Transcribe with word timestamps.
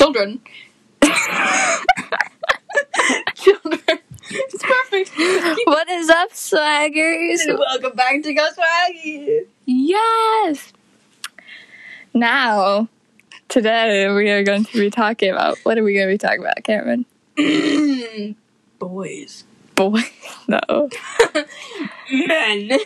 children. 0.00 0.40
children. 3.34 3.98
It's 4.30 4.62
perfect. 4.62 5.10
What 5.66 5.90
is 5.90 6.08
up, 6.08 6.30
swaggers? 6.30 7.40
Welcome 7.46 7.96
back 7.96 8.22
to 8.22 8.32
Go 8.32 8.48
Swaggy. 8.56 9.46
Yes. 9.66 10.72
Now, 12.14 12.88
today 13.48 14.08
we 14.10 14.30
are 14.30 14.42
going 14.42 14.64
to 14.64 14.78
be 14.78 14.88
talking 14.88 15.32
about 15.32 15.58
what 15.64 15.76
are 15.76 15.84
we 15.84 15.92
going 15.92 16.08
to 16.08 16.14
be 16.14 16.18
talking 16.18 16.40
about, 16.40 16.64
Cameron? 16.64 17.04
Boys. 18.78 19.44
Boys. 19.74 20.04
no. 20.48 20.88
Men. 22.10 22.78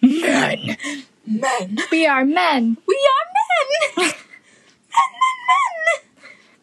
Men. 0.00 0.76
Men. 1.26 1.78
We 1.90 2.06
are 2.06 2.24
men. 2.24 2.78
We 2.88 3.08
are 3.12 3.26
men, 3.36 4.12
men. 4.16 4.16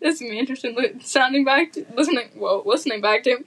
This 0.00 0.14
is 0.14 0.20
gonna 0.20 0.32
be 0.32 0.38
interesting. 0.38 0.74
li- 0.76 0.94
Sounding 1.02 1.44
back, 1.44 1.72
to, 1.72 1.84
listening. 1.94 2.28
Whoa, 2.34 2.62
listening 2.64 3.00
back 3.02 3.22
to. 3.24 3.44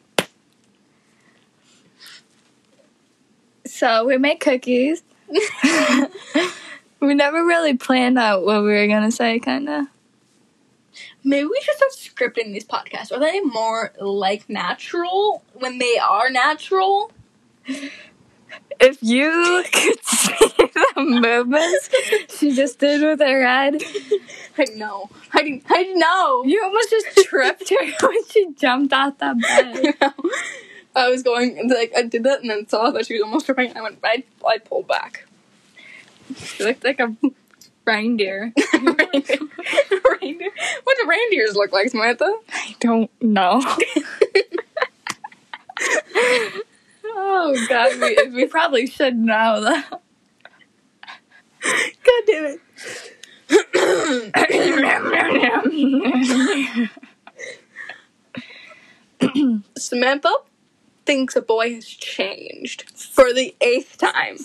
So 3.66 4.06
we 4.06 4.18
make 4.18 4.40
cookies. 4.40 5.04
we 7.00 7.14
never 7.16 7.44
really 7.44 7.76
planned 7.76 8.20
out 8.20 8.46
what 8.46 8.62
we 8.62 8.70
were 8.70 8.88
gonna 8.88 9.12
say, 9.12 9.40
kind 9.40 9.68
of. 9.68 9.86
Maybe 11.24 11.46
we 11.46 11.60
should 11.62 11.76
start 11.76 11.92
scripting 11.94 12.54
these 12.54 12.66
podcasts. 12.66 13.12
Are 13.12 13.20
they 13.20 13.40
more 13.40 13.94
like 14.00 14.48
natural 14.50 15.44
when 15.54 15.80
they 15.80 15.98
are 15.98 16.30
natural? 16.30 17.12
If 18.80 19.02
you 19.02 19.64
could 19.72 20.04
see 20.06 20.54
the 20.58 20.94
movements 20.98 21.90
she 22.38 22.54
just 22.54 22.80
did 22.80 23.02
with 23.02 23.20
her 23.20 23.46
head, 23.46 23.82
I 24.58 24.66
know. 24.76 25.10
I 25.34 25.44
didn't. 25.44 25.64
I 25.70 25.84
know. 25.84 26.44
you 26.44 26.62
almost 26.64 26.90
just 26.90 27.28
tripped 27.28 27.70
her 27.70 27.86
when 28.08 28.26
she 28.30 28.52
jumped 28.58 28.94
out 28.94 29.20
that 29.20 29.40
bed. 29.40 30.12
I 30.96 31.10
was 31.10 31.24
going 31.24 31.70
like 31.70 31.92
I 31.98 32.04
did 32.04 32.24
that 32.24 32.42
and 32.42 32.50
then 32.52 32.68
saw 32.68 32.92
that 32.92 33.08
she 33.08 33.14
was 33.14 33.24
almost 33.24 33.46
tripping 33.46 33.70
and 33.70 33.78
I 33.78 33.82
went 33.82 34.00
I 34.04 34.24
I 34.46 34.58
pulled 34.60 34.88
back. 34.88 35.28
She 36.36 36.64
looked 36.64 36.84
like 36.84 37.00
a 37.00 37.16
reindeer. 37.86 38.54
reindeer. 38.74 39.38
reindeer. 40.22 40.52
What 40.84 40.98
do 41.02 41.08
reindeers 41.08 41.56
look 41.56 41.72
like, 41.72 41.90
Samantha? 41.90 42.32
I 42.52 42.76
don't 42.80 43.10
know. 43.22 43.62
Oh 47.14 47.66
god, 47.70 48.00
we, 48.00 48.18
we 48.34 48.48
probably 48.48 48.88
should 48.88 49.16
know 49.16 49.62
that. 49.62 49.90
God 51.62 52.24
damn 52.28 52.46
it. 52.46 52.60
Samantha 59.78 60.34
thinks 61.06 61.36
a 61.36 61.42
boy 61.42 61.74
has 61.76 61.86
changed 61.86 62.90
for 62.98 63.34
the 63.34 63.56
eighth 63.62 63.98
time. 63.98 64.38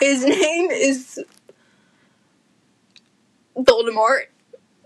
His 0.00 0.24
name 0.24 0.70
is 0.70 1.22
Voldemort. 3.56 4.26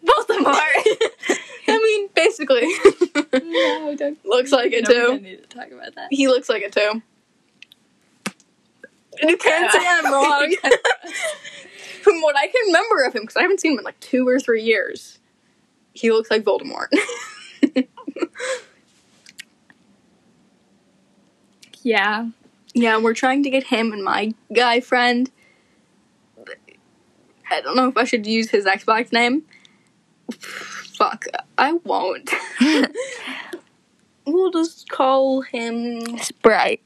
Voldemort. 0.05 0.84
I 1.68 1.78
mean, 1.78 2.08
basically. 2.14 2.66
no, 3.33 3.94
don't. 3.96 4.24
looks 4.24 4.52
like 4.52 4.72
it 4.72 4.86
too. 4.86 5.20
need 5.20 5.42
to 5.42 5.56
talk 5.56 5.70
about 5.70 5.94
that. 5.94 6.08
He 6.11 6.27
looks 6.28 6.48
like 6.48 6.62
it 6.62 6.72
too. 6.72 7.02
You 9.23 9.37
can't 9.37 9.71
say 9.71 9.79
I'm 9.83 10.13
wrong. 10.13 10.55
From 12.03 12.21
what 12.23 12.37
I 12.37 12.47
can 12.47 12.67
remember 12.67 13.05
of 13.05 13.15
him, 13.15 13.23
because 13.23 13.37
I 13.37 13.43
haven't 13.43 13.61
seen 13.61 13.73
him 13.73 13.79
in 13.79 13.85
like 13.85 14.01
two 14.01 14.27
or 14.27 14.41
three 14.41 14.63
years, 14.63 15.19
he 15.93 16.11
looks 16.11 16.31
like 16.31 16.43
Voldemort. 16.43 16.89
Yeah. 21.83 22.29
yeah, 22.75 22.98
we're 22.98 23.14
trying 23.14 23.42
to 23.45 23.51
get 23.51 23.64
him 23.64 23.92
and 23.92 24.05
my 24.05 24.35
guy 24.53 24.80
friend. 24.80 25.30
I 27.51 27.61
don't 27.61 27.75
know 27.75 27.89
if 27.89 27.97
I 27.97 28.05
should 28.05 28.27
use 28.27 28.51
his 28.51 28.64
Xbox 28.64 29.13
name. 29.13 29.42
Fuck, 30.30 31.25
I 31.59 31.73
won't. 31.73 32.30
we'll 34.27 34.51
just 34.51 34.89
call 34.89 35.41
him. 35.41 36.19
Sprite. 36.19 36.83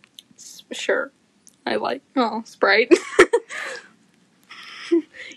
Sure. 0.73 1.11
I 1.66 1.76
like 1.76 2.02
oh 2.16 2.42
Sprite. 2.44 2.92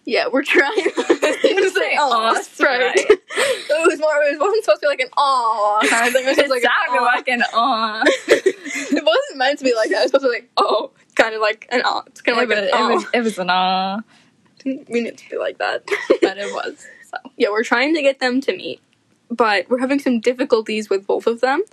yeah, 0.05 0.27
we're 0.31 0.43
trying 0.43 0.73
to 0.75 1.71
say 1.73 1.95
Aw, 1.95 2.33
oh 2.35 2.41
Sprite. 2.41 2.99
Sprite. 2.99 3.05
it 3.09 3.87
was 3.87 3.99
more. 3.99 4.11
It 4.23 4.39
wasn't 4.39 4.63
supposed 4.63 4.81
to 4.81 4.85
be 4.85 4.89
like 4.89 4.99
an 4.99 5.09
aw 5.17 5.79
kind 5.89 6.07
of 6.07 6.13
thing. 6.13 6.25
It 6.25 6.29
was 6.29 6.37
It 6.37 6.41
just 6.41 6.51
like 6.51 6.63
an 6.63 6.69
sounded 6.87 7.01
aw. 7.01 7.05
like 7.05 7.27
an 7.27 7.43
aw. 7.53 8.03
it 8.27 9.03
wasn't 9.05 9.37
meant 9.37 9.59
to 9.59 9.65
be 9.65 9.73
like 9.73 9.89
that. 9.89 9.99
It 9.99 10.03
was 10.03 10.11
supposed 10.11 10.25
to 10.25 10.29
be 10.29 10.35
like 10.35 10.49
oh, 10.57 10.91
kind 11.15 11.33
of 11.33 11.41
like 11.41 11.67
an 11.71 11.81
aw. 11.85 12.03
It's 12.07 12.21
kind 12.21 12.37
It 12.37 12.43
of 12.43 12.49
like 12.49 12.57
was, 12.57 12.59
an 12.59 12.63
it 12.65 12.73
aw. 12.73 12.89
was 12.93 13.05
it 13.13 13.21
was 13.21 13.39
an 13.39 13.49
aw, 13.49 14.01
Didn't 14.59 14.89
mean 14.89 15.07
it 15.07 15.17
to 15.19 15.29
be 15.29 15.37
like 15.37 15.57
that. 15.59 15.83
but 16.21 16.37
it 16.37 16.51
was. 16.53 16.85
So 17.09 17.17
yeah, 17.37 17.49
we're 17.49 17.63
trying 17.63 17.95
to 17.95 18.01
get 18.01 18.19
them 18.19 18.41
to 18.41 18.55
meet, 18.55 18.81
but 19.31 19.69
we're 19.69 19.79
having 19.79 19.99
some 19.99 20.19
difficulties 20.19 20.89
with 20.89 21.07
both 21.07 21.25
of 21.25 21.39
them 21.39 21.63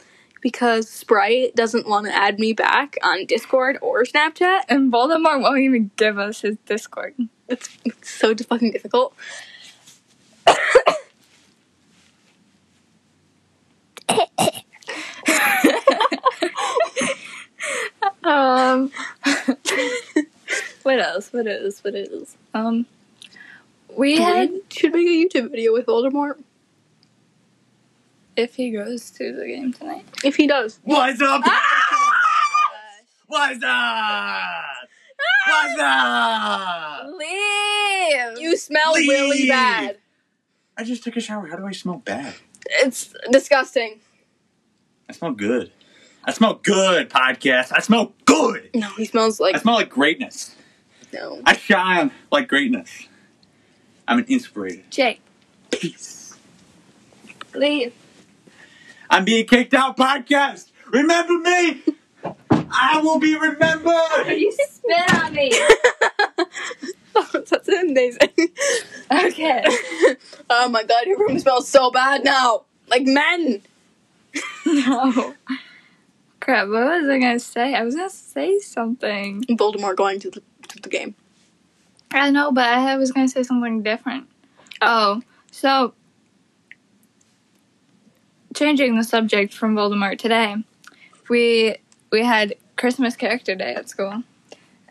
because 0.44 0.91
Sprite 0.91 1.56
doesn't 1.56 1.88
want 1.88 2.05
to 2.05 2.15
add 2.15 2.38
me 2.38 2.53
back 2.53 2.99
on 3.03 3.25
Discord 3.25 3.78
or 3.81 4.05
Snapchat. 4.05 4.60
and 4.69 4.93
Voldemort 4.93 5.41
won't 5.41 5.59
even 5.60 5.91
give 5.97 6.19
us 6.19 6.43
his 6.43 6.59
Discord. 6.66 7.15
It's, 7.49 7.71
it's 7.87 8.10
so 8.10 8.34
fucking 8.37 8.72
difficult. 8.72 9.15
Um, 18.22 18.91
what 20.83 20.99
else? 20.99 21.33
What 21.33 21.47
else? 21.47 21.84
What 21.84 21.94
else? 21.94 22.37
Um, 22.54 22.87
we 23.97 24.16
had 24.16 24.50
We 24.50 24.62
should 24.71 24.93
make 24.93 25.06
a 25.06 25.10
YouTube 25.10 25.50
video 25.50 25.72
with 25.72 25.87
Voldemort 25.87 26.37
if 28.37 28.55
he 28.55 28.71
goes 28.71 29.11
to 29.12 29.33
the 29.33 29.47
game 29.47 29.72
tonight. 29.72 30.05
if 30.25 30.37
he 30.37 30.47
does. 30.47 30.81
What's 30.84 31.21
up? 31.21 31.43
Ah! 31.45 31.61
What's 33.27 33.62
up? 33.65 34.65
What's 35.49 35.81
up? 35.81 37.06
Leave. 37.19 38.39
You 38.41 38.56
smell 38.56 38.95
really 38.95 39.49
bad. 39.49 39.99
I 40.77 40.84
just 40.84 41.05
took 41.05 41.17
a 41.17 41.21
shower. 41.21 41.47
How 41.47 41.56
do 41.56 41.67
I 41.67 41.72
smell 41.72 42.03
bad? 42.05 42.34
It's 42.67 43.15
disgusting. 43.31 44.00
I 45.09 45.12
smell 45.12 45.33
good. 45.33 45.71
I 46.25 46.33
smell 46.33 46.55
good, 46.55 47.11
podcast. 47.11 47.72
I 47.75 47.81
smell 47.81 48.12
good. 48.25 48.71
No, 48.75 48.89
he 48.97 49.05
smells 49.05 49.39
like 49.41 49.55
I 49.55 49.59
smell 49.59 49.75
like 49.75 49.91
greatness. 49.91 50.55
no. 51.12 51.41
I 51.45 51.55
shine 51.56 52.11
like 52.33 52.49
greatness. 52.49 53.06
I'm 54.09 54.19
an 54.19 54.25
inspiration. 54.28 54.84
Jake, 54.91 55.21
Peace. 55.71 56.37
leave. 57.55 57.93
Oh, 59.10 59.16
I'm 59.16 59.25
being 59.25 59.47
kicked 59.47 59.75
out, 59.75 59.97
podcast. 59.97 60.70
Remember 60.91 61.38
me. 61.38 61.82
I 62.50 63.00
will 63.03 63.19
be 63.19 63.37
remembered. 63.37 64.28
You 64.28 64.53
spit 64.53 65.15
on 65.22 65.32
me. 65.32 65.53
Oh, 67.16 67.31
that's 67.32 67.69
amazing. 67.69 68.28
Okay. 69.09 69.62
oh 70.50 70.69
my 70.69 70.82
god, 70.82 71.06
your 71.06 71.16
room 71.19 71.38
smells 71.38 71.69
so 71.69 71.92
bad 71.92 72.25
now. 72.25 72.65
Like 72.88 73.04
men. 73.04 73.62
No. 74.66 75.34
Crap, 76.41 76.66
what 76.69 77.03
was 77.03 77.09
I 77.09 77.19
gonna 77.21 77.38
say? 77.38 77.72
I 77.75 77.84
was 77.84 77.94
gonna 77.94 78.10
say 78.10 78.59
something. 78.59 79.44
Voldemort 79.44 79.94
going 79.94 80.19
to 80.21 80.31
the, 80.31 80.42
to 80.69 80.81
the 80.81 80.89
game. 80.89 81.15
I 82.10 82.30
know, 82.30 82.50
but 82.50 82.66
I 82.66 82.97
was 82.97 83.12
gonna 83.12 83.28
say 83.28 83.45
something 83.45 83.84
different. 83.84 84.27
Oh, 84.83 85.22
so 85.53 85.95
changing 88.54 88.97
the 88.97 89.04
subject 89.04 89.53
from 89.53 89.74
Voldemort 89.74 90.18
today, 90.18 90.56
we 91.28 91.77
we 92.10 92.24
had 92.24 92.54
Christmas 92.77 93.16
character 93.16 93.54
day 93.54 93.74
at 93.74 93.89
school, 93.89 94.22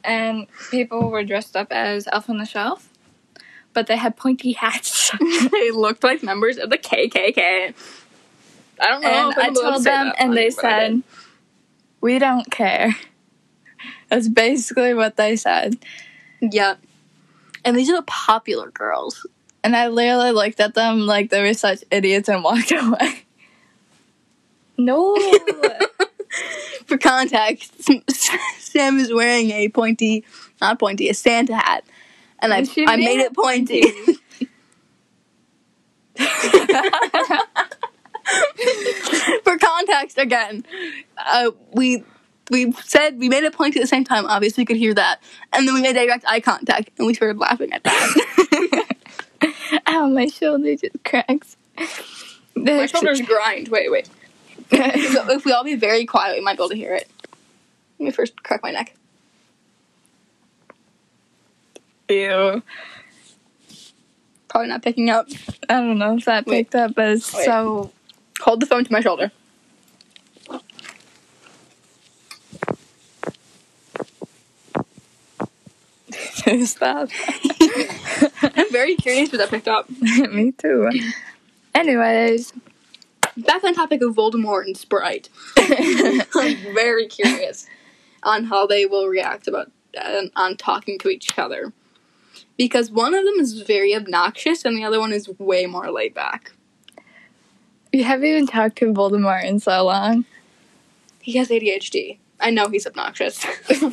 and 0.03 0.47
people 0.71 1.09
were 1.09 1.23
dressed 1.23 1.55
up 1.55 1.71
as 1.71 2.07
Elf 2.11 2.29
on 2.29 2.37
the 2.37 2.45
Shelf, 2.45 2.89
but 3.73 3.87
they 3.87 3.97
had 3.97 4.15
pointy 4.17 4.51
hats. 4.53 5.11
they 5.51 5.71
looked 5.71 6.03
like 6.03 6.23
members 6.23 6.57
of 6.57 6.69
the 6.69 6.77
KKK. 6.77 7.73
I 8.79 8.87
don't 8.87 9.01
know. 9.01 9.31
and 9.31 9.39
I 9.39 9.49
told 9.49 9.83
them, 9.83 10.11
and 10.17 10.35
they 10.35 10.49
but 10.49 10.65
I 10.65 10.89
did. 10.89 11.03
said, 11.03 11.03
"We 12.01 12.19
don't 12.19 12.49
care." 12.51 12.95
That's 14.09 14.27
basically 14.27 14.93
what 14.93 15.17
they 15.17 15.35
said. 15.35 15.77
Yeah. 16.39 16.75
And 17.65 17.75
these 17.75 17.89
are 17.89 17.95
the 17.95 18.03
popular 18.03 18.69
girls. 18.69 19.25
And 19.63 19.75
I 19.75 19.87
literally 19.87 20.31
looked 20.31 20.59
at 20.59 20.73
them 20.73 20.99
like 21.01 21.29
they 21.29 21.41
were 21.41 21.53
such 21.53 21.83
idiots 21.89 22.29
and 22.29 22.43
walked 22.43 22.71
away. 22.71 23.22
No. 24.85 25.15
For 25.15 25.79
For 26.85 26.97
context, 26.97 27.73
Sam 28.59 28.99
is 28.99 29.13
wearing 29.13 29.51
a 29.51 29.69
pointy, 29.69 30.25
not 30.59 30.79
pointy, 30.79 31.07
a 31.09 31.13
Santa 31.13 31.55
hat, 31.55 31.85
and 32.39 32.53
I 32.53 32.63
she 32.63 32.85
I 32.85 32.97
made 32.97 33.05
made 33.05 33.19
it 33.19 33.31
it 33.31 33.35
pointy. 33.35 33.83
For 39.43 39.57
context, 39.57 40.17
again, 40.17 40.65
uh, 41.17 41.51
we 41.71 42.03
we 42.49 42.71
said 42.73 43.19
we 43.19 43.29
made 43.29 43.43
it 43.43 43.53
pointy 43.53 43.79
at 43.79 43.83
the 43.83 43.87
same 43.87 44.03
time. 44.03 44.25
Obviously, 44.25 44.63
you 44.63 44.65
could 44.65 44.77
hear 44.77 44.93
that, 44.93 45.21
and 45.53 45.67
then 45.67 45.75
we 45.75 45.81
made 45.81 45.93
direct 45.93 46.25
eye 46.27 46.39
contact, 46.39 46.89
and 46.97 47.07
we 47.07 47.13
started 47.13 47.37
laughing 47.37 47.71
at 47.73 47.83
that. 47.83 48.87
Ow, 49.87 50.07
my 50.09 50.27
shoulder 50.27 50.75
just 50.75 51.03
cracks. 51.03 51.57
My 52.55 52.85
shoulders 52.85 53.21
grind. 53.21 53.69
Wait, 53.69 53.91
wait. 53.91 54.09
So 55.13 55.29
if 55.31 55.45
we 55.45 55.51
all 55.51 55.63
be 55.63 55.75
very 55.75 56.05
quiet, 56.05 56.35
we 56.35 56.41
might 56.41 56.57
be 56.57 56.63
able 56.63 56.69
to 56.69 56.75
hear 56.75 56.93
it. 56.95 57.09
Let 57.99 58.05
me 58.05 58.11
first 58.11 58.41
crack 58.43 58.61
my 58.63 58.71
neck. 58.71 58.95
Ew. 62.09 62.61
Probably 64.49 64.67
not 64.69 64.81
picking 64.83 65.09
up. 65.09 65.27
I 65.69 65.75
don't 65.75 65.97
know 65.97 66.17
if 66.17 66.25
that 66.25 66.45
Wait. 66.45 66.65
picked 66.65 66.75
up, 66.75 66.95
but 66.95 67.09
it's 67.09 67.33
Wait. 67.33 67.45
so. 67.45 67.91
Hold 68.41 68.61
the 68.61 68.65
phone 68.65 68.83
to 68.83 68.91
my 68.91 68.99
shoulder. 68.99 69.31
Stop. 76.65 77.09
I'm 78.41 78.71
very 78.71 78.95
curious 78.95 79.31
if 79.33 79.39
that 79.39 79.49
picked 79.49 79.67
up. 79.67 79.89
Me 79.89 80.51
too. 80.51 80.89
Anyways, 81.73 82.53
Back 83.37 83.63
on 83.63 83.73
topic 83.73 84.01
of 84.01 84.15
Voldemort 84.15 84.65
and 84.65 84.77
Sprite. 84.77 85.29
I'm 85.57 86.57
very 86.73 87.07
curious 87.07 87.65
on 88.21 88.45
how 88.45 88.67
they 88.67 88.85
will 88.85 89.07
react 89.07 89.47
about 89.47 89.71
uh, 89.99 90.23
on 90.35 90.55
talking 90.57 90.99
to 90.99 91.09
each 91.09 91.37
other. 91.37 91.73
Because 92.57 92.91
one 92.91 93.13
of 93.15 93.25
them 93.25 93.35
is 93.39 93.61
very 93.61 93.95
obnoxious 93.95 94.63
and 94.65 94.77
the 94.77 94.83
other 94.83 94.99
one 94.99 95.11
is 95.11 95.27
way 95.39 95.65
more 95.65 95.91
laid 95.91 96.13
back. 96.13 96.51
you 97.91 98.03
haven't 98.03 98.25
even 98.27 98.47
talked 98.47 98.77
to 98.77 98.93
Voldemort 98.93 99.43
in 99.43 99.59
so 99.59 99.83
long. 99.85 100.25
He 101.21 101.37
has 101.37 101.49
ADHD. 101.49 102.17
I 102.39 102.49
know 102.51 102.67
he's 102.67 102.85
obnoxious. 102.85 103.45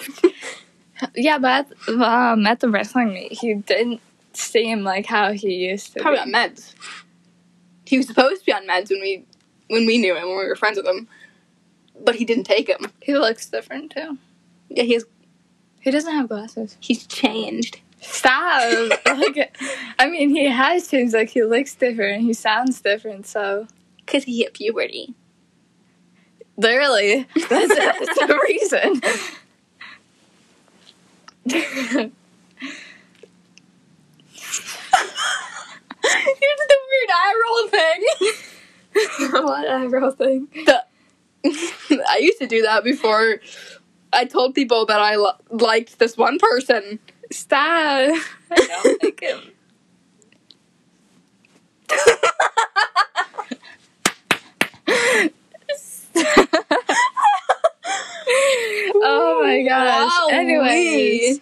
Yeah, 1.15 1.39
but 1.39 1.67
at, 1.89 1.89
um, 1.89 2.47
at 2.47 2.61
the 2.61 2.69
wrestling 2.69 3.15
meet, 3.15 3.33
he 3.33 3.55
didn't 3.55 4.03
seem 4.35 4.83
like 4.85 5.07
how 5.07 5.33
he 5.33 5.55
used 5.55 5.95
to. 5.95 6.01
Probably 6.01 6.19
be. 6.19 6.23
on 6.23 6.33
meds. 6.51 6.75
He 7.87 7.97
was 7.97 8.07
supposed 8.07 8.41
to 8.41 8.47
be 8.47 8.53
on 8.53 8.67
meds 8.67 8.91
when 8.91 9.01
we 9.01 9.25
when 9.71 9.87
we 9.87 9.99
knew 9.99 10.15
him 10.15 10.29
when 10.29 10.39
we 10.39 10.47
were 10.47 10.57
friends 10.57 10.77
with 10.77 10.87
him, 10.87 11.09
but 12.05 12.17
he 12.17 12.25
didn't 12.25 12.45
take 12.45 12.69
him. 12.69 12.91
He 13.03 13.17
looks 13.17 13.47
different 13.49 13.93
too. 13.93 14.19
Yeah, 14.69 14.83
he's 14.85 15.05
He 15.81 15.91
doesn't 15.91 16.13
have 16.13 16.29
glasses. 16.29 16.77
he's 16.81 17.07
changed. 17.07 17.81
Stop. 18.03 18.91
like, 19.07 19.57
I 19.99 20.09
mean, 20.09 20.31
he 20.31 20.47
has 20.49 20.89
changed. 20.89 21.13
Like, 21.15 21.29
he 21.31 21.43
looks 21.45 21.75
different. 21.75 22.23
He 22.23 22.33
sounds 22.33 22.81
different. 22.81 23.27
So, 23.27 23.67
Cause 24.07 24.25
he 24.25 24.39
hit 24.43 24.55
puberty. 24.55 25.15
literally, 26.57 27.27
that's, 27.49 27.75
that's 27.77 28.19
the 28.19 28.41
reason. 28.49 29.01
Here's 36.03 36.63
the 36.69 36.79
weird 36.89 37.11
eye 37.13 37.35
roll 37.45 37.69
thing. 37.69 38.05
what 39.31 39.69
eyebrow 39.69 40.11
thing? 40.11 40.49
The, 40.53 40.85
I 41.45 42.19
used 42.21 42.39
to 42.41 42.47
do 42.47 42.63
that 42.63 42.85
before 42.85 43.41
I 44.13 44.25
told 44.25 44.55
people 44.55 44.87
that 44.87 45.01
I 45.01 45.17
lo- 45.17 45.33
liked 45.51 45.99
this 45.99 46.17
one 46.17 46.39
person. 46.39 46.99
Stop. 47.31 47.61
I 47.61 48.21
don't 48.51 49.03
like 49.03 49.21
him. 49.21 49.41
oh 59.03 59.41
my 59.43 59.63
gosh. 59.63 60.13
Wowee. 60.13 60.33
Anyways, 60.33 61.41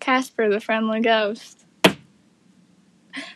Casper 0.00 0.48
the 0.48 0.60
Friendly 0.60 1.00
Ghost. 1.00 1.55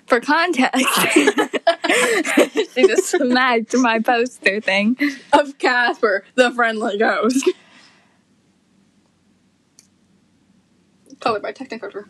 For 0.06 0.20
context, 0.20 0.86
she 2.74 2.86
just 2.86 3.10
smacked 3.10 3.76
my 3.76 4.00
poster 4.00 4.60
thing. 4.60 4.96
of 5.32 5.58
Casper, 5.58 6.24
the 6.34 6.50
friendly 6.50 6.98
ghost. 6.98 7.48
Colored 11.20 11.42
by 11.42 11.52
Technicolor. 11.52 12.06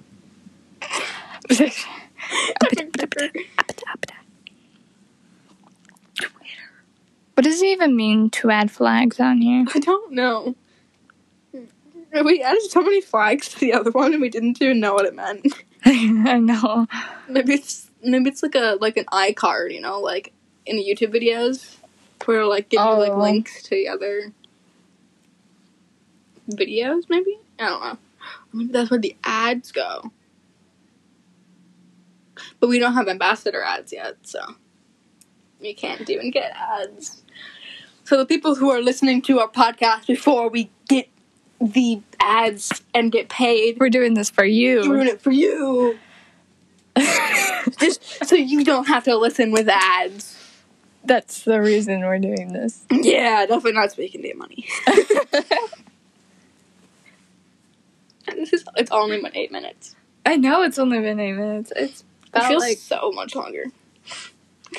What 7.34 7.44
does 7.44 7.62
it 7.62 7.66
even 7.66 7.96
mean 7.96 8.30
to 8.30 8.50
add 8.50 8.70
flags 8.70 9.18
on 9.18 9.40
here? 9.40 9.64
I 9.74 9.78
don't 9.78 10.12
know. 10.12 10.54
We 12.12 12.42
added 12.42 12.62
so 12.62 12.82
many 12.82 13.00
flags 13.00 13.48
to 13.48 13.58
the 13.58 13.72
other 13.72 13.90
one, 13.90 14.12
and 14.12 14.20
we 14.20 14.28
didn't 14.28 14.60
even 14.60 14.80
know 14.80 14.94
what 14.94 15.06
it 15.06 15.14
meant. 15.14 15.46
I 15.84 16.38
know. 16.38 16.86
Maybe 17.28 17.54
it's 17.54 17.90
maybe 18.02 18.28
it's 18.30 18.42
like 18.42 18.54
a 18.54 18.76
like 18.80 18.96
an 18.96 19.06
iCard, 19.06 19.72
you 19.72 19.80
know, 19.80 20.00
like 20.00 20.32
in 20.66 20.76
the 20.76 20.84
YouTube 20.84 21.14
videos, 21.14 21.76
where 22.26 22.44
like 22.46 22.68
give 22.68 22.80
you 22.80 22.90
like 22.92 23.12
Oh. 23.12 23.18
links 23.20 23.62
to 23.64 23.70
the 23.70 23.88
other 23.88 24.32
videos. 26.50 27.04
Maybe 27.08 27.38
I 27.58 27.68
don't 27.68 27.82
know. 27.82 27.98
Maybe 28.52 28.72
that's 28.72 28.90
where 28.90 29.00
the 29.00 29.16
ads 29.24 29.72
go. 29.72 30.10
But 32.58 32.68
we 32.68 32.78
don't 32.78 32.94
have 32.94 33.08
ambassador 33.08 33.62
ads 33.62 33.92
yet, 33.92 34.16
so 34.22 34.40
we 35.60 35.74
can't 35.74 36.08
even 36.08 36.30
get 36.30 36.52
ads. 36.54 37.22
So 38.04 38.16
the 38.16 38.26
people 38.26 38.54
who 38.56 38.70
are 38.70 38.80
listening 38.82 39.22
to 39.22 39.40
our 39.40 39.48
podcast 39.48 40.06
before 40.06 40.48
we 40.48 40.70
get 40.88 41.08
the 41.60 42.00
ads 42.20 42.82
and 42.94 43.12
get 43.12 43.28
paid, 43.28 43.78
We're 43.78 43.90
doing 43.90 44.14
this 44.14 44.30
for 44.30 44.42
we're 44.44 44.46
you. 44.46 44.82
doing 44.82 45.08
it 45.08 45.20
for 45.20 45.30
you. 45.30 45.98
Just 47.78 48.26
so 48.26 48.34
you 48.36 48.64
don't 48.64 48.86
have 48.88 49.04
to 49.04 49.16
listen 49.16 49.52
with 49.52 49.68
ads. 49.68 50.36
That's 51.04 51.44
the 51.44 51.60
reason 51.62 52.00
we're 52.00 52.18
doing 52.18 52.52
this. 52.52 52.84
Yeah, 52.90 53.46
definitely 53.46 53.72
not 53.72 53.90
speaking 53.92 54.24
your 54.24 54.36
money. 54.36 54.66
And 58.26 58.36
this 58.38 58.52
is 58.52 58.64
it's 58.76 58.90
only 58.90 59.20
been 59.20 59.34
eight 59.34 59.50
minutes. 59.52 59.96
I 60.26 60.36
know 60.36 60.62
it's 60.62 60.78
only 60.78 60.98
been 61.00 61.18
eight 61.18 61.32
minutes. 61.34 61.72
It's 61.74 62.04
It 62.34 62.44
feels 62.44 62.60
like 62.62 62.78
so 62.78 63.12
much 63.12 63.34
longer. 63.34 63.64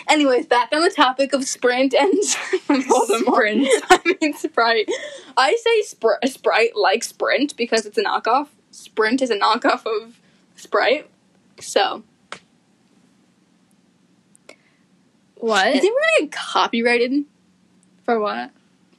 Anyways, 0.07 0.45
back 0.45 0.69
on 0.71 0.81
the 0.81 0.89
topic 0.89 1.33
of 1.33 1.45
Sprint 1.45 1.93
and 1.93 2.13
Voldemort. 2.67 3.33
Sprint. 3.33 3.67
I 3.89 4.15
mean 4.21 4.33
Sprite. 4.33 4.89
I 5.37 5.55
say 5.55 5.95
Spr- 5.95 6.27
Sprite 6.27 6.75
like 6.75 7.03
Sprint 7.03 7.55
because 7.57 7.85
it's 7.85 7.97
a 7.97 8.03
knockoff. 8.03 8.47
Sprint 8.71 9.21
is 9.21 9.29
a 9.29 9.37
knockoff 9.37 9.85
of 9.85 10.19
Sprite. 10.55 11.09
So 11.59 12.03
what 15.35 15.67
I 15.67 15.79
think 15.79 15.95
we're 15.95 16.19
gonna 16.19 16.29
get 16.29 16.31
copyrighted 16.31 17.25
for 18.05 18.19
what? 18.19 18.51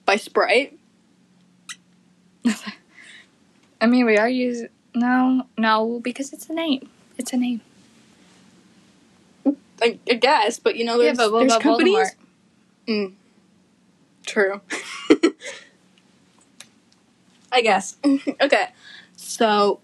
by 0.04 0.16
Sprite. 0.16 0.78
I 3.80 3.86
mean, 3.86 4.04
we 4.04 4.16
are 4.18 4.28
using 4.28 4.68
no, 4.94 5.46
no, 5.56 6.00
because 6.00 6.32
it's 6.32 6.50
a 6.50 6.52
name. 6.52 6.88
It's 7.16 7.32
a 7.32 7.36
name. 7.36 7.60
I, 9.82 9.98
I 10.08 10.14
guess, 10.14 10.58
but 10.58 10.76
you 10.76 10.84
know, 10.84 10.98
there's, 10.98 11.18
yeah, 11.18 11.28
but 11.28 11.38
there's 11.38 11.56
companies. 11.58 12.14
Mm. 12.88 13.14
True. 14.24 14.60
I 17.52 17.60
guess. 17.60 17.96
okay. 18.40 18.68
So, 19.16 19.80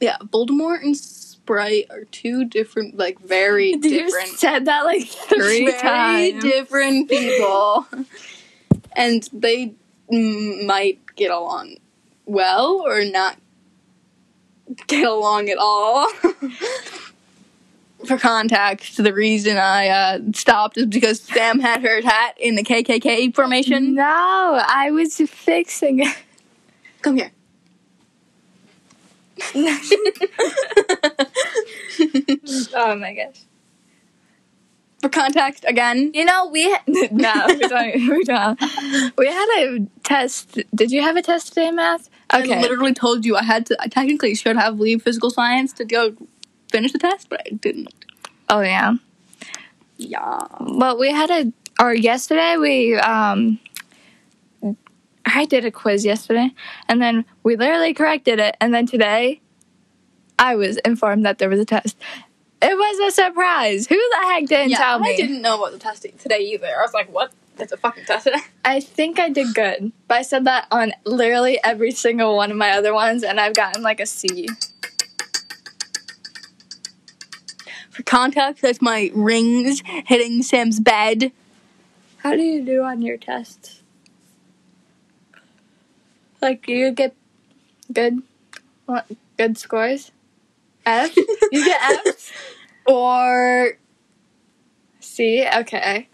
yeah, 0.00 0.18
Voldemort 0.18 0.82
and 0.82 0.96
Sprite 0.96 1.86
are 1.90 2.04
two 2.04 2.44
different, 2.44 2.96
like, 2.96 3.18
very 3.20 3.70
You 3.72 3.80
different, 3.80 4.28
said 4.38 4.66
that 4.66 4.84
like 4.84 5.06
three 5.06 5.66
very 5.66 5.72
times. 5.80 6.42
different 6.42 7.08
people. 7.08 7.86
and 8.92 9.28
they 9.32 9.74
mm, 10.12 10.66
might 10.66 11.00
get 11.16 11.30
along 11.30 11.76
well 12.26 12.82
or 12.86 13.04
not 13.04 13.38
get 14.86 15.06
along 15.06 15.48
at 15.48 15.58
all. 15.58 16.06
For 18.06 18.16
context, 18.16 19.02
the 19.02 19.12
reason 19.12 19.56
I 19.56 19.88
uh, 19.88 20.20
stopped 20.32 20.78
is 20.78 20.86
because 20.86 21.20
Sam 21.20 21.58
had 21.58 21.82
her 21.82 22.00
hat 22.00 22.36
in 22.38 22.54
the 22.54 22.62
KKK 22.62 23.34
formation. 23.34 23.94
No, 23.94 24.04
I 24.04 24.90
was 24.92 25.16
fixing 25.16 26.00
it. 26.00 26.16
Come 27.02 27.16
here. 27.16 27.32
oh 32.74 32.94
my 32.96 33.14
gosh. 33.14 33.42
For 35.00 35.08
context, 35.08 35.64
again, 35.66 36.10
You 36.12 36.24
know, 36.24 36.48
we 36.48 36.66
no, 36.86 37.46
we 37.48 37.58
don't. 37.58 37.94
We 37.94 38.24
don't. 38.24 38.60
We 39.16 39.26
had 39.26 39.48
a 39.58 39.86
test. 40.02 40.58
Did 40.74 40.90
you 40.90 41.02
have 41.02 41.16
a 41.16 41.22
test 41.22 41.48
today, 41.48 41.70
math? 41.70 42.10
I 42.30 42.42
literally 42.42 42.94
told 42.94 43.24
you 43.24 43.36
I 43.36 43.44
had 43.44 43.66
to. 43.66 43.76
I 43.80 43.86
technically 43.86 44.34
should 44.34 44.56
have 44.56 44.80
leave 44.80 45.02
physical 45.02 45.30
science 45.30 45.72
to 45.74 45.84
go 45.84 46.14
finish 46.70 46.92
the 46.92 46.98
test, 46.98 47.28
but 47.28 47.42
I 47.46 47.50
didn't. 47.50 47.92
Oh 48.48 48.60
yeah. 48.60 48.94
Yeah. 49.96 50.46
Well, 50.60 50.98
we 50.98 51.10
had 51.10 51.30
a. 51.30 51.52
Or 51.80 51.94
yesterday 51.94 52.56
we 52.56 52.96
um. 52.96 53.58
I 55.26 55.44
did 55.44 55.64
a 55.66 55.70
quiz 55.70 56.06
yesterday, 56.06 56.50
and 56.88 57.02
then 57.02 57.24
we 57.42 57.56
literally 57.56 57.92
corrected 57.92 58.38
it, 58.38 58.56
and 58.60 58.72
then 58.72 58.86
today, 58.86 59.42
I 60.38 60.56
was 60.56 60.78
informed 60.78 61.26
that 61.26 61.38
there 61.38 61.50
was 61.50 61.60
a 61.60 61.66
test. 61.66 61.96
It 62.62 62.74
was 62.76 63.12
a 63.12 63.14
surprise. 63.14 63.86
Who 63.86 63.96
the 63.96 64.26
heck 64.26 64.46
didn't 64.46 64.70
yeah, 64.70 64.78
tell 64.78 64.98
me? 64.98 65.12
I 65.12 65.16
didn't 65.16 65.42
know 65.42 65.58
about 65.58 65.72
the 65.72 65.78
test 65.78 66.06
today 66.18 66.40
either. 66.40 66.66
I 66.66 66.82
was 66.82 66.94
like, 66.94 67.12
what? 67.12 67.32
It's 67.58 67.72
a 67.72 67.76
fucking 67.76 68.04
test 68.04 68.24
today. 68.24 68.38
I 68.64 68.80
think 68.80 69.18
I 69.18 69.28
did 69.28 69.54
good, 69.54 69.92
but 70.06 70.16
I 70.16 70.22
said 70.22 70.44
that 70.46 70.66
on 70.70 70.92
literally 71.04 71.60
every 71.62 71.90
single 71.90 72.36
one 72.36 72.50
of 72.50 72.56
my 72.56 72.70
other 72.70 72.94
ones, 72.94 73.22
and 73.22 73.38
I've 73.38 73.54
gotten 73.54 73.82
like 73.82 74.00
a 74.00 74.06
C. 74.06 74.48
For 77.98 78.04
context, 78.04 78.62
that's 78.62 78.80
my 78.80 79.10
rings 79.12 79.82
hitting 80.06 80.44
Sam's 80.44 80.78
bed. 80.78 81.32
How 82.18 82.36
do 82.36 82.42
you 82.42 82.64
do 82.64 82.84
on 82.84 83.02
your 83.02 83.16
tests? 83.16 83.82
Like, 86.40 86.64
do 86.64 86.72
you 86.72 86.92
get 86.92 87.16
good, 87.92 88.22
what, 88.86 89.04
good 89.36 89.58
scores? 89.58 90.12
F? 90.86 91.16
You 91.16 91.64
get 91.64 92.06
Fs? 92.06 92.30
Or 92.86 93.76
C? 95.00 95.44
Okay. 95.56 96.06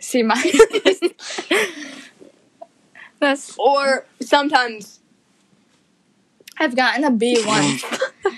C 0.00 0.24
minus. 0.24 1.00
That's. 3.20 3.56
or 3.56 4.04
sometimes 4.20 4.95
I've 6.58 6.74
gotten 6.76 7.04
a 7.04 7.10
B 7.10 7.42
once. 7.46 7.84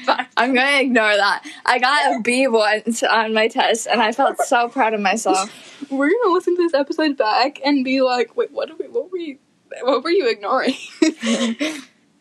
I'm 0.36 0.54
gonna 0.54 0.80
ignore 0.80 1.16
that. 1.16 1.42
I 1.64 1.78
got 1.78 2.16
a 2.16 2.22
B 2.22 2.46
once 2.46 3.02
on 3.02 3.34
my 3.34 3.48
test, 3.48 3.86
and 3.86 4.00
I 4.00 4.12
felt 4.12 4.38
so 4.42 4.68
proud 4.68 4.94
of 4.94 5.00
myself. 5.00 5.50
we're 5.90 6.10
gonna 6.10 6.32
listen 6.32 6.56
to 6.56 6.62
this 6.62 6.74
episode 6.74 7.16
back 7.16 7.60
and 7.64 7.84
be 7.84 8.00
like, 8.02 8.36
wait, 8.36 8.50
what? 8.52 8.78
We, 8.78 8.88
what 8.88 9.10
were 9.10 9.18
you? 9.18 9.38
What 9.82 10.02
were 10.02 10.10
you 10.10 10.28
ignoring? 10.28 10.74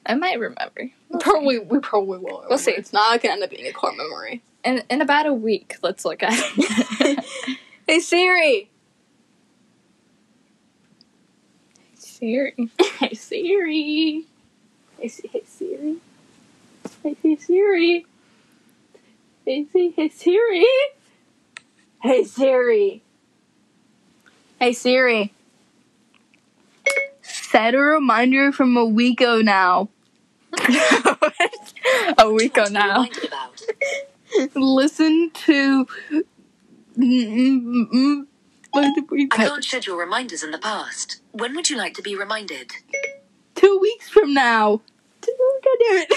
I 0.05 0.15
might 0.15 0.39
remember. 0.39 0.91
We'll 1.09 1.19
see. 1.19 1.23
probably 1.23 1.59
we 1.59 1.79
probably 1.79 2.19
will. 2.19 2.45
We'll 2.49 2.57
see. 2.57 2.71
It's 2.71 2.93
not 2.93 3.21
gonna 3.21 3.33
end 3.33 3.43
up 3.43 3.49
being 3.49 3.67
a 3.67 3.73
core 3.73 3.93
memory. 3.95 4.41
In 4.63 4.83
in 4.89 5.01
about 5.01 5.25
a 5.25 5.33
week, 5.33 5.77
let's 5.81 6.05
look 6.05 6.23
at 6.23 6.33
it. 6.33 7.25
Hey 7.87 8.01
Siri. 8.01 8.69
Siri. 11.95 12.53
Hey 12.99 13.13
Siri. 13.13 14.25
Hey, 14.99 15.07
Si- 15.07 15.29
hey 15.31 15.43
Siri. 15.45 15.97
Hey, 17.03 17.15
hey 17.21 17.35
Siri. 17.35 18.05
Hey, 19.45 19.65
Si- 19.71 19.93
hey 19.95 20.09
Siri. 20.09 20.65
Hey 22.01 22.23
Siri. 22.23 23.03
Hey 24.59 24.73
Siri. 24.73 25.33
Set 27.21 27.75
a 27.75 27.79
reminder 27.79 28.51
from 28.51 28.75
a 28.77 28.85
week 28.85 29.21
ago 29.21 29.41
now. 29.41 29.89
a 32.17 32.31
week 32.31 32.57
ago 32.57 32.65
now. 32.71 33.05
Listen 34.55 35.31
to. 35.33 35.87
What 38.71 38.95
did 38.95 39.09
we 39.11 39.27
I 39.31 39.35
can't 39.37 39.63
schedule 39.63 39.97
reminders 39.97 40.43
in 40.43 40.51
the 40.51 40.57
past. 40.57 41.21
When 41.31 41.55
would 41.55 41.69
you 41.69 41.77
like 41.77 41.93
to 41.95 42.01
be 42.01 42.15
reminded? 42.15 42.71
Two 43.57 43.79
weeks 43.81 44.09
from 44.09 44.33
now. 44.33 44.81
God 45.21 45.77
damn 45.79 45.97
it. 45.97 46.13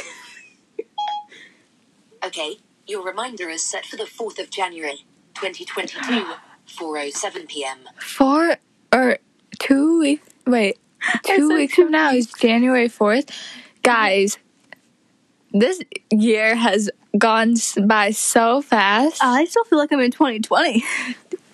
Okay, 2.24 2.58
your 2.86 3.02
reminder 3.02 3.48
is 3.48 3.64
set 3.64 3.86
for 3.86 3.96
the 3.96 4.04
4th 4.04 4.38
of 4.38 4.50
January, 4.50 5.04
2022, 5.34 6.26
4.07 6.68 7.48
pm. 7.48 7.78
Four 7.98 8.56
or 8.92 9.18
two 9.58 10.00
weeks. 10.00 10.28
Wait, 10.46 10.78
two 11.24 11.48
weeks 11.54 11.74
two 11.74 11.84
from 11.84 11.92
now 11.92 12.12
is 12.12 12.30
January 12.32 12.88
fourth. 12.88 13.30
Guys, 13.82 14.36
this 15.52 15.80
year 16.12 16.54
has 16.56 16.90
gone 17.16 17.52
s- 17.52 17.78
by 17.86 18.10
so 18.10 18.60
fast. 18.60 19.22
I 19.24 19.46
still 19.46 19.64
feel 19.64 19.78
like 19.78 19.90
I'm 19.92 20.00
in 20.00 20.10
2020. 20.10 20.84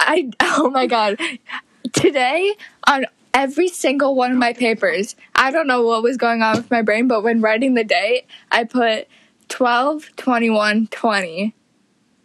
I 0.01 0.31
oh 0.41 0.69
my 0.71 0.87
god. 0.87 1.19
Today 1.93 2.55
on 2.89 3.07
every 3.37 3.69
single 3.69 4.15
one 4.15 4.33
of 4.33 4.39
my 4.39 4.55
papers, 4.55 5.15
I 5.35 5.51
don't 5.51 5.67
know 5.67 5.83
what 5.83 6.03
was 6.03 6.17
going 6.17 6.41
on 6.41 6.57
with 6.57 6.71
my 6.71 6.81
brain, 6.81 7.07
but 7.07 7.23
when 7.23 7.43
writing 7.43 7.75
the 7.75 7.85
date, 7.85 8.25
I 8.51 8.65
put 8.65 9.09
12 9.49 10.17
21 10.17 10.89
20 10.89 11.55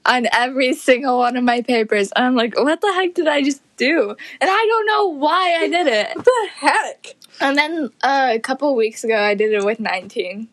on 0.05 0.27
every 0.31 0.73
single 0.73 1.19
one 1.19 1.35
of 1.35 1.43
my 1.43 1.61
papers. 1.61 2.11
And 2.15 2.25
I'm 2.25 2.35
like, 2.35 2.57
what 2.57 2.79
the 2.79 2.93
heck 2.93 3.13
did 3.13 3.27
I 3.27 3.43
just 3.43 3.61
do? 3.75 4.09
And 4.09 4.49
I 4.49 4.65
don't 4.69 4.85
know 4.85 5.07
why 5.09 5.57
I 5.59 5.67
did 5.67 5.87
it. 5.87 6.11
What 6.15 6.25
the 6.25 6.49
heck? 6.55 7.15
And 7.41 7.57
then 7.57 7.89
uh, 8.01 8.29
a 8.31 8.39
couple 8.39 8.73
weeks 8.73 9.03
ago, 9.03 9.17
I 9.17 9.35
did 9.35 9.51
it 9.51 9.65
with 9.65 9.81
19. 9.81 10.47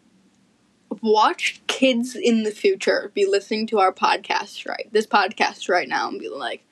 Watch 1.01 1.63
kids 1.69 2.17
in 2.17 2.43
the 2.43 2.51
future 2.51 3.13
be 3.15 3.27
listening 3.27 3.69
to 3.69 3.79
our 3.79 3.93
podcast 3.93 4.67
right, 4.67 4.89
this 4.91 5.07
podcast 5.07 5.69
right 5.69 5.89
now, 5.89 6.09
and 6.09 6.19
be 6.19 6.29
like, 6.29 6.65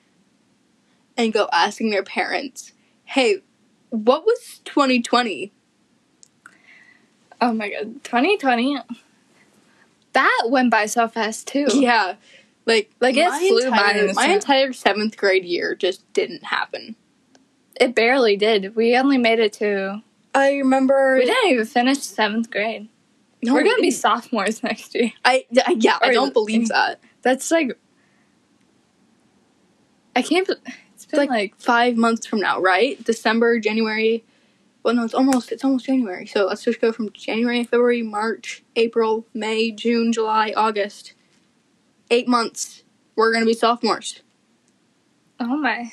and 1.15 1.31
go 1.31 1.47
asking 1.53 1.91
their 1.91 2.03
parents, 2.03 2.73
"Hey, 3.05 3.41
what 3.89 4.25
was 4.25 4.61
2020?" 4.65 5.51
Oh 7.39 7.53
my 7.53 7.69
god, 7.69 8.03
2020. 8.03 8.77
That 10.13 10.43
went 10.47 10.71
by 10.71 10.87
so 10.87 11.07
fast 11.07 11.47
too. 11.47 11.67
Yeah, 11.73 12.15
like 12.65 12.89
Like, 12.99 13.15
it 13.17 13.27
my 13.29 13.37
flew 13.39 13.69
by 13.69 13.77
entire- 13.77 14.07
the 14.07 14.13
my 14.13 14.27
entire 14.29 14.73
seventh 14.73 15.15
grade 15.17 15.45
year 15.45 15.75
just 15.75 16.11
didn't 16.13 16.45
happen. 16.45 16.95
It 17.79 17.93
barely 17.93 18.35
did. 18.35 18.75
We 18.75 18.97
only 18.97 19.19
made 19.19 19.37
it 19.39 19.53
to. 19.53 20.01
I 20.33 20.53
remember. 20.57 21.17
We 21.19 21.25
didn't 21.25 21.51
even 21.51 21.65
finish 21.65 21.99
seventh 21.99 22.49
grade. 22.49 22.89
No, 23.43 23.53
We're 23.53 23.61
we 23.61 23.69
gonna 23.69 23.81
be 23.83 23.91
sophomores 23.91 24.63
next 24.63 24.95
year. 24.95 25.11
I 25.23 25.45
I- 25.65 25.75
yeah. 25.77 25.99
I 26.01 26.11
don't 26.11 26.33
believe 26.33 26.67
that. 26.69 26.99
That's 27.21 27.51
like. 27.51 27.77
I 30.15 30.23
can't. 30.23 30.47
be- 30.47 30.55
been 31.11 31.21
like, 31.21 31.29
like, 31.29 31.55
five 31.59 31.97
months 31.97 32.25
from 32.25 32.39
now, 32.39 32.59
right? 32.59 33.01
December, 33.03 33.59
January. 33.59 34.23
Well, 34.83 34.95
no, 34.95 35.03
it's 35.03 35.13
almost 35.13 35.51
it's 35.51 35.63
almost 35.63 35.85
January. 35.85 36.25
So 36.25 36.45
let's 36.45 36.63
just 36.63 36.79
go 36.79 36.91
from 36.91 37.11
January, 37.11 37.63
February, 37.63 38.03
March, 38.03 38.63
April, 38.75 39.25
May, 39.33 39.71
June, 39.71 40.13
July, 40.13 40.53
August. 40.55 41.13
Eight 42.09 42.27
months. 42.27 42.83
We're 43.15 43.33
gonna 43.33 43.45
be 43.45 43.53
sophomores. 43.53 44.21
oh 45.39 45.57
my. 45.57 45.91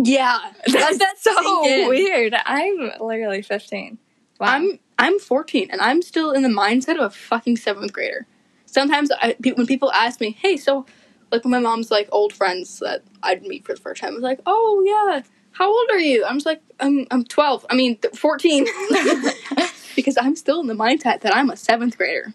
Yeah, 0.00 0.38
That's, 0.66 0.98
that's 0.98 1.22
so 1.22 1.88
weird. 1.88 2.32
I'm 2.46 2.92
literally 3.00 3.42
15. 3.42 3.98
Wow. 4.38 4.46
I'm 4.46 4.78
I'm 4.98 5.18
14 5.18 5.68
and 5.70 5.80
I'm 5.80 6.02
still 6.02 6.30
in 6.30 6.42
the 6.42 6.48
mindset 6.48 6.96
of 6.96 7.02
a 7.02 7.10
fucking 7.10 7.56
seventh 7.56 7.92
grader. 7.92 8.26
Sometimes 8.66 9.10
I, 9.20 9.34
when 9.56 9.66
people 9.66 9.90
ask 9.92 10.20
me, 10.20 10.36
"Hey, 10.40 10.56
so," 10.56 10.86
like 11.30 11.44
my 11.44 11.58
mom's 11.58 11.90
like 11.90 12.08
old 12.12 12.32
friends 12.32 12.78
that 12.80 13.02
I'd 13.22 13.42
meet 13.42 13.64
for 13.66 13.74
the 13.74 13.80
first 13.80 14.00
time, 14.00 14.12
I 14.12 14.14
was 14.14 14.22
like, 14.22 14.40
"Oh 14.46 14.82
yeah, 14.86 15.22
how 15.52 15.68
old 15.68 15.90
are 15.90 15.98
you?" 15.98 16.24
I'm 16.24 16.36
just 16.36 16.46
like, 16.46 16.62
"I'm 16.80 17.06
I'm 17.10 17.24
12. 17.24 17.66
I 17.70 17.74
mean, 17.74 17.96
th- 17.98 18.16
14," 18.16 18.66
because 19.96 20.16
I'm 20.20 20.36
still 20.36 20.60
in 20.60 20.66
the 20.66 20.74
mindset 20.74 21.20
that 21.20 21.34
I'm 21.36 21.50
a 21.50 21.56
seventh 21.56 21.96
grader. 21.98 22.32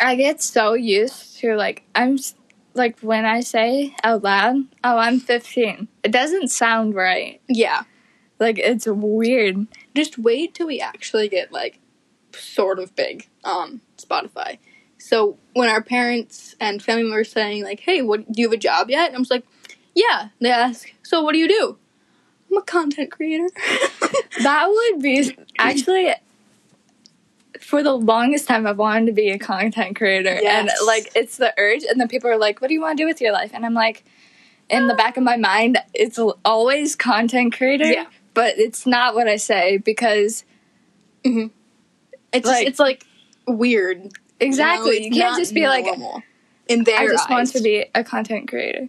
I 0.00 0.16
get 0.16 0.42
so 0.42 0.74
used 0.74 1.38
to 1.38 1.54
like 1.56 1.84
I'm 1.94 2.18
like 2.74 2.98
when 3.00 3.24
I 3.24 3.40
say 3.40 3.94
out 4.02 4.22
loud, 4.24 4.56
"Oh, 4.82 4.98
I'm 4.98 5.20
15." 5.20 5.88
It 6.02 6.10
doesn't 6.12 6.48
sound 6.48 6.94
right. 6.94 7.40
Yeah, 7.48 7.82
Like 8.40 8.58
it's 8.58 8.86
weird. 8.86 9.66
just 9.94 10.18
wait 10.18 10.54
till 10.54 10.66
we 10.66 10.80
actually 10.80 11.28
get 11.28 11.52
like 11.52 11.78
sort 12.32 12.78
of 12.80 12.96
big 12.96 13.28
on 13.44 13.80
Spotify. 13.96 14.58
So 15.04 15.36
when 15.52 15.68
our 15.68 15.82
parents 15.82 16.56
and 16.58 16.82
family 16.82 17.02
members 17.02 17.30
saying 17.30 17.62
like, 17.62 17.80
"Hey, 17.80 18.00
what 18.00 18.32
do 18.32 18.40
you 18.40 18.48
have 18.48 18.54
a 18.54 18.56
job 18.56 18.88
yet?" 18.88 19.08
And 19.08 19.16
I'm 19.16 19.20
just 19.20 19.30
like, 19.30 19.44
"Yeah." 19.94 20.28
They 20.40 20.50
ask, 20.50 20.94
"So 21.02 21.20
what 21.20 21.32
do 21.32 21.38
you 21.38 21.46
do?" 21.46 21.76
I'm 22.50 22.56
a 22.56 22.62
content 22.62 23.10
creator. 23.10 23.48
That 24.42 24.68
would 24.68 25.02
be 25.02 25.36
actually 25.58 26.12
for 27.60 27.82
the 27.84 27.92
longest 27.92 28.48
time 28.48 28.66
I've 28.66 28.78
wanted 28.78 29.06
to 29.06 29.12
be 29.12 29.30
a 29.30 29.38
content 29.38 29.94
creator. 29.94 30.38
Yes. 30.42 30.70
And 30.78 30.86
like 30.86 31.12
it's 31.14 31.36
the 31.36 31.54
urge 31.58 31.84
and 31.84 32.00
then 32.00 32.08
people 32.08 32.30
are 32.30 32.38
like, 32.38 32.62
"What 32.62 32.68
do 32.68 32.74
you 32.74 32.80
want 32.80 32.96
to 32.96 33.02
do 33.02 33.06
with 33.06 33.20
your 33.20 33.32
life?" 33.32 33.50
And 33.52 33.66
I'm 33.66 33.74
like 33.74 34.04
in 34.70 34.88
the 34.88 34.94
back 34.94 35.18
of 35.18 35.22
my 35.22 35.36
mind, 35.36 35.78
it's 35.92 36.18
always 36.46 36.96
content 36.96 37.54
creator. 37.54 37.92
Yeah. 37.92 38.06
But 38.32 38.58
it's 38.58 38.86
not 38.86 39.14
what 39.14 39.28
I 39.28 39.36
say 39.36 39.76
because 39.76 40.44
mm-hmm. 41.24 41.48
it's 42.32 42.46
Like- 42.46 42.66
it's 42.66 42.80
like 42.80 43.06
weird. 43.46 44.10
Exactly 44.40 45.04
You, 45.04 45.10
know? 45.10 45.16
you 45.16 45.22
can't 45.22 45.38
just 45.38 45.54
be 45.54 45.66
like 45.66 45.86
in 46.68 46.84
their 46.84 46.98
I 46.98 47.06
just 47.08 47.28
want 47.30 47.52
to 47.52 47.62
be 47.62 47.84
a 47.94 48.02
content 48.04 48.48
creator. 48.48 48.88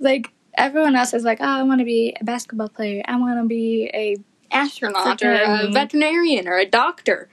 Like 0.00 0.30
everyone 0.56 0.96
else 0.96 1.14
is 1.14 1.24
like, 1.24 1.38
oh, 1.40 1.44
I 1.44 1.62
want 1.62 1.80
to 1.80 1.84
be 1.84 2.16
a 2.20 2.24
basketball 2.24 2.68
player. 2.68 3.02
I 3.06 3.16
want 3.16 3.40
to 3.40 3.46
be 3.46 3.90
a 3.92 4.16
astronaut 4.50 5.22
or 5.22 5.32
a 5.32 5.70
veterinarian 5.70 6.46
or 6.48 6.56
a 6.56 6.66
doctor. 6.66 7.28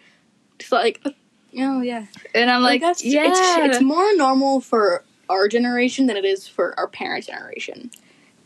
It's 0.59 0.71
like, 0.71 1.01
oh 1.05 1.81
yeah, 1.81 2.05
and 2.33 2.49
I'm 2.49 2.61
like, 2.61 2.81
that's 2.81 3.03
yeah, 3.03 3.25
It's, 3.27 3.75
it's 3.75 3.81
more 3.83 4.15
normal 4.15 4.61
for 4.61 5.03
our 5.29 5.47
generation 5.47 6.07
than 6.07 6.17
it 6.17 6.25
is 6.25 6.47
for 6.47 6.77
our 6.79 6.87
parents' 6.87 7.27
generation. 7.27 7.91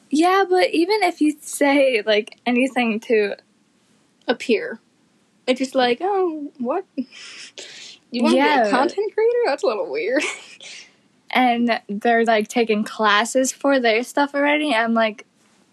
yeah. 0.09 0.43
But 0.49 0.71
even 0.71 1.03
if 1.03 1.21
you 1.21 1.35
say 1.41 2.01
like 2.05 2.39
anything 2.45 2.99
to 3.01 3.35
A 4.27 4.35
peer, 4.35 4.79
it's 5.47 5.59
just 5.59 5.75
like, 5.75 5.99
oh, 6.01 6.51
what? 6.59 6.85
You 8.11 8.23
want 8.23 8.35
to 8.35 8.41
be 8.41 8.67
a 8.67 8.71
content 8.71 9.13
creator? 9.13 9.37
That's 9.45 9.63
a 9.63 9.67
little 9.67 9.89
weird. 9.89 10.23
and 11.31 11.81
they're 11.89 12.25
like 12.25 12.47
taking 12.47 12.83
classes 12.83 13.51
for 13.51 13.79
their 13.79 14.03
stuff 14.03 14.33
already. 14.33 14.73
I'm 14.73 14.93
like, 14.93 15.25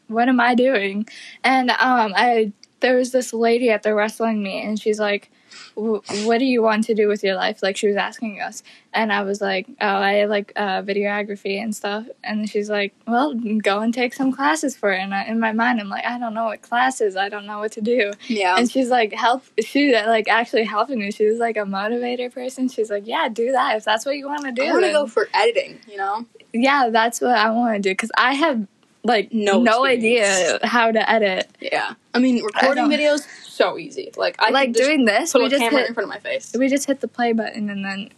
what 0.08 0.28
am 0.28 0.40
I 0.40 0.54
doing? 0.54 1.06
And 1.42 1.70
um, 1.70 2.12
I 2.16 2.52
there 2.80 2.96
was 2.96 3.12
this 3.12 3.32
lady 3.32 3.70
at 3.70 3.82
the 3.82 3.94
wrestling 3.94 4.42
meet, 4.42 4.62
and 4.62 4.78
she's 4.78 5.00
like, 5.00 5.30
"W- 5.30 5.33
"What 5.74 6.38
do 6.38 6.44
you 6.44 6.62
want 6.62 6.84
to 6.84 6.94
do 6.94 7.08
with 7.08 7.24
your 7.24 7.36
life?" 7.36 7.62
Like 7.62 7.76
she 7.76 7.86
was 7.88 7.96
asking 7.96 8.40
us, 8.40 8.62
and 8.92 9.12
I 9.12 9.22
was 9.22 9.40
like, 9.40 9.66
"Oh, 9.80 9.86
I 9.86 10.24
like 10.24 10.52
uh, 10.56 10.82
videography 10.82 11.62
and 11.62 11.74
stuff." 11.74 12.06
And 12.22 12.48
she's 12.48 12.70
like, 12.70 12.94
"Well, 13.06 13.34
go 13.34 13.80
and 13.80 13.92
take 13.92 14.14
some 14.14 14.32
classes 14.32 14.76
for 14.76 14.92
it." 14.92 15.00
And 15.00 15.14
I, 15.14 15.24
in 15.24 15.40
my 15.40 15.52
mind, 15.52 15.80
I'm 15.80 15.88
like, 15.88 16.04
"I 16.04 16.18
don't 16.18 16.34
know 16.34 16.46
what 16.46 16.62
classes. 16.62 17.16
I 17.16 17.28
don't 17.28 17.46
know 17.46 17.58
what 17.58 17.72
to 17.72 17.80
do." 17.80 18.12
yeah. 18.28 18.56
And 18.56 18.70
she's 18.70 18.90
like, 18.90 19.12
help. 19.12 19.44
She 19.60 19.92
like 19.92 20.28
actually 20.28 20.64
helping 20.64 20.98
me. 20.98 21.10
She 21.10 21.26
was 21.26 21.38
like 21.38 21.56
a 21.56 21.60
motivator 21.60 22.32
person. 22.32 22.68
She's 22.68 22.90
like, 22.90 23.06
yeah, 23.06 23.28
do 23.28 23.52
that 23.52 23.76
if 23.76 23.84
that's 23.84 24.04
what 24.04 24.16
you 24.16 24.26
want 24.26 24.44
to 24.44 24.52
do. 24.52 24.62
I 24.62 24.72
want 24.72 24.84
to 24.84 24.92
go 24.92 25.06
for 25.06 25.28
editing, 25.34 25.78
you 25.90 25.96
know? 25.96 26.26
yeah, 26.52 26.88
that's 26.90 27.20
what 27.20 27.36
I 27.36 27.50
want 27.50 27.76
to 27.76 27.80
do 27.80 27.90
because 27.90 28.12
I 28.16 28.34
have 28.34 28.66
like 29.04 29.32
No 29.32 29.60
no, 29.62 29.84
idea 29.84 30.58
how 30.64 30.90
to 30.90 31.10
edit. 31.10 31.48
Yeah. 31.60 31.94
I 32.14 32.18
mean, 32.18 32.42
recording 32.42 32.88
don't- 32.88 32.92
videos, 32.98 33.26
so 33.48 33.78
easy. 33.78 34.10
Like, 34.16 34.36
I 34.40 34.50
like 34.50 34.72
doing 34.72 35.04
this, 35.04 35.32
put 35.32 35.40
we 35.42 35.46
a 35.46 35.50
just 35.50 35.60
camera 35.62 35.80
hit 35.80 35.88
in 35.88 35.94
front 35.94 36.08
of 36.08 36.14
my 36.14 36.18
face. 36.18 36.54
we 36.58 36.68
just 36.68 36.86
hit 36.86 37.00
the 37.00 37.08
play 37.08 37.32
button 37.32 37.70
and 37.70 37.84
then 37.84 38.10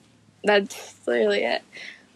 that's 0.45 0.95
literally 1.07 1.43
it. 1.45 1.63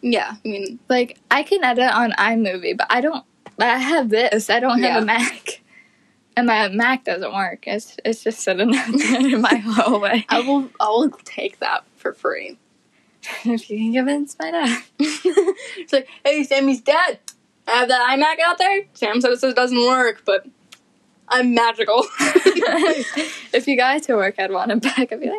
Yeah, 0.03 0.37
I 0.45 0.49
mean, 0.49 0.79
Like 0.89 1.19
I 1.31 1.43
can 1.43 1.62
edit 1.62 1.93
on 1.93 2.12
iMovie, 2.12 2.77
but 2.77 2.87
I 2.89 3.00
don't. 3.03 3.25
But 3.57 3.69
I 3.69 3.79
have 3.79 4.09
this. 4.09 4.49
I 4.49 4.59
don't 4.61 4.81
have 4.81 4.95
Yeah. 4.95 4.99
a 5.03 5.05
Mac, 5.05 5.61
and 6.37 6.47
my 6.47 6.69
Mac 6.69 7.05
doesn't 7.05 7.35
work. 7.35 7.67
It's 7.67 7.97
it's 8.05 8.23
just 8.25 8.41
sitting 8.41 8.73
in 8.73 9.41
my 9.43 9.57
hallway. 9.67 10.25
I 10.31 10.41
will, 10.41 10.71
I 10.81 10.89
will 10.89 11.11
take 11.25 11.59
that 11.59 11.85
for 11.97 12.15
free. 12.15 12.57
if 13.45 13.69
you 13.69 13.77
can 13.77 13.93
convince 13.93 14.35
my 14.39 14.50
dad. 14.50 14.83
it's 14.99 15.93
like, 15.93 16.09
hey, 16.25 16.43
Sammy's 16.45 16.81
dead. 16.81 17.19
I 17.67 17.73
have 17.73 17.88
that 17.88 18.09
iMac 18.19 18.40
out 18.45 18.59
there. 18.59 18.83
Sam 18.95 19.21
says 19.21 19.43
it 19.45 19.55
doesn't 19.57 19.79
work, 19.87 20.23
but 20.25 20.47
I'm 21.29 21.55
magical. 21.55 22.05
if 23.52 23.67
you 23.69 23.76
got 23.76 24.02
to 24.05 24.17
work, 24.17 24.35
I'd 24.38 24.50
want 24.50 24.73
him 24.73 24.81
back. 24.81 25.12
I'd 25.12 25.21
be 25.21 25.26
like, 25.29 25.38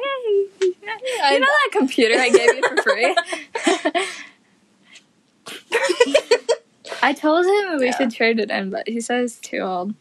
hey, 0.60 1.34
you 1.34 1.40
know 1.40 1.48
that 1.48 1.70
computer 1.72 2.16
I 2.18 2.30
gave 2.30 2.56
you 2.56 2.64
for 2.70 2.82
free? 2.84 3.16
I 7.04 7.14
told 7.14 7.46
him 7.46 7.80
we 7.80 7.86
Yeah. 7.88 7.98
should 7.98 8.12
trade 8.12 8.40
it 8.40 8.50
in, 8.52 8.70
but 8.70 8.88
he 8.88 9.02
says 9.02 9.38
it's 9.38 9.48
too 9.48 9.60
old. 9.60 9.94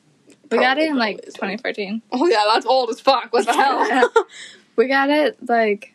We 0.51 0.59
got 0.59 0.79
it 0.79 0.89
in 0.91 0.97
like 0.97 1.17
probably 1.17 1.29
is. 1.29 1.35
2014. 1.35 2.03
oh 2.13 2.27
yeah, 2.27 2.43
that's 2.53 2.67
old 2.67 2.91
as 2.91 3.01
fuck. 3.01 3.33
What 3.33 3.47
the 3.47 3.53
hell? 3.53 4.11
We 4.77 4.87
got 4.89 5.11
it 5.11 5.37
like 5.47 5.93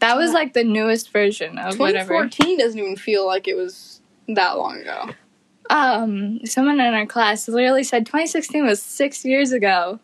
that 0.00 0.16
was 0.16 0.32
like 0.32 0.54
the 0.54 0.64
newest 0.64 1.12
version 1.12 1.56
of 1.56 1.78
whatever. 1.78 2.08
2014 2.24 2.58
doesn't 2.58 2.78
even 2.80 2.96
feel 2.96 3.24
like 3.26 3.46
it 3.46 3.54
was 3.54 4.00
that 4.28 4.56
long 4.58 4.78
ago. 4.80 5.10
Um, 5.70 6.44
someone 6.44 6.80
in 6.80 6.94
our 6.94 7.06
class 7.06 7.48
literally 7.48 7.84
said 7.84 8.06
2016 8.06 8.66
was 8.66 8.82
six 8.82 9.24
years 9.24 9.52
ago. 9.52 10.00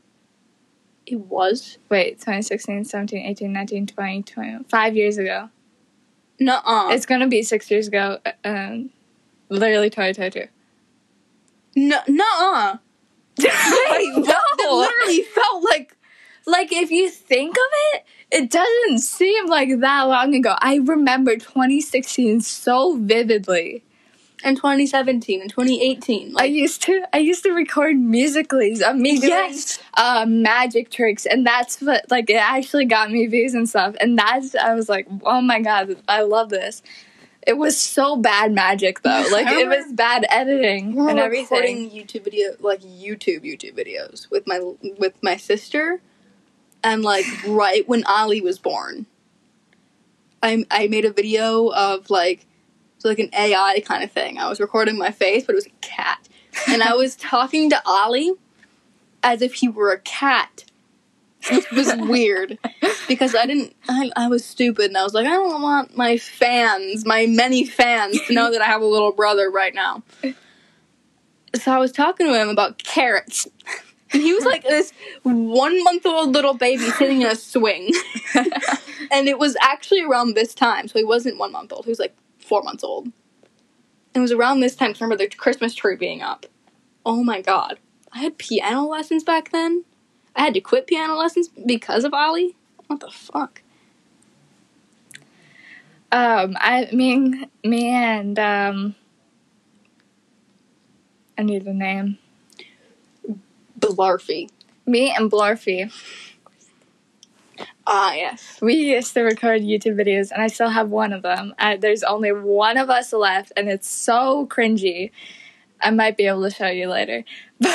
It 1.07 1.21
was. 1.21 1.79
Wait, 1.89 2.19
2016, 2.19 2.85
17, 2.85 3.27
18, 3.27 3.53
19, 3.53 3.87
20, 3.87 4.23
20, 4.23 4.65
five 4.69 4.97
years 4.97 5.19
ago. 5.19 5.51
No, 6.39 6.61
uh. 6.65 6.89
It's 6.93 7.07
gonna 7.07 7.29
be 7.29 7.43
six 7.43 7.71
years 7.71 7.89
ago. 7.89 8.19
uh, 8.25 8.33
Um, 8.45 8.91
literally 9.49 9.91
2022. 9.91 10.49
No. 11.77 12.79
Wait, 13.39 13.49
what? 14.17 14.27
That 14.27 14.69
literally 14.71 15.23
felt 15.23 15.65
like 15.65 15.97
Like 16.47 16.73
if 16.73 16.91
you 16.91 17.11
think 17.11 17.57
of 17.57 17.71
it, 17.95 18.05
it 18.31 18.51
doesn't 18.51 19.01
seem 19.01 19.47
like 19.47 19.81
that 19.81 20.03
long 20.05 20.35
ago. 20.35 20.55
I 20.61 20.77
remember 20.77 21.37
2016 21.37 22.41
so 22.41 22.97
vividly. 22.97 23.85
In 24.45 24.55
2017 24.55 25.41
and 25.41 25.51
2018. 25.51 26.35
I 26.39 26.45
used 26.45 26.83
to 26.83 27.03
I 27.13 27.19
used 27.19 27.43
to 27.43 27.51
record 27.51 27.97
Musical.ly 27.97 28.77
of 28.87 28.95
me 28.97 29.19
doing 29.19 29.31
Yes. 29.33 29.81
uh, 29.95 30.27
magic 30.29 30.91
tricks, 30.91 31.27
and 31.27 31.45
that's 31.45 31.81
what 31.81 32.05
like 32.09 32.31
it 32.31 32.35
actually 32.35 32.85
got 32.85 33.11
me 33.11 33.27
views 33.27 33.55
and 33.55 33.69
stuff. 33.69 33.97
And 34.01 34.17
that's 34.17 34.55
I 34.55 34.75
was 34.75 34.89
like, 34.89 35.09
oh 35.25 35.41
my 35.41 35.61
god, 35.61 35.97
I 36.07 36.23
love 36.23 36.51
this. 36.51 36.83
It 37.47 37.55
was 37.57 37.77
so 37.81 38.15
bad 38.17 38.53
magic 38.53 39.03
though. 39.03 39.27
Like 39.33 39.49
it 39.49 39.67
was 39.67 39.93
bad 39.93 40.25
editing 40.31 40.95
we 40.95 41.11
and 41.11 41.19
everything. 41.19 41.45
recording 41.59 41.91
YouTube 41.91 42.25
video, 42.25 42.51
like 42.61 42.83
YouTube 42.83 43.43
YouTube 43.45 43.75
videos 43.77 44.31
with 44.31 44.47
my 44.47 44.61
with 44.99 45.15
my 45.21 45.37
sister, 45.37 46.01
and 46.85 47.03
like 47.03 47.25
right 47.49 47.89
when 47.89 48.05
Ali 48.05 48.41
was 48.41 48.59
born, 48.61 49.07
I 50.43 50.65
I 50.71 50.87
made 50.87 51.05
a 51.05 51.13
video 51.13 51.69
of 51.69 52.09
like 52.11 52.45
it's 52.99 53.05
like 53.05 53.21
an 53.21 53.31
AI 53.33 53.81
kind 53.87 54.03
of 54.03 54.11
thing. 54.11 54.39
I 54.39 54.49
was 54.49 54.59
recording 54.59 54.99
my 54.99 55.13
face, 55.13 55.45
but 55.45 55.53
it 55.53 55.55
was 55.55 55.67
a 55.67 55.81
cat, 55.81 56.29
and 56.67 56.83
I 56.83 56.95
was 56.95 57.15
talking 57.15 57.71
to 57.71 57.81
Ali 57.87 58.33
as 59.23 59.41
if 59.41 59.55
he 59.55 59.69
were 59.69 59.93
a 59.93 60.01
cat. 60.01 60.65
It 61.49 61.71
was 61.71 61.95
weird 61.97 62.59
because 63.07 63.37
I 63.37 63.47
didn't. 63.47 63.77
I, 63.89 64.11
I 64.17 64.27
was 64.27 64.45
stupid, 64.45 64.87
and 64.87 64.97
I 64.97 65.05
was 65.05 65.15
like, 65.15 65.27
I 65.27 65.31
don't 65.31 65.63
want 65.63 65.97
my 65.97 66.19
fans, 66.19 67.07
my 67.07 67.27
many 67.27 67.65
fans, 67.65 68.21
to 68.27 68.35
know 68.35 68.51
that 68.51 68.61
I 68.61 68.65
have 68.65 68.83
a 68.83 68.87
little 68.87 69.13
brother 69.13 69.49
right 69.49 69.73
now. 69.73 70.03
So 71.55 71.71
I 71.71 71.79
was 71.79 71.93
talking 71.93 72.27
to 72.27 72.35
him 72.35 72.49
about 72.49 72.79
carrots, 72.79 73.47
and 74.13 74.21
he 74.21 74.35
was 74.35 74.45
like 74.45 74.65
this 74.65 74.93
one 75.23 75.85
month 75.85 76.05
old 76.05 76.33
little 76.33 76.55
baby 76.55 76.91
sitting 76.91 77.23
in 77.23 77.29
a 77.29 77.37
swing, 77.37 77.93
and 79.13 79.29
it 79.29 79.39
was 79.39 79.57
actually 79.61 80.03
around 80.03 80.35
this 80.35 80.53
time. 80.53 80.89
So 80.89 80.99
he 80.99 81.05
wasn't 81.05 81.39
one 81.39 81.53
month 81.53 81.73
old; 81.73 81.85
he 81.85 81.93
was 81.93 82.01
like 82.01 82.17
four 82.49 82.63
months 82.63 82.83
old. 82.83 83.13
It 84.15 84.21
was 84.21 84.33
around 84.33 84.61
this 84.61 84.75
time. 84.75 84.91
I 84.91 85.05
remember 85.05 85.17
the 85.17 85.29
Christmas 85.29 85.75
tree 85.75 85.97
being 85.97 86.23
up. 86.23 86.47
Oh 87.05 87.23
my 87.23 87.41
god! 87.41 87.79
I 88.13 88.21
had 88.21 88.39
piano 88.39 88.87
lessons 88.87 89.23
back 89.23 89.51
then. 89.51 89.85
I 90.35 90.43
had 90.43 90.55
to 90.55 90.61
quit 90.61 90.87
piano 90.87 91.15
lessons 91.15 91.49
because 91.67 92.05
of 92.05 92.15
Ollie. 92.15 92.57
What 92.87 93.01
the 93.01 93.11
fuck? 93.11 93.63
Um, 96.11 96.57
I 96.59 96.89
mean, 96.93 97.51
me 97.63 97.89
and 97.89 98.39
um, 98.39 98.95
I 101.37 101.43
need 101.43 101.67
a 101.67 101.75
name. 101.75 102.19
Blarfy. 103.79 104.49
Me 104.87 105.15
and 105.15 105.31
Blarfy. 105.31 105.93
Ah, 107.91 108.13
yes. 108.13 108.59
We 108.61 108.75
used 108.75 109.15
to 109.15 109.23
record 109.23 109.63
YouTube 109.63 109.95
videos, 109.95 110.31
and 110.31 110.43
I 110.43 110.49
still 110.49 110.69
have 110.69 110.91
one 110.91 111.15
of 111.15 111.23
them. 111.23 111.55
I, 111.59 111.79
there's 111.79 112.03
only 112.03 112.33
one 112.33 112.77
of 112.77 112.91
us 112.91 113.15
left, 113.15 113.51
and 113.57 113.67
it's 113.67 113.89
so 113.89 114.47
cringy. 114.47 115.11
I 115.81 115.91
might 115.91 116.19
be 116.19 116.27
able 116.27 116.43
to 116.43 116.51
show 116.51 116.69
you 116.69 116.89
later. 116.89 117.25
But 117.61 117.73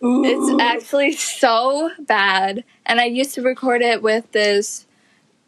it's 0.00 0.62
actually 0.62 1.12
so 1.12 1.90
bad. 1.98 2.62
And 2.84 3.00
I 3.00 3.06
used 3.06 3.34
to 3.34 3.42
record 3.42 3.80
it 3.82 4.02
with 4.02 4.30
this, 4.32 4.86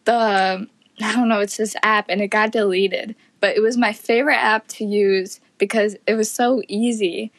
the, 0.06 0.66
I 1.02 1.12
don't 1.12 1.28
know, 1.28 1.40
it's 1.40 1.58
this 1.58 1.76
app, 1.82 2.06
and 2.08 2.20
it 2.22 2.28
got 2.28 2.52
deleted. 2.52 3.14
But 3.40 3.54
it 3.56 3.60
was 3.60 3.76
my 3.76 3.92
favorite 3.92 4.42
app 4.42 4.66
to 4.68 4.84
use 4.84 5.40
because 5.58 5.96
it 6.06 6.14
was 6.14 6.30
so 6.30 6.62
easy. 6.68 7.32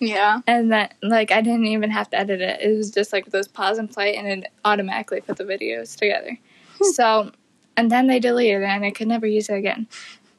Yeah. 0.00 0.40
And 0.46 0.72
that, 0.72 0.94
like, 1.02 1.30
I 1.30 1.42
didn't 1.42 1.66
even 1.66 1.90
have 1.90 2.10
to 2.10 2.18
edit 2.18 2.40
it. 2.40 2.60
It 2.60 2.76
was 2.76 2.90
just 2.90 3.12
like 3.12 3.26
those 3.26 3.46
pause 3.46 3.78
and 3.78 3.90
play, 3.90 4.16
and 4.16 4.26
it 4.26 4.52
automatically 4.64 5.20
put 5.20 5.36
the 5.36 5.44
videos 5.44 5.96
together. 5.96 6.38
So, 6.94 7.30
and 7.76 7.90
then 7.90 8.06
they 8.06 8.18
deleted 8.18 8.62
it, 8.62 8.64
and 8.64 8.84
I 8.84 8.90
could 8.90 9.08
never 9.08 9.26
use 9.26 9.48
it 9.48 9.54
again. 9.54 9.86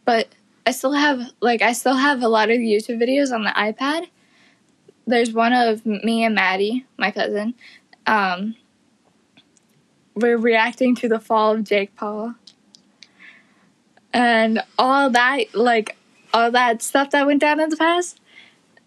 But 0.04 0.30
I 0.66 0.72
still 0.72 0.94
have, 0.94 1.22
like, 1.42 1.62
I 1.62 1.74
still 1.74 1.96
have 1.96 2.22
a 2.22 2.28
lot 2.28 2.50
of 2.50 2.58
YouTube 2.58 3.02
videos 3.02 3.32
on 3.32 3.44
the 3.44 3.52
iPad. 3.52 4.08
There's 5.08 5.32
one 5.32 5.54
of 5.54 5.86
me 5.86 6.24
and 6.24 6.36
Maddie, 6.36 6.86
my 6.98 7.12
cousin. 7.12 7.54
Um, 8.06 8.56
we're 10.16 10.38
reacting 10.38 10.96
to 10.96 11.08
the 11.08 11.20
fall 11.20 11.54
of 11.54 11.64
Jake 11.64 11.96
Paul. 11.96 12.36
And 14.14 14.62
all 14.78 15.10
that, 15.10 15.54
like, 15.54 15.96
all 16.34 16.52
that 16.52 16.82
stuff 16.82 17.12
that 17.12 17.26
went 17.26 17.42
down 17.42 17.60
in 17.60 17.70
the 17.70 17.78
past. 17.78 18.20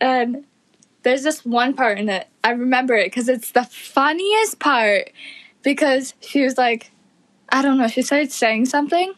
And 0.01 0.45
there's 1.05 1.23
this 1.23 1.45
one 1.45 1.75
part 1.75 1.99
in 1.99 2.09
it. 2.09 2.27
I 2.43 2.51
remember 2.51 2.95
it 2.95 3.07
because 3.07 3.29
it's 3.29 3.53
the 3.53 3.64
funniest 3.64 4.59
part. 4.59 5.11
Because 5.62 6.12
she 6.21 6.43
was 6.43 6.59
like, 6.59 6.90
I 7.49 7.62
don't 7.62 7.79
know, 7.79 7.88
she 7.88 8.03
started 8.03 8.33
saying 8.33 8.67
something. 8.67 9.14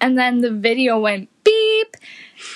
and 0.00 0.18
then 0.18 0.40
the 0.40 0.50
video 0.50 0.98
went 0.98 1.28
beep 1.44 1.96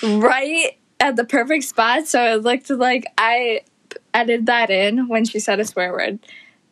right 0.03 0.77
at 0.99 1.15
the 1.15 1.23
perfect 1.23 1.63
spot. 1.63 2.07
So 2.07 2.35
it 2.35 2.43
looked 2.43 2.69
like 2.69 3.05
I 3.17 3.61
added 4.13 4.47
that 4.47 4.69
in 4.69 5.07
when 5.07 5.25
she 5.25 5.39
said 5.39 5.59
a 5.59 5.65
swear 5.65 5.91
word. 5.91 6.19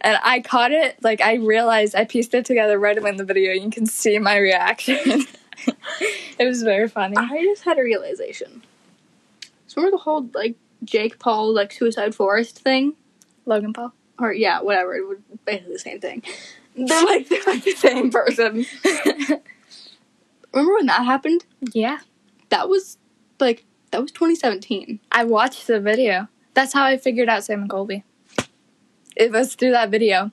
And 0.01 0.17
I 0.21 0.41
caught 0.41 0.71
it, 0.71 1.01
like, 1.01 1.21
I 1.21 1.35
realized 1.35 1.95
I 1.95 2.03
pieced 2.03 2.33
it 2.33 2.45
together 2.45 2.77
right 2.77 2.97
away 2.97 3.11
in 3.11 3.17
the 3.17 3.23
video. 3.23 3.53
You 3.53 3.69
can 3.69 3.85
see 3.85 4.19
my 4.19 4.35
reaction. 4.35 5.25
it 6.37 6.45
was 6.45 6.61
very 6.61 6.89
funny. 6.89 7.15
I 7.17 7.41
just 7.43 7.63
had 7.63 7.79
a 7.79 7.83
realization. 7.83 8.63
So 9.67 9.81
remember 9.81 9.97
the 9.97 10.03
whole 10.03 10.29
like 10.33 10.55
Jake 10.83 11.19
Paul 11.19 11.53
like 11.53 11.71
Suicide 11.71 12.15
Forest 12.15 12.59
thing? 12.59 12.95
Logan 13.45 13.73
Paul. 13.73 13.93
Or 14.19 14.31
yeah, 14.33 14.61
whatever. 14.61 14.95
It 14.95 15.07
would 15.07 15.23
basically 15.45 15.73
the 15.73 15.79
same 15.79 15.99
thing. 15.99 16.23
They're 16.75 17.05
like 17.05 17.29
they're 17.29 17.43
like 17.45 17.63
the 17.63 17.75
same 17.75 18.09
person. 18.09 18.65
remember 20.53 20.73
when 20.73 20.87
that 20.87 21.05
happened? 21.05 21.45
yeah. 21.71 21.99
That 22.49 22.67
was 22.67 22.97
like 23.39 23.65
that 23.91 24.01
was 24.01 24.11
2017. 24.11 24.99
I 25.11 25.23
watched 25.23 25.67
the 25.67 25.79
video. 25.79 26.29
That's 26.55 26.73
how 26.73 26.83
I 26.83 26.97
figured 26.97 27.29
out 27.29 27.43
Sam 27.43 27.61
and 27.61 27.69
Colby. 27.69 28.03
It 29.15 29.31
was 29.31 29.53
through 29.53 29.71
that 29.71 29.91
video. 29.91 30.31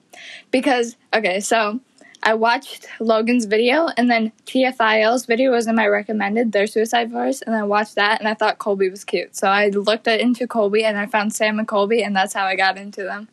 Because, 0.49 0.97
okay, 1.13 1.39
so 1.39 1.79
I 2.23 2.35
watched 2.35 2.87
Logan's 2.99 3.45
video 3.45 3.87
and 3.97 4.09
then 4.09 4.31
TFIL's 4.45 5.25
video 5.25 5.51
was 5.51 5.67
in 5.67 5.75
my 5.75 5.87
recommended, 5.87 6.51
their 6.51 6.67
suicide 6.67 7.11
forest, 7.11 7.43
and 7.47 7.55
I 7.55 7.63
watched 7.63 7.95
that 7.95 8.19
and 8.19 8.27
I 8.27 8.35
thought 8.35 8.59
Colby 8.59 8.89
was 8.89 9.03
cute. 9.03 9.35
So 9.35 9.47
I 9.47 9.69
looked 9.69 10.07
at, 10.07 10.19
into 10.19 10.45
Colby 10.47 10.83
and 10.83 10.97
I 10.97 11.07
found 11.07 11.33
Sam 11.33 11.57
and 11.57 11.67
Colby 11.67 12.03
and 12.03 12.15
that's 12.15 12.33
how 12.33 12.45
I 12.45 12.55
got 12.55 12.77
into 12.77 13.03
them. 13.03 13.27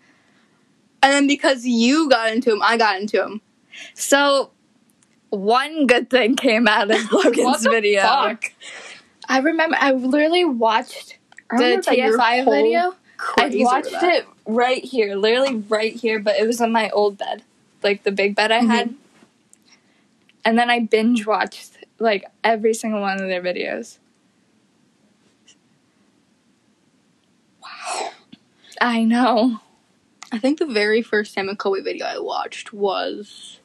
And 1.03 1.13
then 1.13 1.27
because 1.27 1.67
you 1.67 2.09
got 2.09 2.33
into 2.33 2.51
him, 2.51 2.63
I 2.63 2.77
got 2.77 3.01
into 3.01 3.23
him. 3.23 3.41
So 3.95 4.51
one 5.31 5.87
good 5.87 6.09
thing 6.11 6.37
came 6.37 6.67
out 6.67 6.91
of 6.91 7.13
Logan's 7.13 7.45
What 7.45 7.63
the 7.63 7.71
video. 7.71 8.01
fuck? 8.03 8.53
I 9.29 9.41
remember 9.41 9.77
I 9.79 9.93
literally 9.93 10.45
watched 10.45 11.19
the 11.51 11.57
remember 11.57 11.83
that 11.83 11.99
your 11.99 12.19
TFI 12.19 12.45
video. 12.45 12.97
I 13.37 13.51
watched 13.55 13.93
it 13.93 14.27
right 14.47 14.83
here, 14.83 15.17
literally 15.17 15.57
right 15.69 15.93
here, 15.93 16.19
but 16.19 16.37
it 16.37 16.47
was 16.47 16.61
on 16.61 16.73
my 16.73 16.89
old 16.91 17.19
bed, 17.19 17.43
like 17.83 18.03
the 18.03 18.13
big 18.13 18.35
bed 18.35 18.51
I 18.53 18.59
had. 18.65 18.89
Mm-hmm. 18.89 18.97
And 20.45 20.59
then 20.59 20.71
I 20.71 20.81
binge 20.81 21.27
watched 21.27 21.85
like 21.99 22.25
every 22.43 22.75
single 22.75 23.01
one 23.01 23.21
of 23.21 23.29
their 23.29 23.43
videos. 23.43 23.99
Wow. 27.63 28.11
I 28.81 29.05
know. 29.05 29.61
I 30.31 30.39
think 30.39 30.59
the 30.59 30.67
very 30.67 31.03
first 31.03 31.33
Sam 31.33 31.49
and 31.49 31.59
Colby 31.59 31.81
video 31.81 32.07
I 32.07 32.19
watched 32.19 32.73
was. 32.73 33.61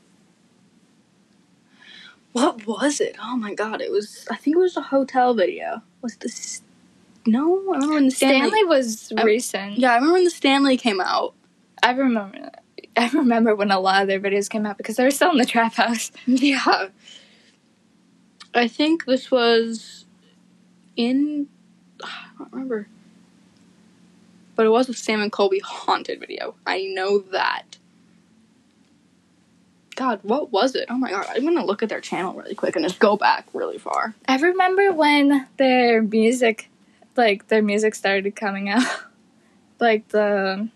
What 2.32 2.66
was 2.66 3.00
it? 3.00 3.16
Oh 3.22 3.36
my 3.38 3.54
god! 3.54 3.80
It 3.80 3.92
was. 3.92 4.26
I 4.32 4.36
think 4.38 4.56
it 4.56 4.60
was 4.60 4.76
a 4.76 4.82
hotel 4.82 5.34
video. 5.36 5.84
Was 6.02 6.16
this? 6.16 6.62
No, 7.28 7.60
I 7.70 7.76
remember 7.76 7.94
when 7.94 8.06
the 8.06 8.12
Stanley. 8.12 8.50
Stanley 8.50 8.64
was 8.64 9.14
Oh. 9.16 9.24
recent. 9.24 9.78
Yeah, 9.78 9.92
I 9.92 9.96
remember 9.96 10.14
when 10.14 10.24
the 10.24 10.30
Stanley 10.32 10.78
came 10.78 11.00
out. 11.00 11.36
I 11.84 11.92
remember. 11.92 12.50
I 12.98 13.10
remember 13.10 13.56
when 13.56 13.72
a 13.72 13.80
lot 13.80 14.02
of 14.04 14.08
their 14.08 14.20
videos 14.20 14.50
came 14.50 14.66
out 14.66 14.78
because 14.78 14.98
they 14.98 15.04
were 15.04 15.12
still 15.12 15.32
in 15.32 15.38
the 15.38 15.46
trap 15.46 15.74
house. 15.74 16.12
Yeah. 16.26 16.90
I 18.56 18.68
think 18.68 19.06
this 19.06 19.32
was 19.32 20.06
in. 20.96 21.48
I 22.04 22.28
don't 22.38 22.52
remember. 22.52 22.88
But 24.56 24.68
it 24.68 24.70
was 24.70 24.88
a 24.90 24.94
Sam 24.94 25.22
and 25.22 25.32
Colby 25.32 25.60
haunted 25.60 26.20
video. 26.20 26.54
I 26.68 26.84
know 26.84 27.20
that. 27.32 27.78
God, 29.96 30.20
what 30.24 30.52
was 30.52 30.76
it? 30.76 30.86
Oh 30.90 30.98
my 30.98 31.10
god, 31.10 31.26
I'm 31.30 31.44
gonna 31.44 31.66
look 31.66 31.82
at 31.84 31.90
their 31.90 32.02
channel 32.02 32.34
really 32.34 32.56
quick 32.56 32.76
and 32.76 32.86
just 32.86 33.00
go 33.00 33.16
back 33.18 33.48
really 33.54 33.78
far. 33.78 34.14
I 34.28 34.38
remember 34.38 34.92
when 34.92 35.48
their 35.58 36.02
music, 36.02 36.70
like 37.16 37.48
their 37.48 37.62
music 37.62 37.96
started 37.96 38.36
coming 38.36 38.70
out, 38.70 38.86
like 39.80 40.08
the 40.10 40.70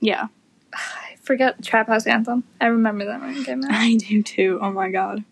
Yeah. 0.00 0.28
I 0.72 1.16
forget 1.22 1.62
Trap 1.62 1.88
House 1.88 2.06
Anthem. 2.06 2.44
I 2.60 2.66
remember 2.66 3.04
that 3.06 3.20
when 3.20 3.36
it 3.36 3.46
came 3.46 3.64
out. 3.64 3.70
I 3.72 3.96
do 3.96 4.22
too. 4.22 4.58
Oh 4.60 4.70
my 4.70 4.90
god. 4.90 5.24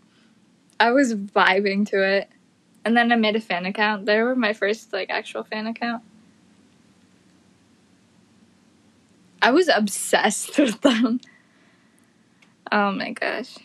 I 0.78 0.90
was 0.90 1.14
vibing 1.14 1.88
to 1.90 2.02
it. 2.02 2.28
And 2.84 2.96
then 2.96 3.10
I 3.10 3.16
made 3.16 3.34
a 3.34 3.40
fan 3.40 3.66
account. 3.66 4.06
They 4.06 4.22
were 4.22 4.36
my 4.36 4.52
first 4.52 4.92
like 4.92 5.10
actual 5.10 5.42
fan 5.42 5.66
account. 5.66 6.02
I 9.42 9.50
was 9.50 9.68
obsessed 9.68 10.58
with 10.58 10.80
them. 10.80 11.20
Oh 12.70 12.92
my 12.92 13.12
gosh. 13.12 13.58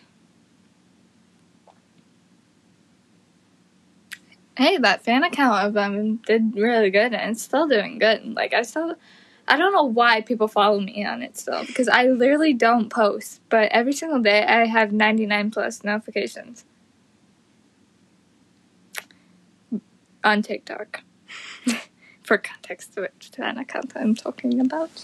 Hey, 4.57 4.77
that 4.77 5.03
fan 5.03 5.23
account 5.23 5.65
of 5.65 5.73
them 5.73 6.17
did 6.17 6.55
really 6.55 6.91
good 6.91 7.13
and 7.13 7.31
it's 7.31 7.41
still 7.41 7.67
doing 7.67 7.99
good. 7.99 8.35
Like 8.35 8.53
I 8.53 8.61
still 8.63 8.95
I 9.51 9.57
don't 9.57 9.73
know 9.73 9.83
why 9.83 10.21
people 10.21 10.47
follow 10.47 10.79
me 10.79 11.03
on 11.03 11.21
it 11.21 11.37
still 11.37 11.65
because 11.65 11.89
I 11.89 12.05
literally 12.05 12.53
don't 12.53 12.89
post, 12.89 13.41
but 13.49 13.69
every 13.73 13.91
single 13.91 14.21
day 14.21 14.45
I 14.45 14.65
have 14.65 14.93
99 14.93 15.51
plus 15.51 15.83
notifications 15.83 16.63
on 20.23 20.41
TikTok. 20.41 21.01
For 22.23 22.37
context, 22.37 22.95
which 22.95 23.31
fan 23.35 23.57
account 23.57 23.91
I'm 23.93 24.15
talking 24.15 24.61
about. 24.61 25.03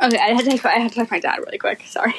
Okay, 0.00 0.18
I 0.18 0.32
had 0.32 0.44
to 0.44 0.68
I 0.68 0.78
had 0.78 0.90
to 0.90 0.94
text 0.94 1.10
my 1.10 1.18
dad 1.18 1.40
really 1.40 1.58
quick. 1.58 1.82
Sorry. 1.88 2.14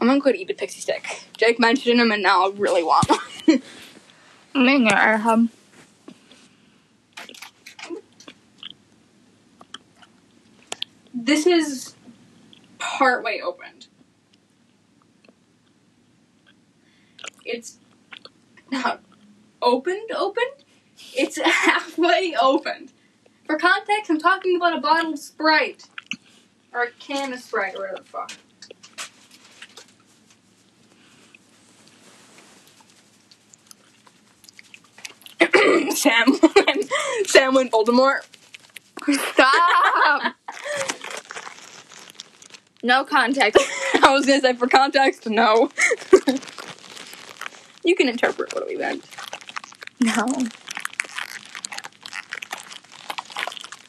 I'm 0.00 0.06
gonna 0.06 0.20
go 0.20 0.30
to 0.30 0.38
eat 0.38 0.50
a 0.50 0.54
pixie 0.54 0.80
stick. 0.80 1.24
Jake 1.36 1.58
mentioned 1.58 1.98
them, 1.98 2.12
and 2.12 2.22
now 2.22 2.46
I 2.46 2.52
really 2.54 2.82
want 2.84 3.08
one. 3.08 3.62
Me 4.54 4.78
neither. 4.78 5.28
Um, 5.28 5.50
this 11.12 11.46
is 11.46 11.94
partway 12.78 13.40
opened. 13.40 13.88
It's 17.44 17.78
not 18.70 19.00
opened, 19.60 20.10
opened. 20.14 20.64
It's 21.14 21.38
halfway 21.44 22.36
opened. 22.40 22.92
For 23.46 23.56
context, 23.56 24.10
I'm 24.10 24.18
talking 24.18 24.56
about 24.56 24.76
a 24.76 24.80
bottle 24.80 25.14
of 25.14 25.18
Sprite. 25.18 25.88
Or 26.72 26.82
a 26.82 26.90
can 26.92 27.32
of 27.32 27.40
Sprite, 27.40 27.74
or 27.74 27.80
whatever 27.80 27.98
the 27.98 28.04
fuck. 28.04 28.32
Sam 35.98 36.32
went, 36.40 36.90
Sam 37.26 37.54
went 37.54 37.72
Voldemort. 37.72 38.20
stop! 39.32 40.34
no 42.84 43.04
context. 43.04 43.60
I 44.02 44.12
was 44.12 44.24
gonna 44.24 44.40
say 44.40 44.54
for 44.54 44.68
context, 44.68 45.28
no. 45.28 45.70
you 47.84 47.96
can 47.96 48.08
interpret 48.08 48.54
what 48.54 48.68
we 48.68 48.76
meant. 48.76 49.04
No. 50.00 50.26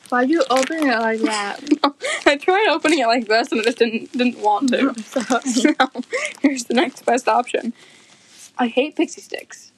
Why'd 0.09 0.31
you 0.31 0.43
open 0.49 0.87
it 0.87 0.99
like 0.99 1.21
that? 1.21 1.59
I 2.25 2.37
tried 2.37 2.69
opening 2.71 2.99
it 2.99 3.05
like 3.05 3.27
this 3.27 3.51
and 3.51 3.61
I 3.61 3.65
just 3.65 3.77
didn't 3.77 4.11
didn't 4.13 4.39
want 4.39 4.69
to. 4.69 4.95
So 5.03 5.21
here's 6.41 6.63
the 6.63 6.73
next 6.73 7.05
best 7.05 7.27
option. 7.27 7.73
I 8.57 8.67
hate 8.67 8.95
pixie 8.95 9.21
sticks 9.21 9.68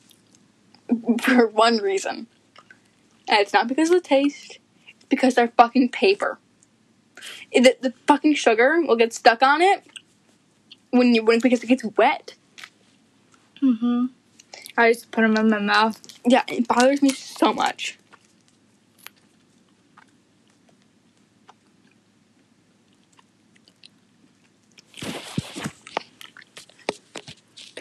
for 1.21 1.47
one 1.47 1.77
reason, 1.77 2.27
and 3.27 3.39
it's 3.39 3.54
not 3.54 3.67
because 3.67 3.89
of 3.89 4.01
the 4.01 4.08
taste. 4.08 4.60
It's 4.95 5.06
because 5.10 5.36
they're 5.36 5.49
fucking 5.49 5.89
paper. 5.89 6.39
The, 7.54 7.75
the 7.82 7.93
fucking 8.08 8.36
sugar 8.36 8.82
will 8.82 8.95
get 8.95 9.13
stuck 9.13 9.43
on 9.43 9.62
it 9.62 9.84
when 10.91 11.13
you 11.15 11.23
when 11.23 11.39
because 11.39 11.63
it 11.63 11.67
gets 11.67 11.84
wet. 11.97 12.36
mm-hmm. 13.62 14.08
I 14.77 14.93
just 14.93 15.12
put 15.12 15.21
them 15.21 15.38
in 15.38 15.49
my 15.49 15.60
mouth. 15.60 16.01
Yeah, 16.25 16.43
it 16.47 16.67
bothers 16.67 17.01
me 17.01 17.10
so 17.10 17.54
much. 17.54 17.97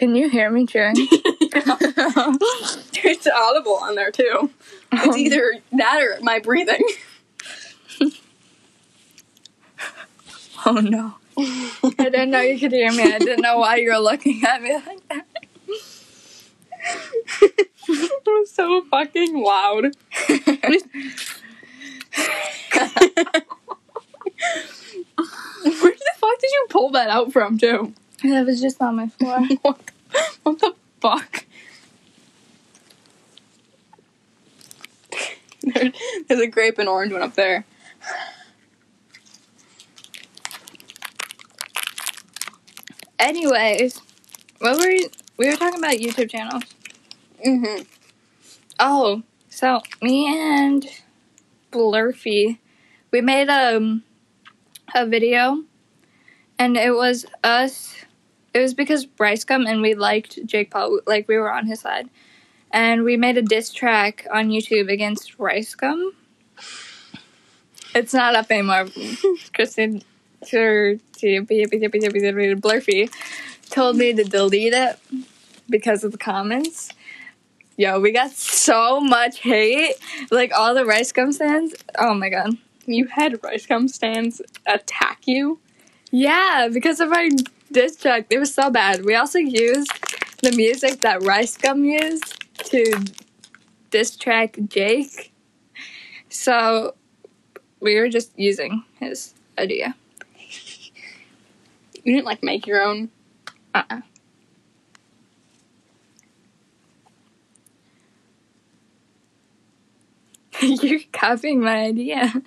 Can 0.01 0.15
you 0.15 0.29
hear 0.29 0.49
me 0.49 0.65
chewing? 0.65 0.95
It's 3.03 3.27
audible 3.27 3.75
on 3.75 3.93
there 3.93 4.09
too. 4.09 4.49
It's 4.91 5.07
um, 5.07 5.15
either 5.15 5.53
that 5.73 6.01
or 6.01 6.17
my 6.23 6.39
breathing. 6.39 6.83
oh 10.65 10.71
no. 10.81 11.13
I 11.37 11.91
didn't 11.97 12.31
know 12.31 12.41
you 12.41 12.59
could 12.59 12.71
hear 12.71 12.91
me. 12.91 13.03
I 13.03 13.19
didn't 13.19 13.41
know 13.41 13.59
why 13.59 13.75
you 13.75 13.91
were 13.91 13.99
looking 13.99 14.43
at 14.43 14.63
me 14.63 14.73
like 14.73 15.07
that. 15.09 15.27
it 17.43 18.25
was 18.25 18.49
so 18.49 18.83
fucking 18.89 19.39
loud. 19.39 19.83
Where 19.83 20.41
the 25.63 26.11
fuck 26.15 26.39
did 26.39 26.51
you 26.51 26.65
pull 26.69 26.89
that 26.91 27.09
out 27.09 27.31
from, 27.31 27.59
too? 27.59 27.93
That 28.23 28.45
was 28.45 28.61
just 28.61 28.81
on 28.81 28.95
my 28.95 29.07
floor. 29.07 29.39
what, 29.61 29.79
what 30.43 30.59
the 30.59 30.73
fuck? 30.99 31.45
There- 35.63 35.91
There's 36.27 36.39
a 36.41 36.47
grape 36.47 36.79
and 36.79 36.89
orange 36.89 37.13
one 37.13 37.21
up 37.21 37.35
there. 37.35 37.65
Anyways, 43.19 44.01
what 44.59 44.77
were 44.79 44.89
you, 44.91 45.09
we 45.37 45.49
were 45.49 45.55
talking 45.55 45.79
about 45.79 45.93
YouTube 45.95 46.29
channels. 46.29 46.63
Mm-hmm. 47.45 47.83
Oh, 48.79 49.23
so 49.49 49.81
me 50.01 50.27
and 50.27 50.87
Blurfy, 51.71 52.59
we 53.11 53.21
made 53.21 53.49
um 53.49 54.03
a 54.95 55.05
video, 55.05 55.63
and 56.59 56.77
it 56.77 56.95
was 56.95 57.25
us. 57.43 57.95
It 58.53 58.59
was 58.59 58.73
because 58.73 59.05
Bryce 59.05 59.43
come 59.43 59.65
and 59.65 59.81
we 59.81 59.93
liked 59.93 60.45
Jake 60.45 60.71
Paul, 60.71 60.99
like 61.07 61.27
we 61.27 61.37
were 61.37 61.51
on 61.51 61.67
his 61.67 61.79
side, 61.81 62.09
and 62.71 63.03
we 63.03 63.17
made 63.17 63.37
a 63.37 63.41
diss 63.41 63.71
track 63.71 64.27
on 64.31 64.49
YouTube 64.49 64.91
against 64.91 65.39
Rice 65.39 65.73
Gum. 65.75 66.13
It's 67.93 68.13
not 68.13 68.35
up 68.35 68.51
anymore. 68.51 68.87
Kristen, 69.53 70.01
Blurfy 70.43 70.99
told 73.69 73.97
me 73.97 74.13
to 74.13 74.23
delete 74.23 74.73
it 74.73 74.99
because 75.69 76.03
of 76.03 76.11
the 76.11 76.17
comments. 76.17 76.89
Yo, 77.77 77.99
we 77.99 78.11
got 78.11 78.31
so 78.31 78.99
much 78.99 79.39
hate. 79.39 79.95
Like 80.29 80.51
all 80.53 80.73
the 80.75 80.85
Rice 80.85 81.11
Gum 81.11 81.31
stands. 81.31 81.73
Oh 81.97 82.13
my 82.13 82.29
god. 82.29 82.57
You 82.85 83.05
had 83.05 83.43
rice 83.43 83.65
gum 83.65 83.87
stands 83.87 84.41
attack 84.65 85.21
you. 85.25 85.59
Yeah, 86.11 86.67
because 86.71 86.99
of 86.99 87.11
our 87.11 87.27
diss 87.71 87.95
track. 87.95 88.27
It 88.29 88.39
was 88.39 88.53
so 88.53 88.69
bad. 88.69 89.05
We 89.05 89.15
also 89.15 89.39
used 89.39 89.91
the 90.41 90.51
music 90.51 91.01
that 91.01 91.23
Rice 91.23 91.57
Gum 91.57 91.83
used 91.85 92.43
to 92.65 93.05
diss 93.91 94.15
track 94.15 94.57
Jake. 94.67 95.33
So 96.29 96.95
we 97.79 97.99
were 97.99 98.09
just 98.09 98.31
using 98.37 98.83
his 98.99 99.33
idea. 99.59 99.95
You 102.03 102.13
didn't 102.15 102.25
like 102.25 102.41
make 102.41 102.65
your 102.65 102.81
own. 102.81 103.11
Uh-uh. 103.75 104.01
You're 110.61 110.99
copying 111.11 111.61
my 111.61 111.85
idea. 111.85 112.33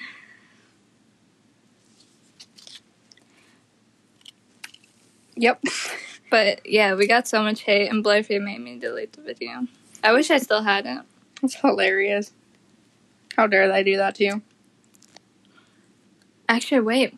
Yep. 5.36 5.62
But 6.30 6.66
yeah, 6.66 6.94
we 6.94 7.06
got 7.06 7.28
so 7.28 7.44
much 7.44 7.60
hate, 7.60 7.86
and 7.88 8.04
Blurfy 8.04 8.42
made 8.42 8.58
me 8.58 8.76
delete 8.76 9.12
the 9.12 9.20
video. 9.22 9.68
I 10.02 10.12
wish 10.12 10.32
I 10.32 10.38
still 10.38 10.62
had 10.64 10.84
it. 10.84 10.98
It's 11.44 11.54
hilarious. 11.54 12.32
How 13.36 13.46
dare 13.46 13.68
they 13.68 13.84
do 13.84 13.96
that 13.98 14.16
to 14.16 14.24
you? 14.24 14.42
Actually, 16.48 16.80
wait. 16.80 17.16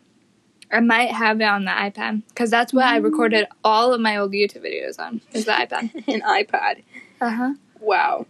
I 0.71 0.81
might 0.81 1.09
have 1.11 1.39
it 1.41 1.45
on 1.45 1.65
the 1.65 1.71
iPad 1.71 2.21
because 2.27 2.51
that's 2.51 2.73
what 2.73 2.85
I 2.85 2.97
recorded 2.97 3.47
all 3.63 3.93
of 3.93 4.01
my 4.01 4.17
old 4.17 4.33
YouTube 4.33 4.63
videos 4.63 4.99
on. 4.99 5.21
Is 5.33 5.45
the 5.45 5.53
iPad? 5.53 5.93
An 6.07 6.21
iPad. 6.21 6.83
Uh 7.21 7.29
huh. 7.29 7.53
Wow. 7.79 8.27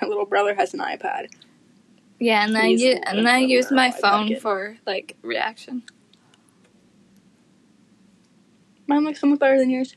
My 0.00 0.06
little 0.08 0.26
brother 0.26 0.54
has 0.54 0.74
an 0.74 0.80
iPad. 0.80 1.28
Yeah, 2.18 2.44
and 2.44 2.54
then 2.54 2.62
I 2.62 2.66
He's 2.68 2.82
u- 2.82 3.00
and 3.06 3.18
then 3.18 3.34
I 3.34 3.38
used 3.38 3.70
my 3.70 3.92
phone 3.92 4.36
for 4.36 4.76
like 4.86 5.16
reaction. 5.22 5.84
Mine 8.86 9.04
looks 9.04 9.20
so 9.20 9.26
much 9.26 9.38
better 9.38 9.58
than 9.58 9.70
yours. 9.70 9.96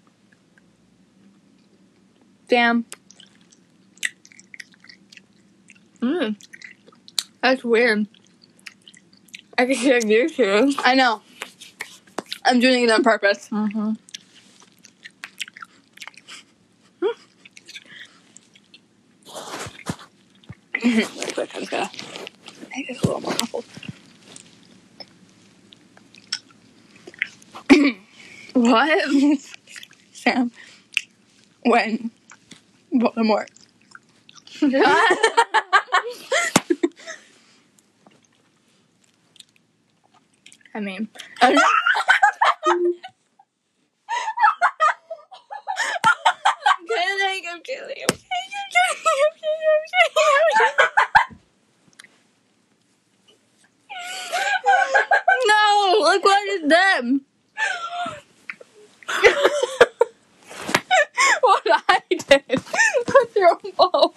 Damn. 2.47 2.85
Mm. 6.01 6.35
That's 7.41 7.63
weird. 7.63 8.07
I 9.57 9.65
can 9.65 9.75
hear 9.75 9.99
you 9.99 10.29
too. 10.29 10.73
I 10.79 10.95
know. 10.95 11.21
I'm 12.43 12.59
doing 12.59 12.83
it 12.83 12.91
on 12.91 13.03
purpose. 13.03 13.49
Mm-hmm. 13.49 13.93
Really 20.83 21.31
quick, 21.33 21.49
I'm 21.55 21.61
just 21.61 21.71
gonna 21.71 21.89
make 22.75 22.87
this 22.87 23.01
a 23.01 23.07
little 23.07 23.21
more 23.21 23.31
muffled. 23.31 23.65
What? 28.55 29.09
Sam, 30.13 30.49
when 31.65 32.09
Voldemort. 32.93 33.49
I 40.73 40.79
mean, 40.79 41.09
I'm 41.41 41.55
kidding. 46.87 47.45
I'm 47.51 47.61
kidding. 47.61 48.05
I'm 48.09 48.17
no, 55.47 55.97
look 55.99 56.23
what 56.23 56.47
is 56.47 56.69
them. 56.69 57.21
what 61.41 61.63
I 61.89 61.99
did 62.09 62.43
with 62.47 63.35
your 63.35 63.55
phone. 63.59 64.11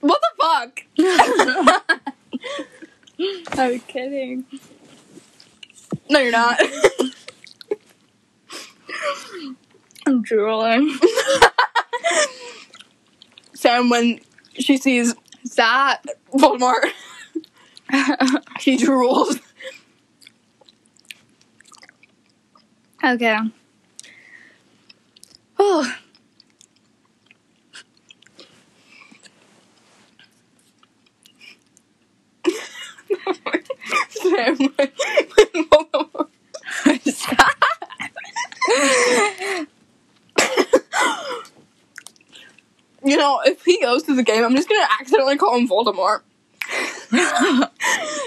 what 0.00 0.20
the 0.20 0.30
fuck? 0.40 0.82
I'm 3.58 3.80
kidding. 3.80 4.44
No, 6.10 6.18
you're 6.20 6.21
not. 6.32 6.58
I'm 10.06 10.22
drooling. 10.22 10.98
Sam, 13.54 13.90
when 13.90 14.18
she 14.54 14.78
sees 14.78 15.14
that 15.56 16.02
Voldemort, 16.32 16.90
she 18.58 18.76
drools. 18.78 19.40
okay. 23.04 23.38
Oh, 25.58 25.94
Sam, 34.08 34.56
when, 34.56 34.68
when 34.76 35.68
Voldemort. 35.68 36.28
You 43.04 43.16
know, 43.16 43.40
if 43.44 43.64
he 43.64 43.81
goes 43.92 44.02
to 44.04 44.14
the 44.14 44.22
game, 44.22 44.44
I'm 44.44 44.56
just 44.56 44.68
gonna 44.68 44.88
accidentally 45.00 45.36
call 45.36 45.56
him 45.56 45.68
Voldemort. 45.68 46.20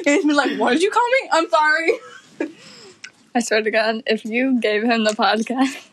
He's 0.05 0.25
been 0.25 0.35
like, 0.35 0.59
"What 0.59 0.73
did 0.73 0.83
you 0.83 0.91
call 0.91 1.07
me? 1.07 1.29
I'm 1.31 1.49
sorry." 1.49 1.93
I 3.35 3.39
swear 3.39 3.63
to 3.63 3.71
God, 3.71 4.03
if 4.05 4.23
you 4.25 4.59
gave 4.59 4.83
him 4.83 5.03
the 5.03 5.11
podcast, 5.11 5.89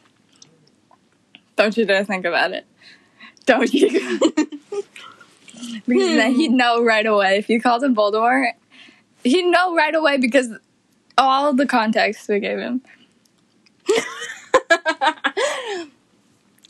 don't 1.56 1.76
you 1.76 1.86
dare 1.86 2.04
think 2.04 2.24
about 2.24 2.52
it. 2.52 2.66
Don't 3.46 3.72
you? 3.72 4.18
because 5.86 6.16
then 6.16 6.34
he'd 6.34 6.50
hmm. 6.50 6.56
know 6.56 6.84
right 6.84 7.06
away. 7.06 7.38
If 7.38 7.48
you 7.48 7.60
called 7.60 7.82
him 7.82 7.96
Voldemort, 7.96 8.52
he'd 9.24 9.46
know 9.46 9.74
right 9.74 9.94
away 9.94 10.18
because 10.18 10.50
all 11.16 11.54
the 11.54 11.66
context 11.66 12.28
we 12.28 12.40
gave 12.40 12.58
him. 12.58 12.82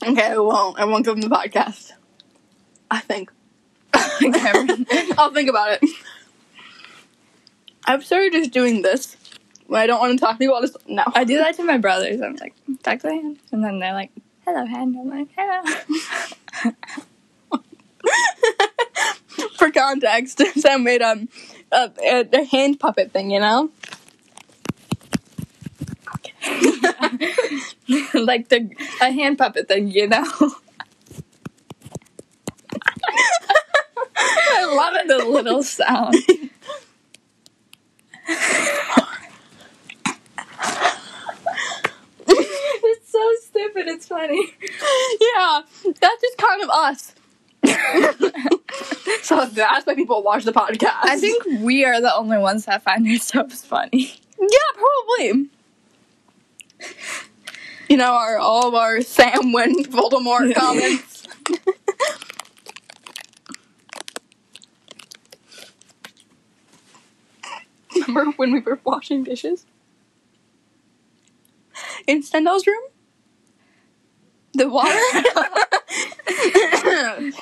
okay, 0.07 0.31
I 0.31 0.37
won't. 0.37 0.79
I 0.79 0.85
won't 0.85 1.05
give 1.05 1.15
him 1.15 1.21
the 1.21 1.27
podcast. 1.29 1.91
I 2.93 2.99
think. 2.99 3.31
I'll 5.17 5.33
think 5.33 5.49
about 5.49 5.79
it. 5.81 5.89
I've 7.85 8.05
started 8.05 8.33
just 8.33 8.51
doing 8.51 8.83
this 8.83 9.17
when 9.65 9.81
I 9.81 9.87
don't 9.87 9.99
want 9.99 10.17
to 10.17 10.23
talk 10.23 10.37
to 10.37 10.43
you. 10.43 10.53
I'll 10.53 10.61
just 10.61 10.77
no. 10.87 11.03
I 11.15 11.23
do 11.23 11.39
that 11.39 11.55
to 11.55 11.63
my 11.63 11.79
brothers. 11.79 12.21
I'm 12.21 12.35
like, 12.35 12.53
talk 12.83 12.99
to 12.99 13.09
him," 13.09 13.39
and 13.51 13.63
then 13.63 13.79
they're 13.79 13.93
like, 13.93 14.11
"Hello, 14.45 14.63
hand." 14.63 14.95
I'm 14.99 15.09
like, 15.09 15.29
"Hello." 15.35 15.63
For 19.57 19.71
context, 19.71 20.39
Sam 20.55 20.83
made 20.83 21.01
um 21.01 21.29
a, 21.71 21.89
a, 22.03 22.27
a 22.31 22.45
hand 22.45 22.79
puppet 22.79 23.11
thing, 23.11 23.31
you 23.31 23.39
know. 23.39 23.71
like 28.13 28.49
the 28.49 28.69
a 29.01 29.11
hand 29.11 29.39
puppet 29.39 29.67
thing, 29.67 29.87
you 29.87 30.07
know. 30.07 30.27
Love 34.75 34.95
it. 34.95 35.07
The 35.07 35.25
little 35.25 35.63
sound. 35.79 36.15
it's 42.27 43.11
so 43.11 43.31
stupid. 43.41 43.87
It's 43.87 44.07
funny. 44.07 44.53
yeah, 45.35 45.61
that's 45.83 46.21
just 46.21 46.37
kind 46.37 46.61
of 46.63 46.69
us. 46.69 47.15
so 49.23 49.45
that's 49.45 49.85
why 49.85 49.95
people 49.95 50.21
watch 50.23 50.43
the 50.43 50.51
podcast. 50.51 50.97
I 51.03 51.17
think 51.17 51.43
we 51.61 51.85
are 51.85 52.01
the 52.01 52.13
only 52.13 52.37
ones 52.37 52.65
that 52.65 52.83
find 52.83 53.07
ourselves 53.07 53.63
funny. 53.65 54.19
Yeah, 54.39 54.47
probably. 54.75 55.49
You 57.89 57.97
know, 57.97 58.13
our 58.13 58.37
all 58.37 58.67
of 58.67 58.73
our 58.75 59.01
Sam 59.01 59.53
when 59.53 59.83
Voldemort 59.85 60.53
comments. 60.55 61.27
Remember 68.07 68.31
when 68.37 68.51
we 68.51 68.59
were 68.59 68.79
washing 68.83 69.23
dishes 69.23 69.65
in 72.07 72.21
Stendel's 72.21 72.65
room? 72.67 72.81
The 74.55 74.69
water. 74.69 74.89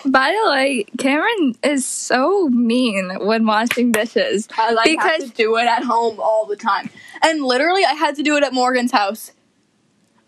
By 0.06 0.32
the 0.32 0.50
way, 0.50 0.86
Cameron 0.98 1.56
is 1.64 1.86
so 1.86 2.48
mean 2.48 3.12
when 3.20 3.46
washing 3.46 3.92
dishes. 3.92 4.48
I 4.58 4.72
like 4.72 4.88
have 4.88 4.98
Because- 5.18 5.30
to 5.32 5.36
do 5.36 5.58
it 5.58 5.66
at 5.66 5.84
home 5.84 6.20
all 6.22 6.46
the 6.46 6.56
time, 6.56 6.90
and 7.22 7.44
literally, 7.44 7.84
I 7.84 7.94
had 7.94 8.16
to 8.16 8.24
do 8.24 8.38
it 8.38 8.44
at 8.44 8.54
Morgan's 8.54 8.92
house. 8.94 9.32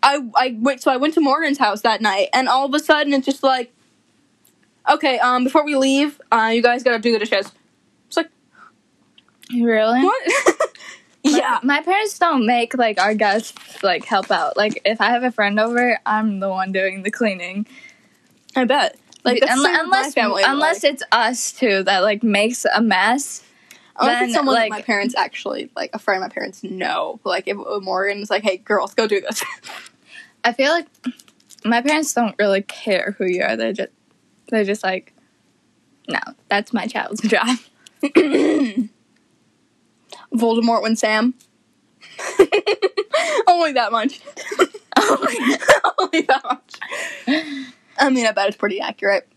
I 0.02 0.20
I 0.36 0.56
wait, 0.60 0.82
so 0.82 0.90
I 0.90 0.98
went 0.98 1.14
to 1.14 1.20
Morgan's 1.22 1.56
house 1.58 1.80
that 1.82 2.02
night, 2.02 2.28
and 2.34 2.48
all 2.48 2.66
of 2.66 2.74
a 2.74 2.78
sudden, 2.78 3.14
it's 3.14 3.24
just 3.24 3.42
like, 3.42 3.72
okay, 4.90 5.18
um, 5.20 5.44
before 5.44 5.64
we 5.64 5.76
leave, 5.76 6.20
uh, 6.30 6.50
you 6.54 6.62
guys 6.62 6.82
gotta 6.82 6.98
do 6.98 7.12
the 7.12 7.18
dishes. 7.24 7.50
Really? 9.52 10.02
what? 10.02 10.70
yeah, 11.24 11.58
My 11.62 11.80
parents 11.80 12.18
don't 12.18 12.44
make 12.46 12.74
like 12.76 13.00
our 13.00 13.14
guests 13.14 13.82
like 13.82 14.04
help 14.04 14.30
out. 14.30 14.56
Like 14.56 14.82
if 14.84 15.00
I 15.00 15.06
have 15.10 15.22
a 15.22 15.30
friend 15.30 15.58
over, 15.58 15.98
I'm 16.04 16.40
the 16.40 16.50
one 16.50 16.70
doing 16.72 17.02
the 17.02 17.10
cleaning. 17.10 17.66
I 18.54 18.64
bet. 18.64 18.96
Like 19.24 19.40
that's 19.40 19.52
Unle- 19.52 19.64
same 19.64 19.72
with 19.72 19.72
my 19.72 19.80
unless 19.84 20.14
family, 20.14 20.42
unless 20.46 20.84
it's 20.84 21.02
us 21.12 21.52
too 21.52 21.82
that 21.84 22.00
like 22.00 22.22
makes 22.22 22.66
a 22.66 22.82
mess. 22.82 23.42
unless 23.98 24.18
then, 24.18 24.24
it's 24.24 24.34
someone 24.34 24.54
like- 24.54 24.70
my 24.70 24.82
parents 24.82 25.14
actually 25.16 25.70
like 25.74 25.90
a 25.94 25.98
friend 25.98 26.22
of 26.22 26.28
my 26.28 26.32
parents 26.34 26.62
know. 26.62 27.18
Like 27.24 27.48
if 27.48 27.56
Morgan's 27.56 28.28
like, 28.28 28.42
hey, 28.42 28.58
girls, 28.58 28.92
go 28.94 29.06
do 29.06 29.20
this. 29.22 29.42
I 30.44 30.52
feel 30.52 30.72
like 30.72 30.86
my 31.64 31.80
parents 31.80 32.12
don't 32.12 32.34
really 32.38 32.60
care 32.60 33.14
who 33.16 33.24
you 33.24 33.42
are. 33.42 33.56
They're 33.56 33.72
just 33.72 33.90
they're 34.48 34.64
just 34.64 34.84
like, 34.84 35.14
no, 36.06 36.20
that's 36.50 36.74
my 36.74 36.86
child's 36.86 37.22
job. 37.26 37.56
Voldemort 40.34 40.82
when 40.82 40.96
Sam. 40.96 41.34
Only 43.48 43.72
that 43.72 43.90
much. 43.92 44.20
Only 45.98 46.20
that 46.22 46.42
much. 46.44 46.74
I 47.98 48.10
mean, 48.10 48.26
I 48.26 48.32
bet 48.32 48.48
it's 48.48 48.56
pretty 48.56 48.80
accurate. 48.80 49.28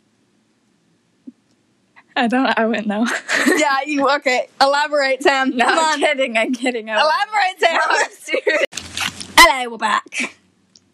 I 2.16 2.28
don't. 2.28 2.48
I 2.58 2.66
wouldn't 2.66 2.88
know. 2.88 3.06
Yeah, 3.58 3.78
you 3.86 4.10
okay? 4.18 4.48
Elaborate, 4.60 5.22
Sam. 5.24 5.56
no, 5.56 5.66
Come 5.66 5.80
I'm 5.80 5.94
on. 5.94 6.00
kidding. 6.00 6.38
I'm 6.38 6.54
kidding. 6.54 6.90
I'm 6.90 6.98
Elaborate, 7.00 7.60
Sam. 7.60 7.74
No, 7.76 7.82
I'm 7.88 8.12
serious. 8.12 8.66
Hello, 9.38 9.70
we're 9.72 9.78
back. 9.78 10.36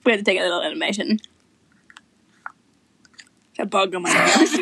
We 0.06 0.12
had 0.12 0.20
to 0.20 0.24
take 0.24 0.40
a 0.40 0.44
little 0.44 0.62
animation. 0.62 1.20
A 3.60 3.66
bug 3.66 3.96
on 3.96 4.02
my 4.04 4.10
nose. 4.14 4.60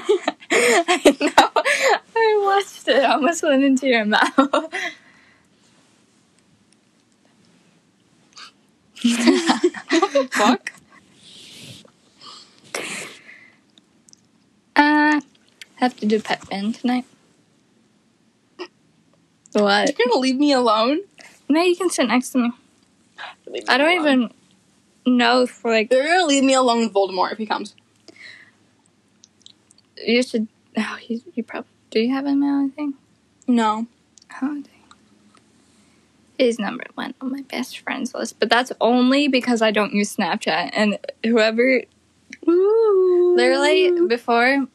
I 0.52 1.18
know. 1.20 1.64
I 2.16 2.42
watched 2.44 2.88
it. 2.88 3.04
I 3.04 3.14
almost 3.14 3.42
went 3.44 3.64
into 3.64 3.88
your 3.88 4.06
mouth. 4.06 4.74
Fuck. 10.32 10.72
Uh, 14.76 15.22
have 15.76 15.96
to 15.98 16.06
do 16.06 16.20
pet 16.22 16.48
band 16.50 16.76
tonight. 16.76 17.06
What? 19.54 19.90
You're 19.90 20.08
gonna 20.08 20.20
leave 20.20 20.38
me 20.38 20.52
alone? 20.54 21.02
No, 21.50 21.62
you 21.62 21.76
can 21.76 21.90
sit 21.90 22.08
next 22.08 22.30
to 22.30 22.38
me. 22.38 22.52
I 23.68 23.78
don't 23.78 24.00
even 24.00 24.32
know 25.06 25.42
if 25.44 25.66
like 25.66 25.92
You're 25.92 26.06
gonna 26.06 26.26
leave 26.26 26.44
me 26.44 26.54
alone 26.54 26.82
with 26.82 26.94
Voldemort 26.94 27.32
if 27.34 27.38
he 27.38 27.46
comes. 27.46 27.76
you 29.98 30.24
should. 30.24 30.48
Oh, 30.78 30.98
you, 31.08 31.22
you 31.34 31.44
probably 31.44 31.70
do. 31.90 32.00
You 32.00 32.14
have 32.14 32.26
him 32.26 32.44
on 32.44 32.64
anything? 32.66 32.94
No. 33.48 33.88
Oh, 34.42 34.62
dang. 34.62 34.81
He's 36.42 36.58
number 36.58 36.86
one 36.96 37.14
on 37.22 37.32
my 37.32 37.44
best 37.44 37.78
friends 37.78 38.16
list, 38.16 38.40
but 38.40 38.50
that's 38.50 38.72
only 38.82 39.28
because 39.28 39.62
I 39.62 39.70
don't 39.70 39.94
use 39.94 40.16
Snapchat. 40.16 40.72
And 40.74 40.98
whoever 41.24 41.84
Ooh. 42.48 43.36
literally 43.38 44.08
before, 44.08 44.66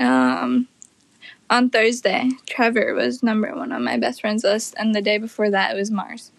um, 0.00 0.66
on 1.48 1.70
Thursday, 1.70 2.28
Trevor 2.46 2.94
was 2.94 3.22
number 3.22 3.54
one 3.54 3.70
on 3.70 3.84
my 3.84 3.98
best 3.98 4.20
friends 4.20 4.42
list, 4.42 4.74
and 4.76 4.96
the 4.96 5.00
day 5.00 5.18
before 5.18 5.48
that 5.48 5.72
it 5.72 5.78
was 5.78 5.92
Mars. 5.92 6.32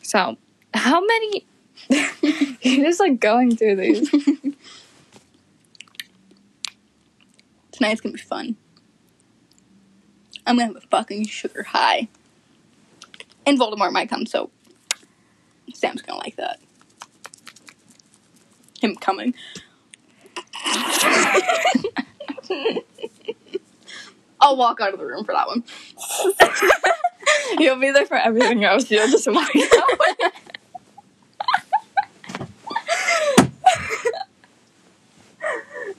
So, 0.00 0.38
how 0.72 1.04
many? 1.04 1.44
You're 2.62 2.86
just 2.86 2.98
like 2.98 3.20
going 3.20 3.56
through 3.56 3.76
these. 3.76 4.10
Tonight's 7.72 8.00
gonna 8.00 8.14
be 8.14 8.20
fun. 8.20 8.56
I'm 10.46 10.56
gonna 10.56 10.66
have 10.66 10.76
a 10.76 10.80
fucking 10.80 11.26
sugar 11.26 11.62
high. 11.62 12.08
And 13.46 13.58
Voldemort 13.58 13.92
might 13.92 14.08
come, 14.08 14.26
so 14.26 14.50
Sam's 15.74 16.02
gonna 16.02 16.18
like 16.18 16.36
that. 16.36 16.60
Him 18.80 18.96
coming. 18.96 19.34
I'll 24.40 24.56
walk 24.56 24.80
out 24.80 24.92
of 24.92 24.98
the 24.98 25.06
room 25.06 25.24
for 25.24 25.32
that 25.32 25.46
one. 25.46 25.62
You'll 27.58 27.78
be 27.78 27.92
there 27.92 28.06
for 28.06 28.16
everything 28.16 28.64
else. 28.64 28.90
You'll 28.90 29.08
just 29.08 29.30
walk 29.30 29.50
out. 29.54 30.32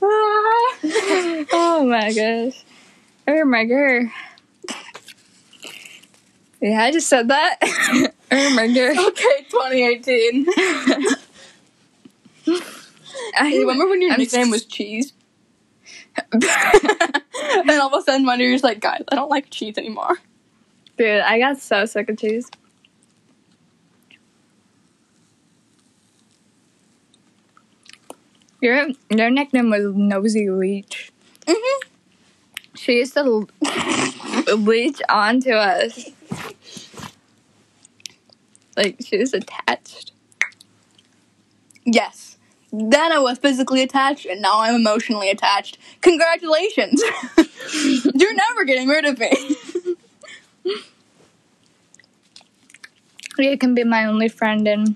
oh 1.53 1.85
my 1.89 2.13
gosh. 2.13 2.63
Oh 3.27 3.45
my 3.45 3.63
god. 3.63 4.11
Yeah, 6.63 6.81
I 6.81 6.91
just 6.93 7.09
said 7.09 7.27
that. 7.27 7.57
oh 8.31 8.55
my 8.55 8.67
god. 8.67 8.97
Okay, 9.07 9.45
2018. 9.49 10.45
I 13.37 13.57
remember 13.57 13.89
when 13.89 14.01
your 14.01 14.13
I'm 14.13 14.19
nickname 14.19 14.49
was 14.49 14.63
Cheese? 14.63 15.11
and 16.31 16.43
all 17.69 17.93
of 17.93 17.93
a 17.93 18.01
sudden, 18.01 18.25
one 18.25 18.39
of 18.39 18.47
you're 18.47 18.57
like, 18.59 18.79
guys, 18.79 19.03
I 19.09 19.15
don't 19.15 19.29
like 19.29 19.49
cheese 19.49 19.77
anymore. 19.77 20.19
Dude, 20.97 21.19
I 21.19 21.37
got 21.37 21.57
so 21.57 21.85
sick 21.85 22.07
of 22.07 22.17
cheese. 22.17 22.49
Your 28.61 28.87
your 29.09 29.29
nickname 29.29 29.69
was 29.69 29.93
Nosy 29.93 30.49
Leech. 30.49 31.11
Mm-hmm. 31.45 31.89
She 32.75 32.99
used 32.99 33.15
to 33.15 33.19
l- 33.19 33.49
leech 34.57 35.01
onto 35.09 35.51
us. 35.51 36.09
Like 38.75 38.97
she 39.05 39.17
was 39.17 39.33
attached. 39.33 40.11
Yes. 41.85 42.37
Then 42.71 43.11
I 43.11 43.19
was 43.19 43.37
physically 43.37 43.83
attached, 43.83 44.25
and 44.25 44.41
now 44.41 44.61
I'm 44.61 44.73
emotionally 44.73 45.29
attached. 45.29 45.77
Congratulations! 46.01 47.03
You're 48.15 48.33
never 48.33 48.63
getting 48.65 48.87
rid 48.87 49.05
of 49.05 49.19
me. 49.19 49.55
You 53.37 53.57
can 53.57 53.73
be 53.73 53.83
my 53.83 54.05
only 54.05 54.27
friend 54.29 54.67
and 54.67 54.95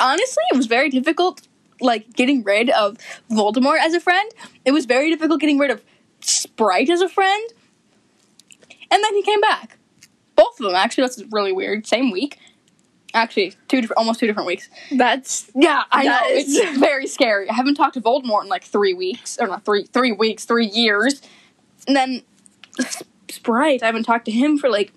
Honestly, 0.00 0.42
it 0.50 0.56
was 0.56 0.66
very 0.66 0.88
difficult, 0.88 1.46
like 1.80 2.14
getting 2.14 2.42
rid 2.42 2.70
of 2.70 2.96
Voldemort 3.30 3.78
as 3.80 3.92
a 3.92 4.00
friend. 4.00 4.30
It 4.64 4.72
was 4.72 4.86
very 4.86 5.10
difficult 5.10 5.40
getting 5.40 5.58
rid 5.58 5.70
of 5.70 5.84
Sprite 6.20 6.88
as 6.88 7.02
a 7.02 7.08
friend. 7.08 7.52
And 8.90 9.04
then 9.04 9.14
he 9.14 9.22
came 9.22 9.42
back. 9.42 9.76
Both 10.36 10.58
of 10.58 10.66
them, 10.66 10.74
actually. 10.74 11.04
That's 11.04 11.22
really 11.30 11.52
weird. 11.52 11.86
Same 11.86 12.10
week. 12.10 12.38
Actually, 13.12 13.54
two 13.68 13.80
different, 13.80 13.98
almost 13.98 14.20
two 14.20 14.26
different 14.26 14.46
weeks. 14.46 14.68
that's 14.92 15.50
Yeah, 15.54 15.82
I 15.90 16.04
That 16.04 16.22
know. 16.22 16.28
is- 16.36 16.56
It's 16.56 16.78
very 16.90 17.06
scary. 17.06 17.48
I 17.50 17.54
haven't 17.54 17.74
talked 17.74 17.94
to 17.94 18.00
Voldemort 18.00 18.42
in 18.44 18.48
like 18.48 18.64
three 18.64 18.94
weeks, 18.94 19.36
or 19.40 19.48
not 19.48 19.64
three, 19.64 19.84
three 19.84 20.12
weeks, 20.12 20.44
three 20.44 20.66
years. 20.68 21.20
And 21.88 21.96
then 21.96 22.22
Sprite, 23.28 23.82
I 23.82 23.86
haven't 23.86 24.04
talked 24.04 24.26
to 24.26 24.30
him 24.30 24.58
for 24.58 24.68
like 24.68 24.92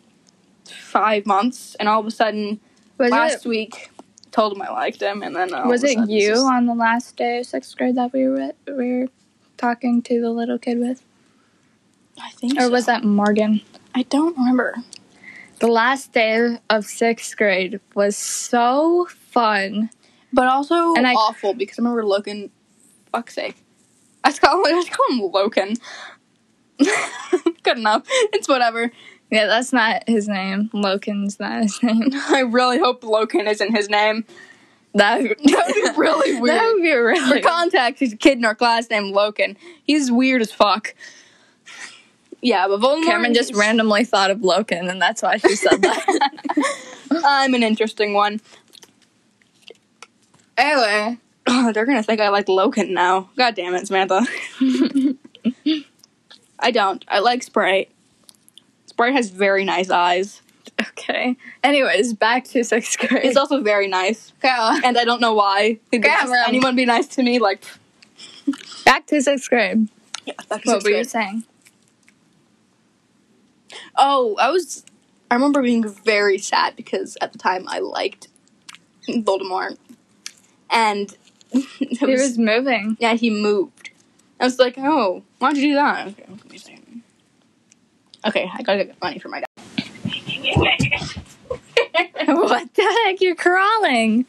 five 0.66 1.26
months, 1.26 1.76
and 1.76 1.89
all 1.89 1.99
of 1.99 2.05
a 2.05 2.11
sudden, 2.11 2.59
Was 2.97 3.11
last 3.11 3.45
it 3.45 3.49
week. 3.49 3.89
Told 4.32 4.53
him 4.53 4.61
I 4.64 4.70
liked 4.72 5.01
him, 5.01 5.22
and 5.22 5.36
then 5.36 5.49
was 5.68 5.84
it 5.84 6.09
you 6.09 6.30
just- 6.30 6.43
on 6.45 6.66
the 6.66 6.74
last 6.74 7.16
day 7.18 7.39
of 7.39 7.45
sixth 7.45 7.76
grade 7.78 7.95
that 7.95 8.14
we 8.14 8.28
were 8.28 8.51
we 8.68 8.99
were 8.99 9.07
talking 9.57 10.01
to 10.03 10.20
the 10.22 10.30
little 10.32 10.57
kid 10.57 10.80
with, 10.80 11.03
I 12.22 12.30
think, 12.32 12.59
or 12.59 12.70
was 12.70 12.86
that 12.88 13.03
Morgan? 13.03 13.61
I 13.95 14.03
don't 14.03 14.36
remember. 14.38 14.76
The 15.64 15.72
last 15.72 16.11
day 16.11 16.57
of 16.70 16.84
sixth 16.86 17.38
grade 17.38 17.80
was 17.95 18.18
so 18.18 19.07
fun. 19.09 19.89
But 20.34 20.47
also 20.49 20.93
And 20.95 21.07
I- 21.07 21.14
awful 21.14 21.53
because 21.53 21.80
I 21.80 21.84
remember 21.84 22.03
Logan. 22.05 22.49
Fuck's 23.14 23.36
sake, 23.36 23.55
I 24.26 24.30
just 24.32 24.41
call 24.41 24.57
him, 24.59 24.66
I 24.66 24.72
just 24.82 24.91
call 24.91 25.05
him 25.09 25.32
Logan. 25.32 25.76
Good 27.64 27.78
enough. 27.78 28.03
It's 28.34 28.49
whatever. 28.49 28.91
Yeah, 29.32 29.45
that's 29.45 29.72
not 29.72 30.03
his 30.05 30.28
name. 30.28 30.70
Loken's 30.74 31.39
not 31.39 31.61
his 31.61 31.82
name. 31.82 32.09
I 32.28 32.41
really 32.41 32.80
hope 32.80 33.01
Logan 33.05 33.47
isn't 33.47 33.74
his 33.74 33.89
name. 33.89 34.26
That 34.95 35.22
would, 35.22 35.38
That 35.45 35.66
would 35.68 35.74
be 35.95 35.97
really 36.01 36.41
weird. 36.41 36.57
That 36.59 36.74
would 36.74 36.82
be 36.84 36.91
For 36.91 37.03
really. 37.05 37.41
context, 37.41 38.01
he's 38.01 38.11
a 38.11 38.18
kid 38.18 38.38
in 38.38 38.43
our 38.43 38.53
class 38.55 38.89
named 38.89 39.14
Logan. 39.16 39.55
He's 39.86 40.11
weird 40.11 40.41
as 40.41 40.51
fuck. 40.51 40.93
Yeah, 42.43 42.67
but 42.67 42.81
Voldemort. 42.81 43.05
Cameron 43.05 43.33
just 43.33 43.55
randomly 43.55 44.03
thought 44.03 44.29
of 44.29 44.39
Loken, 44.39 44.89
and 44.89 45.01
that's 45.01 45.21
why 45.21 45.37
she 45.37 45.55
said 45.55 45.81
that. 45.81 46.29
I'm 47.25 47.53
an 47.53 47.63
interesting 47.63 48.13
one. 48.13 48.41
anyway, 50.57 51.17
They're 51.73 51.85
gonna 51.85 52.03
think 52.03 52.21
I 52.21 52.29
like 52.29 52.47
Logan 52.49 52.93
now. 52.93 53.29
God 53.37 53.55
damn 53.55 53.73
it, 53.75 53.87
Samantha. 53.87 54.25
I 56.59 56.71
don't. 56.71 57.03
I 57.07 57.19
like 57.19 57.43
Sprite. 57.43 57.89
Sprite 58.85 59.13
has 59.13 59.29
very 59.29 59.65
nice 59.65 59.89
eyes. 59.89 60.41
okay. 60.79 61.35
Anyways, 61.63 62.13
back 62.13 62.45
to 62.45 62.63
sixth 62.63 62.97
grade. 62.99 63.23
He's 63.23 63.35
also 63.37 63.61
very 63.61 63.87
nice, 63.87 64.31
Yeah. 64.43 64.79
and 64.83 64.97
I 64.97 65.03
don't 65.05 65.19
know 65.21 65.33
why. 65.33 65.79
Cameron. 65.91 66.43
anyone 66.47 66.75
be 66.75 66.85
nice 66.85 67.07
to 67.07 67.23
me? 67.23 67.39
Like, 67.39 67.63
Back 68.85 69.05
to 69.07 69.21
sixth 69.21 69.49
grade. 69.49 69.87
yeah, 70.25 70.33
that's 70.49 70.65
What 70.65 70.83
were 70.83 70.89
you 70.91 71.03
saying? 71.03 71.43
Oh, 73.97 74.36
I 74.39 74.49
was. 74.51 74.84
I 75.32 75.36
remember 75.36 75.61
being 75.63 75.88
very 75.88 76.38
sad 76.38 76.76
because 76.76 77.17
at 77.21 77.32
the 77.32 77.39
time 77.39 77.65
I 77.67 77.80
liked 77.80 78.28
Voldemort, 79.07 79.78
and 80.69 81.15
it 81.51 81.97
He 81.99 82.05
was, 82.05 82.21
was 82.21 82.38
moving. 82.38 82.97
yeah, 82.99 83.13
he 83.15 83.30
moved. 83.30 83.89
I 84.39 84.43
was 84.45 84.59
like, 84.59 84.76
oh, 84.78 85.24
why'd 85.39 85.57
you 85.57 85.69
do 85.69 85.74
that? 85.76 86.07
Okay, 86.09 86.26
let 86.30 86.51
me 86.51 86.57
see. 86.57 86.78
Okay, 88.26 88.49
I 88.53 88.61
gotta 88.61 88.86
get 88.86 89.01
money 89.01 89.19
for 89.19 89.30
my 89.30 89.39
dad. 89.41 89.47
what 92.28 92.74
the 92.74 92.97
heck? 93.05 93.21
You're 93.21 93.36
crawling. 93.36 94.26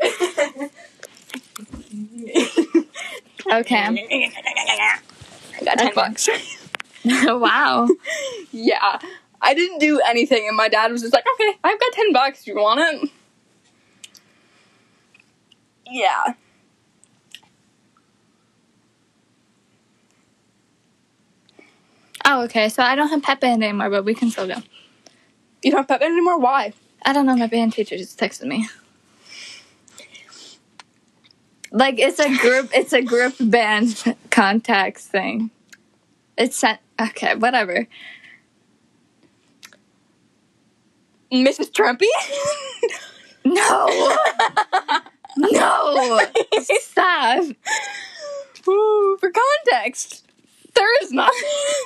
Okay. 3.52 3.76
I 5.60 5.64
got 5.64 5.78
ten 5.78 5.86
Okay. 5.86 5.92
bucks. 5.94 6.28
wow. 7.04 7.88
yeah, 8.52 8.98
I 9.40 9.54
didn't 9.54 9.78
do 9.78 10.00
anything, 10.00 10.46
and 10.48 10.56
my 10.56 10.68
dad 10.68 10.92
was 10.92 11.02
just 11.02 11.12
like, 11.12 11.24
okay, 11.34 11.58
I've 11.64 11.80
got 11.80 11.92
ten 11.92 12.12
bucks. 12.12 12.44
Do 12.44 12.52
you 12.52 12.56
want 12.56 12.80
it? 12.80 13.10
Yeah. 15.88 16.34
Oh, 22.24 22.42
okay. 22.44 22.68
So 22.68 22.82
I 22.82 22.96
don't 22.96 23.08
have 23.08 23.22
pep 23.22 23.40
band 23.40 23.62
anymore, 23.62 23.90
but 23.90 24.04
we 24.04 24.14
can 24.14 24.30
still 24.30 24.48
go. 24.48 24.56
You 25.62 25.72
don't 25.72 25.80
have 25.80 25.88
Pep 25.88 26.02
anymore? 26.02 26.38
Why? 26.38 26.72
I 27.04 27.12
don't 27.12 27.26
know. 27.26 27.36
My 27.36 27.46
band 27.48 27.72
teacher 27.72 27.96
just 27.96 28.18
texted 28.20 28.44
me. 28.46 28.68
Like 31.72 31.98
it's 31.98 32.20
a 32.20 32.28
group. 32.38 32.70
it's 32.74 32.92
a 32.92 33.02
group 33.02 33.34
band 33.40 34.16
contacts 34.30 35.06
thing. 35.06 35.50
It's 36.36 36.56
sent. 36.56 36.80
Okay, 37.00 37.34
whatever. 37.34 37.86
Mrs. 41.32 41.70
Trumpy? 41.70 42.06
No. 43.44 44.16
no. 45.36 46.20
Stop. 46.62 47.44
Ooh, 48.68 49.16
for 49.20 49.30
context, 49.30 50.24
there 50.74 51.02
is 51.02 51.12
not. 51.12 51.32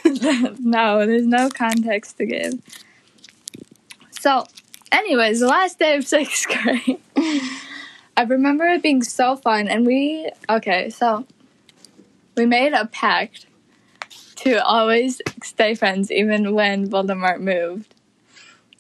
no, 0.61 1.07
there's 1.07 1.27
no 1.27 1.49
context 1.51 2.17
to 2.19 2.27
give. 2.27 2.55
So, 4.11 4.47
anyways, 4.91 5.41
the 5.41 5.49
last 5.49 5.79
day 5.79 5.97
of 5.97 6.07
sixth 6.07 6.47
grade, 6.49 6.99
I 8.17 8.23
remember 8.27 8.67
it 8.67 8.83
being 8.83 9.03
so 9.03 9.37
fun, 9.37 9.69
and 9.69 9.87
we 9.87 10.31
okay, 10.49 10.91
so 10.91 11.27
we 12.37 12.47
made 12.47 12.73
a 12.73 12.87
pact 12.87 13.47
to 14.41 14.65
always 14.65 15.21
stay 15.43 15.75
friends, 15.75 16.11
even 16.11 16.55
when 16.55 16.89
Voldemort 16.89 17.41
moved. 17.41 17.95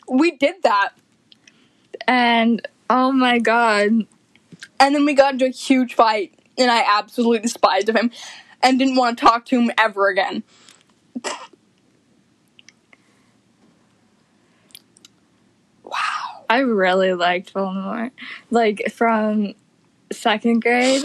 we 0.08 0.32
did 0.32 0.62
that, 0.62 0.90
And 2.06 2.66
oh 2.88 3.12
my 3.12 3.38
god, 3.38 4.06
and 4.80 4.94
then 4.94 5.04
we 5.04 5.14
got 5.14 5.34
into 5.34 5.46
a 5.46 5.50
huge 5.50 5.94
fight, 5.94 6.34
and 6.56 6.70
I 6.70 6.84
absolutely 6.98 7.40
despised 7.40 7.88
him, 7.88 8.10
and 8.62 8.78
didn't 8.78 8.96
want 8.96 9.18
to 9.18 9.24
talk 9.24 9.44
to 9.46 9.60
him 9.60 9.70
ever 9.78 10.08
again. 10.08 10.42
wow. 15.84 16.44
I 16.48 16.58
really 16.58 17.12
liked 17.14 17.52
Voldemort. 17.54 18.10
Like 18.50 18.90
from 18.92 19.54
second 20.10 20.62
grade. 20.62 21.04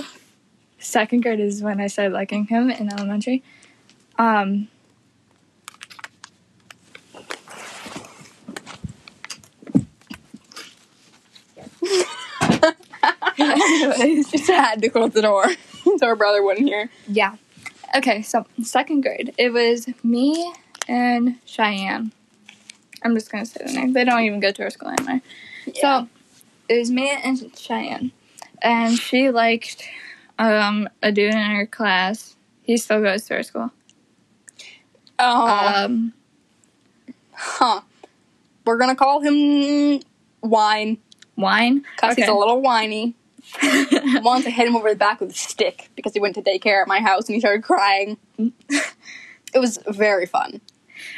Second 0.80 1.22
grade 1.24 1.40
is 1.40 1.62
when 1.62 1.80
I 1.82 1.88
started 1.88 2.14
liking 2.14 2.46
him 2.48 2.70
in 2.70 2.92
elementary. 2.92 3.44
Um 4.18 4.68
Anyways, 13.38 14.32
just 14.32 14.48
had 14.48 14.82
to 14.82 14.90
close 14.90 15.12
the 15.12 15.22
door 15.22 15.46
so 15.98 16.08
our 16.08 16.16
brother 16.16 16.44
wouldn't 16.44 16.68
hear. 16.68 16.90
yeah. 17.08 17.36
Okay, 17.96 18.22
so 18.24 18.46
second 18.62 19.02
grade. 19.02 19.34
It 19.38 19.54
was 19.54 19.88
me 20.04 20.54
and 20.88 21.38
Cheyenne. 21.46 22.12
I'm 23.04 23.16
just 23.16 23.32
gonna 23.32 23.46
say 23.46 23.64
the 23.66 23.72
name. 23.72 23.94
They 23.94 24.04
don't 24.04 24.22
even 24.24 24.40
go 24.40 24.52
to 24.52 24.64
our 24.64 24.70
school 24.70 24.90
anymore. 24.90 25.22
Yeah. 25.66 25.82
So 25.82 26.10
it 26.68 26.80
was 26.80 26.92
me 26.92 27.10
and 27.10 27.58
Cheyenne. 27.58 28.12
And 28.62 28.98
she 28.98 29.30
liked 29.30 29.88
um 30.40 30.90
a 31.02 31.12
dude 31.12 31.34
in 31.34 31.52
her 31.52 31.66
class. 31.66 32.36
He 32.64 32.76
still 32.78 33.02
goes 33.02 33.26
to 33.28 33.36
our 33.36 33.44
school. 33.44 33.72
Oh, 35.20 35.84
Um 35.86 36.14
huh. 37.32 37.82
We're 38.66 38.78
gonna 38.78 38.96
call 38.96 39.22
him 39.22 40.02
Wine 40.42 40.98
wine. 41.36 41.86
because 41.96 42.16
he's 42.16 42.28
a 42.28 42.34
little 42.34 42.62
whiny. 42.62 43.16
I 43.62 44.20
wanted 44.24 44.46
to 44.46 44.50
hit 44.50 44.68
him 44.68 44.76
over 44.76 44.90
the 44.90 44.96
back 44.96 45.22
with 45.22 45.30
a 45.32 45.34
stick 45.34 45.90
because 45.96 46.14
he 46.14 46.20
went 46.20 46.36
to 46.36 46.42
daycare 46.42 46.82
at 46.82 46.88
my 46.88 47.00
house 47.00 47.28
and 47.28 47.36
he 47.36 47.40
started 47.40 47.64
crying. 47.64 48.18
it 48.40 49.60
was 49.60 49.78
very 49.88 50.26
fun. 50.26 50.62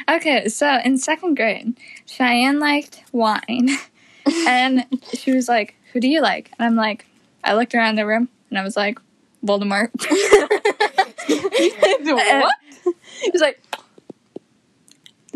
Okay, 0.08 0.48
so 0.48 0.78
in 0.84 0.98
second 0.98 1.36
grade, 1.36 1.78
Cheyenne 2.06 2.58
liked 2.58 3.02
wine. 3.12 3.70
and 4.46 4.84
she 5.14 5.32
was 5.32 5.48
like, 5.48 5.74
Who 5.92 6.00
do 6.00 6.08
you 6.08 6.20
like? 6.20 6.50
And 6.58 6.66
I'm 6.66 6.76
like, 6.76 7.06
I 7.42 7.54
looked 7.54 7.74
around 7.74 7.96
the 7.96 8.06
room 8.06 8.28
and 8.50 8.58
I 8.58 8.62
was 8.62 8.76
like, 8.76 8.98
Voldemort. 9.44 9.90
what? 11.28 12.54
He 13.22 13.30
was 13.30 13.40
like, 13.40 13.62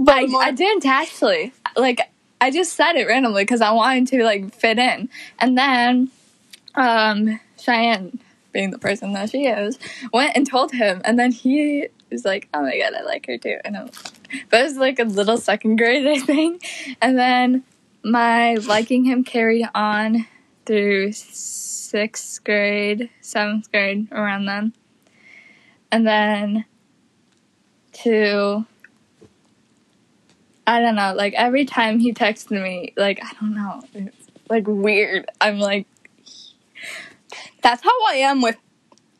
I, 0.09 0.25
Voldemort. 0.25 0.43
I 0.43 0.51
didn't 0.53 0.87
actually. 0.87 1.53
Like, 1.77 2.01
I 2.41 2.51
just 2.51 2.75
said 2.75 2.97
it 2.97 3.07
randomly 3.07 3.43
because 3.43 3.61
I 3.61 3.71
wanted 3.73 4.09
to, 4.09 4.25
like, 4.25 4.55
fit 4.55 4.79
in. 4.79 5.09
And 5.39 5.57
then, 5.57 6.11
um, 6.75 7.41
Cheyenne, 7.59 8.19
being 8.53 8.71
the 8.71 8.79
person 8.79 9.13
that 9.13 9.31
she 9.31 9.47
is, 9.47 9.79
went 10.13 10.37
and 10.37 10.47
told 10.47 10.73
him. 10.73 11.01
And 11.05 11.19
then 11.19 11.33
he 11.33 11.89
was 12.11 12.25
like, 12.25 12.49
Oh 12.55 12.63
my 12.63 12.79
god, 12.79 12.95
I 12.95 13.03
like 13.03 13.27
her 13.27 13.39
too. 13.39 13.59
And 13.65 13.77
I 13.77 13.89
but 14.51 14.61
it 14.61 14.65
was 14.65 14.77
like 14.77 14.99
a 14.99 15.05
little 15.05 15.39
second 15.39 15.77
grade, 15.77 16.07
I 16.07 16.19
think. 16.19 16.65
And 17.01 17.19
then 17.19 17.65
my 18.05 18.55
liking 18.55 19.05
him 19.05 19.25
carried 19.25 19.69
on 19.75 20.27
through 20.67 21.13
sixth 21.13 22.43
grade, 22.45 23.11
seventh 23.21 23.71
grade, 23.71 24.09
around 24.13 24.47
then. 24.47 24.75
And 25.91 26.07
then 26.07 26.65
to 27.93 28.67
I 30.67 30.81
don't 30.81 30.95
know, 30.95 31.15
like 31.15 31.35
every 31.35 31.65
time 31.65 31.99
he 31.99 32.13
texted 32.13 32.63
me, 32.63 32.93
like 32.97 33.21
I 33.23 33.33
don't 33.41 33.55
know, 33.55 33.83
it's 33.95 34.29
like 34.49 34.65
weird. 34.67 35.29
I'm 35.41 35.59
like, 35.59 35.87
That's 37.63 37.83
how 37.83 38.07
I 38.09 38.15
am 38.17 38.43
with 38.43 38.57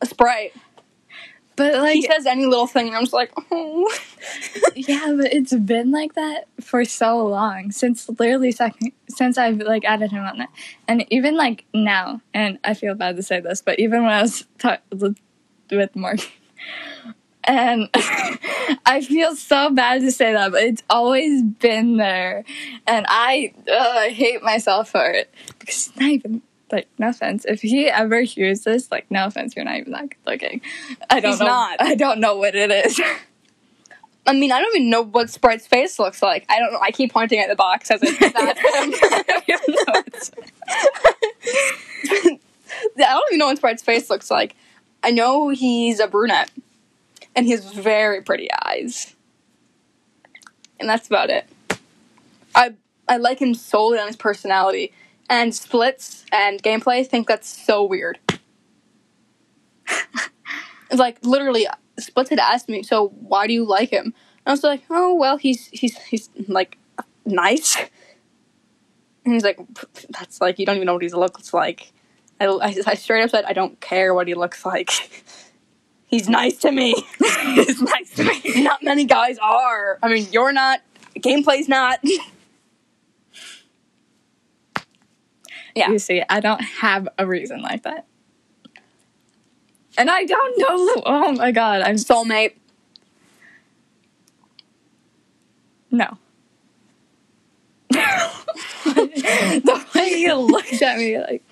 a 0.01 0.05
Sprite. 0.05 0.53
but 1.55 1.75
like 1.75 1.95
he 1.95 2.01
says 2.03 2.25
any 2.25 2.45
little 2.45 2.67
thing, 2.67 2.87
and 2.87 2.95
I'm 2.95 3.03
just 3.03 3.13
like, 3.13 3.31
oh. 3.51 3.93
yeah, 4.75 5.13
but 5.17 5.33
it's 5.33 5.53
been 5.53 5.91
like 5.91 6.13
that 6.13 6.47
for 6.61 6.85
so 6.85 7.25
long 7.27 7.71
since 7.71 8.07
literally 8.09 8.51
second 8.51 8.91
since 9.09 9.37
I've 9.37 9.57
like 9.57 9.85
added 9.85 10.11
him 10.11 10.23
on 10.23 10.37
that, 10.37 10.49
and 10.87 11.05
even 11.11 11.35
like 11.35 11.65
now. 11.73 12.21
And 12.33 12.57
I 12.63 12.73
feel 12.73 12.95
bad 12.95 13.17
to 13.17 13.23
say 13.23 13.39
this, 13.41 13.61
but 13.61 13.79
even 13.79 14.03
when 14.03 14.13
I 14.13 14.21
was 14.21 14.45
ta- 14.59 14.79
with 14.91 15.95
Morgan, 15.95 16.25
and 17.43 17.89
I 18.85 19.05
feel 19.07 19.35
so 19.35 19.69
bad 19.69 20.01
to 20.01 20.11
say 20.11 20.33
that, 20.33 20.51
but 20.51 20.63
it's 20.63 20.83
always 20.89 21.43
been 21.43 21.97
there, 21.97 22.43
and 22.87 23.05
I 23.09 23.53
uh, 23.67 23.71
I 23.73 24.09
hate 24.09 24.41
myself 24.43 24.89
for 24.89 25.05
it 25.05 25.31
because 25.59 25.87
it's 25.87 25.95
not 25.99 26.09
even. 26.09 26.41
Like 26.71 26.87
no 26.97 27.09
offense, 27.09 27.45
if 27.45 27.61
he 27.61 27.87
ever 27.87 28.21
hears 28.21 28.61
this, 28.61 28.89
like 28.89 29.05
no 29.11 29.27
offense, 29.27 29.55
you're 29.55 29.63
not 29.63 29.75
even 29.75 29.91
that 29.91 30.09
good 30.09 30.17
looking. 30.25 30.61
I 31.07 31.19
don't 31.19 31.33
He's 31.33 31.39
know. 31.39 31.45
not. 31.45 31.79
I 31.79 31.93
don't 31.93 32.19
know 32.19 32.37
what 32.37 32.55
it 32.55 32.71
is. 32.71 32.99
I 34.25 34.33
mean, 34.33 34.51
I 34.51 34.59
don't 34.59 34.75
even 34.75 34.89
know 34.89 35.03
what 35.03 35.29
Sprite's 35.29 35.67
face 35.67 35.99
looks 35.99 36.23
like. 36.23 36.45
I 36.49 36.57
don't 36.57 36.73
know. 36.73 36.79
I 36.81 36.89
keep 36.91 37.11
pointing 37.11 37.39
at 37.39 37.47
the 37.49 37.55
box 37.55 37.91
as 37.91 38.01
if 38.01 38.17
that's 38.17 38.59
him. 42.23 42.39
I 42.97 42.97
don't 42.97 43.23
even 43.29 43.39
know 43.39 43.47
what 43.47 43.57
Sprite's 43.57 43.83
face 43.83 44.09
looks 44.09 44.31
like. 44.31 44.55
I 45.03 45.11
know 45.11 45.49
he's 45.49 45.99
a 45.99 46.07
brunette, 46.07 46.49
and 47.35 47.45
he 47.45 47.51
has 47.51 47.65
very 47.73 48.21
pretty 48.21 48.49
eyes, 48.65 49.15
and 50.79 50.89
that's 50.89 51.07
about 51.07 51.29
it. 51.29 51.47
I 52.55 52.73
I 53.07 53.17
like 53.17 53.39
him 53.39 53.53
solely 53.53 53.99
on 53.99 54.07
his 54.07 54.15
personality, 54.15 54.93
and 55.29 55.53
splits 55.53 56.25
and 56.31 56.61
gameplay 56.61 56.99
I 56.99 57.03
think 57.03 57.27
that's 57.27 57.47
so 57.47 57.83
weird. 57.83 58.19
it's 60.89 60.99
like 60.99 61.17
literally, 61.23 61.67
Splits 61.99 62.29
had 62.29 62.39
asked 62.39 62.69
me, 62.69 62.83
"So 62.83 63.09
why 63.09 63.47
do 63.47 63.53
you 63.53 63.65
like 63.65 63.89
him?" 63.89 64.05
And 64.05 64.13
I 64.47 64.51
was 64.51 64.63
like, 64.63 64.83
"Oh 64.89 65.13
well, 65.13 65.37
he's 65.37 65.67
he's 65.67 65.97
he's 66.03 66.29
like 66.47 66.77
nice." 67.25 67.77
And 69.25 69.33
he's 69.33 69.43
like, 69.43 69.59
"That's 70.09 70.41
like 70.41 70.59
you 70.59 70.65
don't 70.65 70.75
even 70.75 70.85
know 70.85 70.93
what 70.93 71.03
he 71.03 71.09
looks 71.09 71.53
like." 71.53 71.91
I, 72.39 72.45
I, 72.47 72.75
I 72.87 72.93
straight 72.95 73.23
up 73.23 73.29
said, 73.29 73.45
"I 73.45 73.53
don't 73.53 73.79
care 73.79 74.13
what 74.13 74.27
he 74.27 74.33
looks 74.33 74.65
like." 74.65 74.89
He's 76.13 76.29
nice 76.29 76.57
to 76.57 76.71
me. 76.71 76.93
he's 77.55 77.81
nice 77.81 78.11
to 78.17 78.23
me. 78.23 78.39
Not 78.63 78.83
many 78.83 79.03
guys 79.03 79.39
are. 79.39 79.97
I 80.03 80.09
mean, 80.09 80.27
you're 80.31 80.53
not. 80.53 80.81
Gameplay's 81.17 81.67
not. 81.67 81.99
Yeah. 85.75 85.89
You 85.89 85.97
see, 85.97 86.21
I 86.29 86.39
don't 86.39 86.61
have 86.61 87.09
a 87.17 87.25
reason 87.25 87.63
like 87.63 87.81
that. 87.81 88.05
And 89.97 90.07
I 90.07 90.23
don't 90.23 90.59
know. 90.59 91.01
Oh 91.03 91.31
my 91.31 91.49
god, 91.49 91.81
I'm 91.81 91.95
Soulmate. 91.95 92.53
no. 95.89 96.19
the 97.89 99.83
way 99.95 100.09
you 100.09 100.35
looked 100.35 100.79
at 100.79 100.99
me, 100.99 101.19
like. 101.19 101.43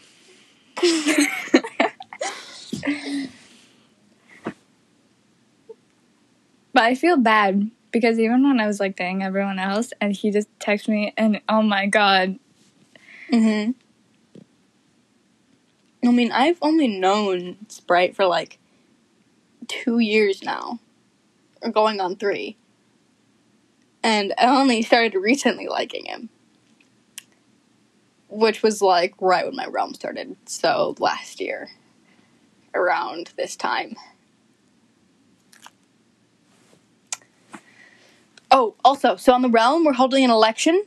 But 6.74 6.84
I 6.84 6.96
feel 6.96 7.18
bad 7.18 7.70
because 7.92 8.20
even 8.20 8.44
when 8.44 8.60
I 8.60 8.68
was 8.68 8.80
like 8.80 8.96
dating 8.96 9.24
everyone 9.24 9.60
else, 9.60 9.92
and 10.00 10.14
he 10.14 10.32
just 10.32 10.48
texted 10.60 10.90
me, 10.90 11.14
and 11.18 11.42
oh 11.50 11.62
my 11.62 11.88
god, 11.88 12.40
Mm-hmm. 13.32 13.72
I 16.08 16.12
mean, 16.12 16.32
I've 16.32 16.58
only 16.62 16.88
known 16.88 17.58
Sprite 17.70 18.16
for 18.16 18.26
like 18.26 18.60
two 19.68 20.00
years 20.00 20.44
now, 20.44 20.80
or 21.62 21.72
going 21.72 22.02
on 22.02 22.18
three, 22.18 22.58
and 24.04 24.34
I 24.38 24.48
only 24.48 24.82
started 24.82 25.16
recently 25.16 25.68
liking 25.68 26.06
him, 26.06 26.30
which 28.28 28.62
was 28.62 28.82
like 28.82 29.14
right 29.22 29.46
when 29.46 29.56
my 29.56 29.68
realm 29.68 29.94
started. 29.94 30.36
So 30.46 30.96
last 31.00 31.40
year, 31.40 31.70
around 32.74 33.32
this 33.38 33.56
time. 33.56 33.96
Oh, 38.52 38.76
also, 38.84 39.16
so 39.16 39.34
on 39.34 39.42
the 39.42 39.50
realm, 39.50 39.86
we're 39.86 39.94
holding 39.94 40.24
an 40.26 40.30
election. 40.30 40.84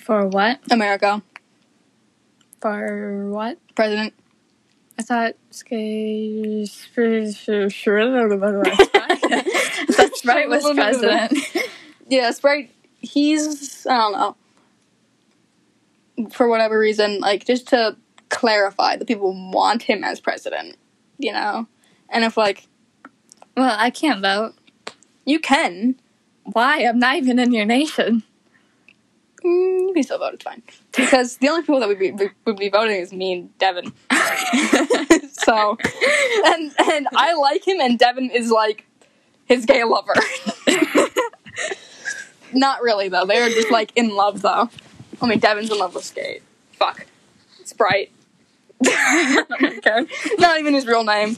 for 0.00 0.26
what? 0.26 0.58
America, 0.70 1.22
For 2.60 3.28
what? 3.30 3.58
president. 3.74 4.14
I 4.98 5.02
thought 5.02 5.34
That's 9.96 10.24
right 10.24 10.48
was 10.48 10.68
president. 10.74 11.38
Yeah, 12.08 12.30
Sprite, 12.32 12.70
he's, 13.00 13.86
I 13.86 13.96
don't 13.96 14.36
know. 16.18 16.28
For 16.30 16.46
whatever 16.48 16.78
reason, 16.78 17.20
like, 17.20 17.46
just 17.46 17.68
to 17.68 17.96
clarify, 18.28 18.96
the 18.96 19.06
people 19.06 19.32
want 19.50 19.82
him 19.82 20.04
as 20.04 20.20
president, 20.20 20.76
you 21.16 21.32
know? 21.32 21.66
And 22.10 22.24
if, 22.24 22.36
like, 22.36 22.66
well, 23.56 23.74
I 23.78 23.88
can't 23.88 24.20
vote. 24.20 24.52
you 25.24 25.38
can, 25.40 25.98
Why? 26.44 26.84
I'm 26.84 26.98
not 26.98 27.16
even 27.16 27.38
in 27.38 27.52
your 27.52 27.64
nation. 27.64 28.22
mm, 29.44 29.88
you 29.88 29.92
can 29.94 30.02
still 30.02 30.18
vote, 30.18 30.34
it's 30.34 30.44
fine. 30.44 30.62
Because 30.96 31.36
the 31.38 31.48
only 31.48 31.62
people 31.62 31.80
that 31.80 31.88
would 31.88 31.98
be, 31.98 32.12
would 32.44 32.56
be 32.56 32.68
voting 32.68 32.96
is 32.96 33.12
me 33.12 33.32
and 33.32 33.58
Devin. 33.58 33.92
so, 35.32 35.78
and, 36.44 36.72
and 36.78 37.08
I 37.14 37.34
like 37.34 37.66
him, 37.66 37.80
and 37.80 37.98
Devin 37.98 38.30
is, 38.30 38.50
like, 38.50 38.86
his 39.46 39.64
gay 39.66 39.84
lover. 39.84 40.14
Not 42.52 42.82
really, 42.82 43.08
though. 43.08 43.24
They're 43.24 43.48
just, 43.48 43.70
like, 43.70 43.92
in 43.96 44.14
love, 44.14 44.42
though. 44.42 44.68
I 45.20 45.26
mean, 45.26 45.38
Devin's 45.38 45.70
in 45.70 45.78
love 45.78 45.94
with 45.94 46.04
Skate. 46.04 46.42
Fuck. 46.72 47.06
Sprite. 47.64 48.10
Not 48.82 50.58
even 50.58 50.74
his 50.74 50.86
real 50.86 51.04
name. 51.04 51.36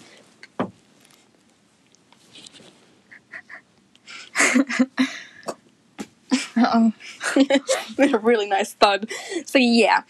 With 6.57 8.15
a 8.15 8.21
really 8.23 8.49
nice 8.49 8.75
thud. 8.75 9.11
So 9.47 9.59
yeah, 9.59 10.03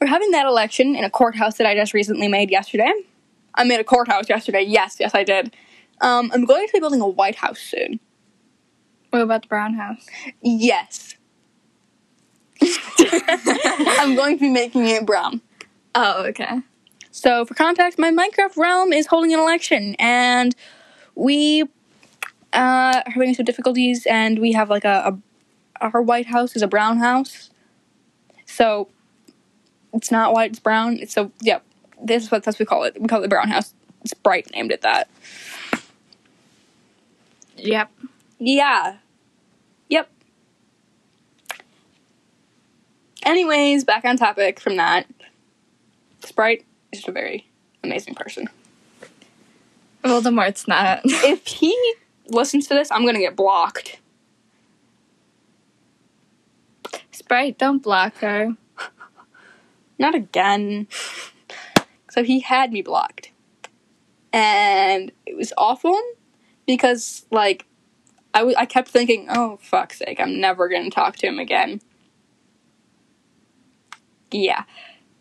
we're 0.00 0.06
having 0.06 0.30
that 0.32 0.46
election 0.46 0.94
in 0.96 1.04
a 1.04 1.10
courthouse 1.10 1.56
that 1.58 1.66
I 1.66 1.74
just 1.74 1.94
recently 1.94 2.28
made 2.28 2.50
yesterday. 2.50 2.92
I 3.54 3.64
made 3.64 3.80
a 3.80 3.84
courthouse 3.84 4.28
yesterday. 4.28 4.62
Yes, 4.62 4.96
yes, 4.98 5.14
I 5.14 5.24
did. 5.24 5.54
Um, 6.00 6.30
I'm 6.34 6.44
going 6.44 6.66
to 6.66 6.72
be 6.72 6.80
building 6.80 7.00
a 7.00 7.08
White 7.08 7.36
House 7.36 7.60
soon. 7.60 8.00
What 9.10 9.22
about 9.22 9.42
the 9.42 9.48
brown 9.48 9.74
house? 9.74 10.06
Yes. 10.40 11.16
I'm 12.98 14.16
going 14.16 14.38
to 14.38 14.40
be 14.40 14.48
making 14.48 14.86
it 14.88 15.04
brown. 15.04 15.42
Oh, 15.94 16.24
okay. 16.26 16.60
So, 17.10 17.44
for 17.44 17.54
context, 17.54 17.98
my 17.98 18.10
Minecraft 18.10 18.56
realm 18.56 18.92
is 18.92 19.06
holding 19.06 19.34
an 19.34 19.40
election, 19.40 19.94
and 19.98 20.54
we 21.14 21.64
uh, 22.52 23.02
having 23.06 23.34
some 23.34 23.44
difficulties, 23.44 24.06
and 24.06 24.38
we 24.38 24.52
have 24.52 24.70
like 24.70 24.84
a, 24.84 25.18
a 25.80 25.84
our 25.84 26.02
White 26.02 26.26
House 26.26 26.54
is 26.54 26.62
a 26.62 26.68
brown 26.68 26.98
house, 26.98 27.50
so 28.46 28.88
it's 29.92 30.10
not 30.10 30.32
white; 30.32 30.50
it's 30.50 30.60
brown. 30.60 30.98
It's 30.98 31.12
so 31.12 31.32
yeah. 31.40 31.60
This 32.02 32.24
is 32.24 32.30
what 32.30 32.42
that's 32.42 32.56
what 32.56 32.60
we 32.60 32.66
call 32.66 32.84
it. 32.84 33.00
We 33.00 33.08
call 33.08 33.20
it 33.20 33.22
the 33.22 33.28
brown 33.28 33.48
house. 33.48 33.74
It's 34.02 34.10
Sprite 34.10 34.50
named 34.52 34.72
it 34.72 34.82
that. 34.82 35.08
Yep. 37.56 37.90
Yeah. 38.38 38.96
Yep. 39.88 40.10
Anyways, 43.24 43.84
back 43.84 44.04
on 44.04 44.16
topic 44.16 44.58
from 44.58 44.76
that. 44.76 45.06
Sprite 46.24 46.64
is 46.90 47.00
just 47.00 47.08
a 47.08 47.12
very 47.12 47.48
amazing 47.84 48.14
person. 48.14 48.48
Voldemort's 50.02 50.66
not. 50.66 51.00
if 51.04 51.46
he 51.46 51.94
listens 52.28 52.66
to 52.68 52.74
this, 52.74 52.90
I'm 52.90 53.04
gonna 53.04 53.18
get 53.18 53.36
blocked. 53.36 54.00
Sprite, 57.10 57.58
don't 57.58 57.82
block 57.82 58.16
her. 58.18 58.56
Not 59.98 60.14
again. 60.14 60.88
So 62.10 62.22
he 62.22 62.40
had 62.40 62.72
me 62.72 62.82
blocked. 62.82 63.30
And 64.32 65.12
it 65.26 65.36
was 65.36 65.52
awful 65.58 65.98
because, 66.66 67.26
like, 67.30 67.66
I, 68.34 68.38
w- 68.38 68.56
I 68.58 68.64
kept 68.64 68.88
thinking, 68.88 69.26
oh, 69.30 69.58
fuck's 69.60 69.98
sake, 69.98 70.20
I'm 70.20 70.40
never 70.40 70.68
gonna 70.68 70.90
talk 70.90 71.16
to 71.16 71.26
him 71.26 71.38
again. 71.38 71.80
Yeah. 74.30 74.64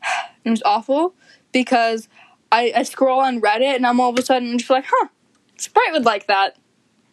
It 0.43 0.49
was 0.49 0.63
awful 0.65 1.13
because 1.51 2.09
I, 2.51 2.73
I 2.75 2.81
scroll 2.81 3.19
on 3.19 3.41
Reddit 3.41 3.75
and 3.75 3.85
I'm 3.85 3.99
all 3.99 4.09
of 4.09 4.17
a 4.17 4.23
sudden 4.23 4.57
just 4.57 4.71
like, 4.71 4.85
huh, 4.87 5.09
Sprite 5.55 5.91
would 5.91 6.03
like 6.03 6.25
that. 6.25 6.57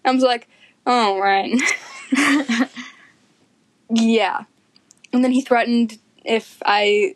I 0.05 0.13
was 0.13 0.23
like, 0.23 0.49
oh, 0.87 1.19
right. 1.21 1.53
yeah. 3.91 4.45
And 5.13 5.25
then 5.25 5.33
he 5.33 5.41
threatened 5.43 5.99
if 6.25 6.63
I 6.65 7.15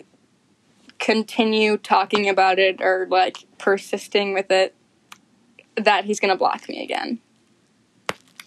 continue 0.99 1.77
talking 1.77 2.29
about 2.29 2.59
it 2.59 2.81
or 2.81 3.07
like 3.11 3.39
persisting 3.59 4.35
with 4.35 4.51
it, 4.51 4.75
that 5.77 6.05
he's 6.05 6.21
gonna 6.21 6.37
block 6.37 6.69
me 6.69 6.83
again. 6.83 7.19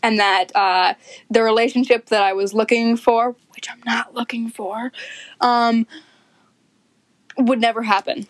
and 0.03 0.19
that 0.19 0.55
uh, 0.55 0.93
the 1.31 1.41
relationship 1.41 2.07
that 2.07 2.21
I 2.21 2.33
was 2.33 2.53
looking 2.53 2.95
for, 2.95 3.35
which 3.55 3.69
I'm 3.71 3.81
not 3.85 4.13
looking 4.13 4.49
for, 4.49 4.91
um, 5.41 5.87
would 7.37 7.59
never 7.59 7.81
happen. 7.83 8.27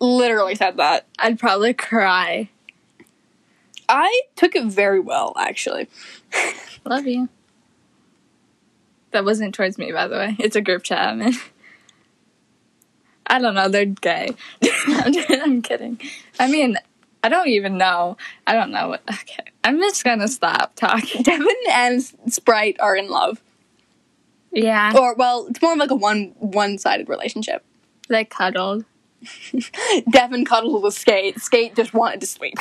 Literally 0.00 0.54
said 0.54 0.76
that. 0.76 1.06
I'd 1.18 1.38
probably 1.40 1.74
cry. 1.74 2.50
I 3.88 4.22
took 4.36 4.54
it 4.54 4.64
very 4.66 5.00
well, 5.00 5.34
actually. 5.38 5.88
Love 6.84 7.06
you. 7.06 7.28
That 9.12 9.24
wasn't 9.24 9.54
towards 9.54 9.78
me, 9.78 9.92
by 9.92 10.06
the 10.06 10.16
way. 10.16 10.36
It's 10.38 10.56
a 10.56 10.60
group 10.60 10.82
chat. 10.82 11.08
I'm 11.08 11.22
in. 11.22 11.34
I 13.26 13.38
don't 13.38 13.54
know. 13.54 13.68
They're 13.68 13.86
gay. 13.86 14.30
I'm, 14.86 15.62
kidding. 15.62 16.00
I 16.38 16.50
mean, 16.50 16.76
I 17.22 17.28
don't 17.28 17.48
even 17.48 17.78
know. 17.78 18.16
I 18.46 18.52
don't 18.54 18.70
know 18.70 18.88
what. 18.88 19.02
Okay. 19.10 19.44
I'm 19.64 19.78
just 19.78 20.04
gonna 20.04 20.28
stop 20.28 20.74
talking. 20.76 21.22
Devin 21.24 21.46
and 21.70 22.02
Sprite 22.28 22.76
are 22.80 22.96
in 22.96 23.08
love, 23.10 23.42
Yeah. 24.52 24.92
or 24.96 25.14
well, 25.14 25.46
it's 25.48 25.60
more 25.60 25.72
of 25.72 25.78
like 25.78 25.90
a 25.90 25.94
one 25.94 26.34
one 26.38 26.78
sided 26.78 27.08
relationship. 27.08 27.64
They 28.08 28.24
cuddled. 28.24 28.84
Devin 30.10 30.44
cuddled 30.44 30.82
with 30.82 30.94
Skate. 30.94 31.38
Skate 31.40 31.74
just 31.74 31.92
wanted 31.92 32.20
to 32.20 32.26
sleep. 32.26 32.54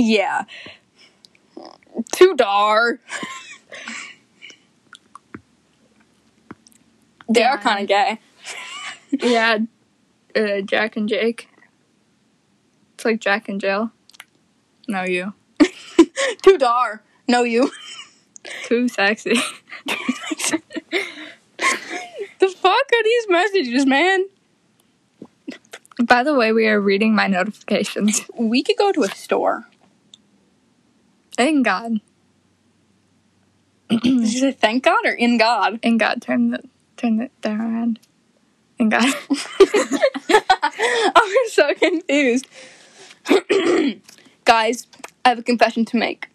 Yeah. 0.00 0.44
Too 2.12 2.34
dar. 2.36 3.00
they 7.28 7.42
are 7.42 7.58
kind 7.58 7.82
of 7.82 7.88
gay. 7.88 8.18
yeah. 9.22 9.58
Uh, 10.34 10.60
Jack 10.62 10.96
and 10.96 11.08
Jake. 11.08 11.48
It's 12.94 13.04
like 13.04 13.20
Jack 13.20 13.48
and 13.48 13.60
Jill. 13.60 13.90
No, 14.88 15.02
you. 15.04 15.34
Too 16.42 16.58
dar. 16.58 17.02
No, 17.28 17.44
you. 17.44 17.70
Too 18.64 18.88
sexy. 18.88 19.34
the 19.86 20.60
fuck 22.48 22.64
are 22.64 23.04
these 23.04 23.26
messages, 23.28 23.86
man? 23.86 24.26
By 26.02 26.22
the 26.22 26.34
way, 26.34 26.52
we 26.52 26.66
are 26.66 26.80
reading 26.80 27.14
my 27.14 27.26
notifications. 27.26 28.22
We 28.34 28.62
could 28.62 28.76
go 28.76 28.90
to 28.92 29.02
a 29.02 29.08
store. 29.08 29.66
Thank 31.40 31.64
God. 31.64 32.02
Did 33.88 34.04
you 34.04 34.40
say 34.40 34.52
thank 34.52 34.84
God 34.84 35.06
or 35.06 35.12
in 35.12 35.38
God? 35.38 35.78
In 35.82 35.96
God, 35.96 36.20
turn 36.20 36.50
the 36.50 36.62
turn 36.98 37.18
it 37.18 37.32
down 37.40 37.62
around. 37.62 37.98
In 38.78 38.90
God. 38.90 39.04
I'm 41.16 41.48
so 41.48 41.72
confused. 41.72 42.46
Guys, 44.44 44.86
I 45.24 45.30
have 45.30 45.38
a 45.38 45.42
confession 45.42 45.86
to 45.86 45.96
make. 45.96 46.28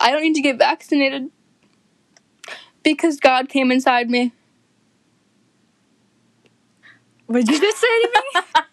I 0.00 0.12
don't 0.12 0.22
need 0.22 0.36
to 0.36 0.40
get 0.40 0.56
vaccinated 0.56 1.28
because 2.84 3.18
God 3.18 3.48
came 3.48 3.72
inside 3.72 4.08
me. 4.08 4.30
What'd 7.26 7.48
you 7.48 7.60
just 7.60 7.78
say 7.78 8.02
to 8.02 8.22
me? 8.34 8.62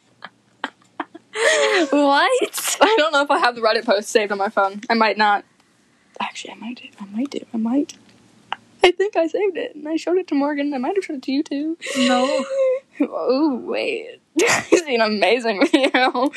what? 1.32 2.78
I 2.82 2.96
don't 2.98 3.12
know 3.12 3.22
if 3.22 3.32
I 3.32 3.40
have 3.40 3.56
the 3.56 3.62
Reddit 3.62 3.86
post 3.86 4.10
saved 4.10 4.32
on 4.32 4.38
my 4.38 4.50
phone. 4.50 4.82
I 4.90 4.94
might 4.94 5.18
not. 5.18 5.46
Actually, 6.20 6.54
I 6.54 6.56
might 6.56 6.78
do. 6.78 6.88
I 7.00 7.06
might 7.06 7.30
do. 7.30 7.40
I 7.54 7.58
might. 7.58 7.94
I 8.84 8.92
think 8.92 9.16
I 9.16 9.28
saved 9.28 9.58
it 9.58 9.76
and 9.76 9.88
I 9.88 9.98
showed 9.98 10.18
it 10.18 10.28
to 10.30 10.36
Morgan. 10.36 10.74
I 10.74 10.78
might 10.78 10.96
have 10.96 11.04
showed 11.04 11.18
it 11.18 11.24
to 11.24 11.32
you 11.32 11.44
too. 11.44 11.78
No. 11.98 12.46
oh, 13.02 13.62
wait. 13.64 14.22
He's 14.70 14.82
an 14.82 15.02
amazing 15.02 15.66
video. 15.66 16.32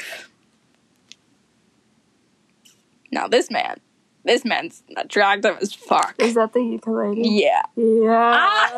Now, 3.10 3.28
this 3.28 3.50
man. 3.50 3.78
This 4.24 4.44
man's 4.44 4.84
attractive 4.96 5.58
as 5.60 5.72
fuck. 5.74 6.14
Is 6.18 6.34
that 6.34 6.52
the 6.52 6.60
ukulele? 6.60 7.28
Yeah. 7.28 7.62
Yeah. 7.76 8.34
Ah! 8.36 8.72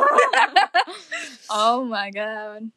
oh 1.51 1.85
my 1.85 2.11
god. 2.11 2.71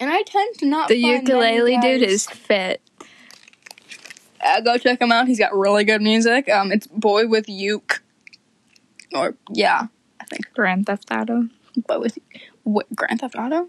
And 0.00 0.08
I 0.10 0.22
tend 0.22 0.58
to 0.58 0.66
not. 0.66 0.88
The 0.88 0.96
ukulele 0.96 1.78
dude 1.78 2.02
is 2.02 2.26
fit. 2.26 2.80
Uh, 4.42 4.60
go 4.62 4.78
check 4.78 5.00
him 5.00 5.12
out. 5.12 5.28
He's 5.28 5.38
got 5.38 5.54
really 5.54 5.84
good 5.84 6.00
music. 6.00 6.48
Um, 6.48 6.72
it's 6.72 6.86
Boy 6.86 7.26
with 7.26 7.46
Uke. 7.48 8.02
Or 9.14 9.34
yeah, 9.50 9.88
I 10.18 10.24
think 10.24 10.50
Grand 10.54 10.86
Theft 10.86 11.10
Auto. 11.10 11.48
Boy 11.86 11.98
with 11.98 12.18
what, 12.64 12.86
Grand 12.96 13.20
Theft 13.20 13.36
Auto. 13.36 13.68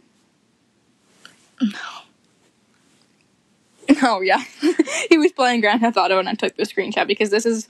No. 1.61 1.69
Oh 4.03 4.21
yeah, 4.21 4.41
he 5.09 5.17
was 5.17 5.33
playing 5.33 5.59
Grand 5.59 5.81
Theft 5.81 5.97
Auto, 5.97 6.17
and 6.17 6.29
I 6.29 6.33
took 6.33 6.55
the 6.55 6.63
screenshot 6.63 7.07
because 7.07 7.29
this 7.29 7.45
is. 7.45 7.67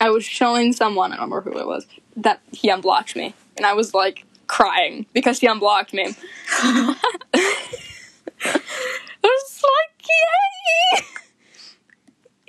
I 0.00 0.08
was 0.08 0.24
showing 0.24 0.72
someone, 0.72 1.12
I 1.12 1.16
don't 1.16 1.30
remember 1.30 1.50
who 1.50 1.58
it 1.58 1.66
was, 1.66 1.86
that 2.16 2.40
he 2.50 2.70
unblocked 2.70 3.14
me, 3.14 3.34
and 3.56 3.66
I 3.66 3.74
was 3.74 3.92
like 3.92 4.24
crying 4.52 5.06
because 5.14 5.38
he 5.38 5.46
unblocked 5.46 5.94
me. 5.94 6.14
I 6.62 6.94
was 9.22 9.62
like, 9.64 10.08
yay! 10.98 11.04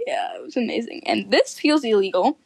yeah, 0.06 0.36
it 0.36 0.44
was 0.44 0.58
amazing. 0.58 1.02
And 1.06 1.32
this 1.32 1.58
feels 1.58 1.86
illegal. 1.86 2.38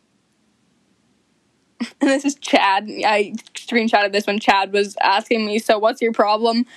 And 1.79 1.87
this 2.01 2.23
is 2.23 2.35
Chad. 2.35 2.87
I 3.03 3.33
screenshotted 3.55 4.11
this 4.11 4.27
when 4.27 4.39
Chad 4.39 4.71
was 4.71 4.95
asking 5.01 5.47
me, 5.47 5.57
So, 5.57 5.79
what's 5.79 6.03
your 6.03 6.13
problem? 6.13 6.67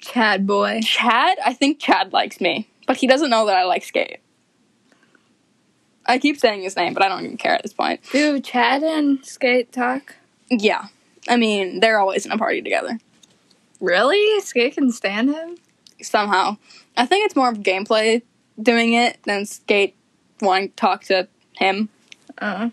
Chad 0.00 0.46
boy. 0.46 0.80
Chad, 0.82 1.36
I 1.44 1.52
think 1.52 1.78
Chad 1.78 2.14
likes 2.14 2.40
me, 2.40 2.66
but 2.86 2.96
he 2.96 3.06
doesn't 3.06 3.28
know 3.28 3.44
that 3.44 3.56
I 3.56 3.64
like 3.64 3.84
skate. 3.84 4.20
I 6.06 6.18
keep 6.18 6.38
saying 6.38 6.62
his 6.62 6.76
name, 6.76 6.94
but 6.94 7.02
I 7.02 7.08
don't 7.08 7.26
even 7.26 7.36
care 7.36 7.54
at 7.54 7.62
this 7.62 7.74
point. 7.74 8.00
Do 8.10 8.40
Chad 8.40 8.82
and 8.82 9.22
Skate 9.22 9.70
talk? 9.70 10.16
Yeah. 10.48 10.86
I 11.30 11.36
mean, 11.36 11.80
they're 11.80 11.98
always 12.00 12.26
in 12.26 12.32
a 12.32 12.36
party 12.36 12.60
together. 12.60 12.98
Really? 13.80 14.40
Skate 14.40 14.74
can 14.74 14.90
stand 14.90 15.30
him? 15.30 15.56
Somehow. 16.02 16.56
I 16.96 17.06
think 17.06 17.24
it's 17.24 17.36
more 17.36 17.48
of 17.48 17.58
gameplay 17.58 18.22
doing 18.60 18.92
it 18.92 19.22
than 19.22 19.46
skate 19.46 19.94
wanting 20.42 20.70
to 20.70 20.74
talk 20.76 21.04
to 21.04 21.28
him. 21.52 21.88
Uh, 22.38 22.70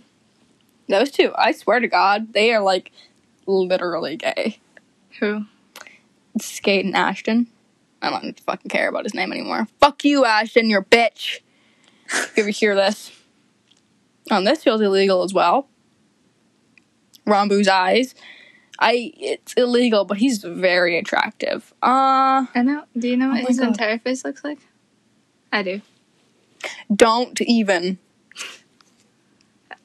Those 0.89 1.11
two, 1.11 1.31
I 1.37 1.51
swear 1.51 1.79
to 1.79 1.87
God, 1.87 2.33
they 2.33 2.51
are 2.53 2.61
like 2.61 2.91
literally 3.45 4.15
gay. 4.17 4.57
who? 5.19 5.45
Skate 6.41 6.83
and 6.85 6.95
Ashton. 6.95 7.47
I 8.01 8.09
don't 8.09 8.39
fucking 8.41 8.69
care 8.69 8.89
about 8.89 9.03
his 9.05 9.13
name 9.13 9.31
anymore. 9.31 9.67
Fuck 9.79 10.03
you, 10.03 10.25
Ashton, 10.25 10.69
you're 10.69 10.81
a 10.81 10.85
bitch. 10.85 11.39
If 12.09 12.37
you 12.37 12.43
ever 12.43 12.49
hear 12.51 12.75
this. 12.75 13.11
Um, 14.31 14.45
this 14.45 14.63
feels 14.63 14.81
illegal 14.81 15.23
as 15.23 15.33
well. 15.33 15.67
Rambu's 17.25 17.67
eyes. 17.67 18.15
I 18.79 19.11
it's 19.17 19.53
illegal, 19.53 20.05
but 20.05 20.17
he's 20.17 20.43
very 20.43 20.97
attractive. 20.97 21.73
Uh 21.81 22.45
I 22.53 22.61
know. 22.63 22.83
Do 22.97 23.07
you 23.07 23.17
know 23.17 23.29
what 23.29 23.43
Oh 23.43 23.47
his 23.47 23.59
God. 23.59 23.69
entire 23.69 23.97
face 23.99 24.23
looks 24.23 24.43
like? 24.43 24.59
I 25.51 25.63
do. 25.63 25.81
don't 26.93 27.39
even. 27.41 27.97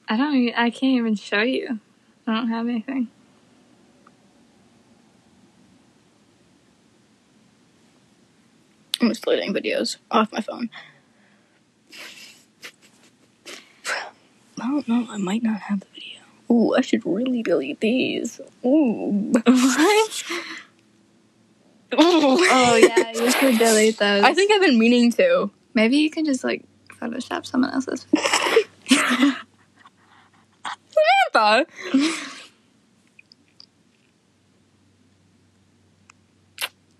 I 0.07 0.17
don't. 0.17 0.49
I 0.55 0.69
can't 0.69 0.97
even 0.97 1.15
show 1.15 1.41
you. 1.41 1.79
I 2.27 2.33
don't 2.35 2.49
have 2.49 2.67
anything. 2.67 3.07
I'm 9.01 9.09
just 9.09 9.23
deleting 9.23 9.53
videos 9.53 9.97
off 10.11 10.31
my 10.31 10.39
phone. 10.41 10.69
I 14.61 14.67
don't 14.67 14.87
know. 14.87 15.07
I 15.09 15.17
might 15.17 15.43
not 15.43 15.61
have 15.61 15.81
the 15.81 15.87
video. 15.93 16.12
Ooh, 16.51 16.75
I 16.75 16.81
should 16.81 17.05
really 17.05 17.41
delete 17.43 17.79
these. 17.79 18.39
Ooh. 18.65 19.31
What? 19.45 20.23
oh 21.95 22.75
yeah, 22.75 23.11
you 23.11 23.31
should 23.31 23.57
delete 23.59 23.97
those. 23.97 24.23
I 24.23 24.33
think 24.33 24.51
I've 24.51 24.61
been 24.61 24.79
meaning 24.79 25.11
to. 25.13 25.51
maybe 25.73 25.97
you 25.97 26.09
can 26.09 26.25
just 26.25 26.43
like 26.43 26.63
Photoshop 26.99 27.45
someone 27.45 27.71
else's. 27.71 28.07
Samantha. 31.33 31.65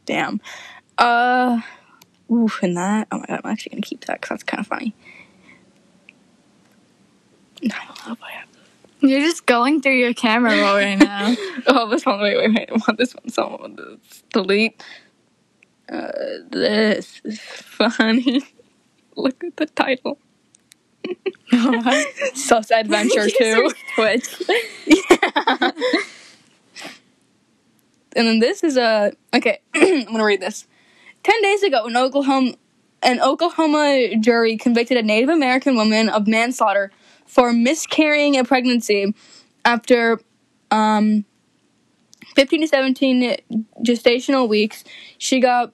Damn. 0.05 0.41
Uh. 0.97 1.61
Oof, 2.31 2.61
and 2.63 2.77
that. 2.77 3.07
Oh 3.11 3.19
my 3.19 3.25
god, 3.25 3.41
I'm 3.43 3.51
actually 3.51 3.71
gonna 3.71 3.81
keep 3.81 4.05
that 4.05 4.21
because 4.21 4.29
that's 4.29 4.43
kind 4.43 4.61
of 4.61 4.67
funny. 4.67 4.93
I 7.63 7.67
don't 7.67 8.07
know 8.07 8.13
if 8.13 8.23
I 8.23 8.31
have. 8.31 8.47
You're 9.03 9.19
just 9.19 9.45
going 9.45 9.81
through 9.81 9.97
your 9.97 10.13
camera 10.13 10.57
roll 10.57 10.75
right 10.75 10.97
now. 10.97 11.35
Oh, 11.65 11.89
this 11.89 12.05
one. 12.05 12.19
Wait, 12.21 12.37
wait, 12.37 12.53
wait. 12.53 12.69
I 12.69 12.73
want 12.73 12.97
this 12.97 13.13
one. 13.13 13.29
Someone 13.29 13.77
to 13.77 13.97
delete. 14.33 14.83
Uh, 15.89 16.11
this 16.49 17.21
is 17.23 17.39
funny. 17.39 18.41
Look 19.15 19.43
at 19.43 19.57
the 19.57 19.65
title. 19.65 20.17
Sus 22.33 22.71
Adventure 22.75 23.29
2. 23.29 23.71
Twitch. 23.95 24.43
yeah. 24.85 25.71
And 28.15 28.27
then 28.27 28.39
this 28.39 28.63
is 28.63 28.77
a 28.77 29.13
okay. 29.33 29.59
I'm 29.75 30.05
gonna 30.05 30.23
read 30.23 30.41
this. 30.41 30.67
Ten 31.23 31.41
days 31.41 31.63
ago, 31.63 31.85
an 31.85 31.97
Oklahoma 31.97 32.53
an 33.01 33.21
Oklahoma 33.21 34.15
jury 34.19 34.57
convicted 34.57 34.97
a 34.97 35.01
Native 35.03 35.29
American 35.29 35.75
woman 35.75 36.09
of 36.09 36.27
manslaughter 36.27 36.91
for 37.25 37.53
miscarrying 37.53 38.37
a 38.37 38.43
pregnancy 38.43 39.13
after 39.65 40.19
um, 40.71 41.25
15 42.35 42.61
to 42.61 42.67
17 42.67 43.37
gestational 43.83 44.47
weeks. 44.47 44.83
She 45.17 45.39
got 45.39 45.73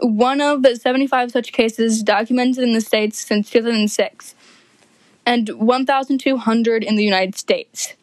one 0.00 0.40
of 0.40 0.62
the 0.62 0.76
75 0.76 1.30
such 1.30 1.52
cases 1.52 2.02
documented 2.02 2.64
in 2.64 2.72
the 2.72 2.80
states 2.80 3.20
since 3.20 3.50
2006 3.50 4.34
and 5.26 5.48
1,200 5.48 6.84
in 6.84 6.96
the 6.96 7.04
United 7.04 7.36
States. 7.36 7.94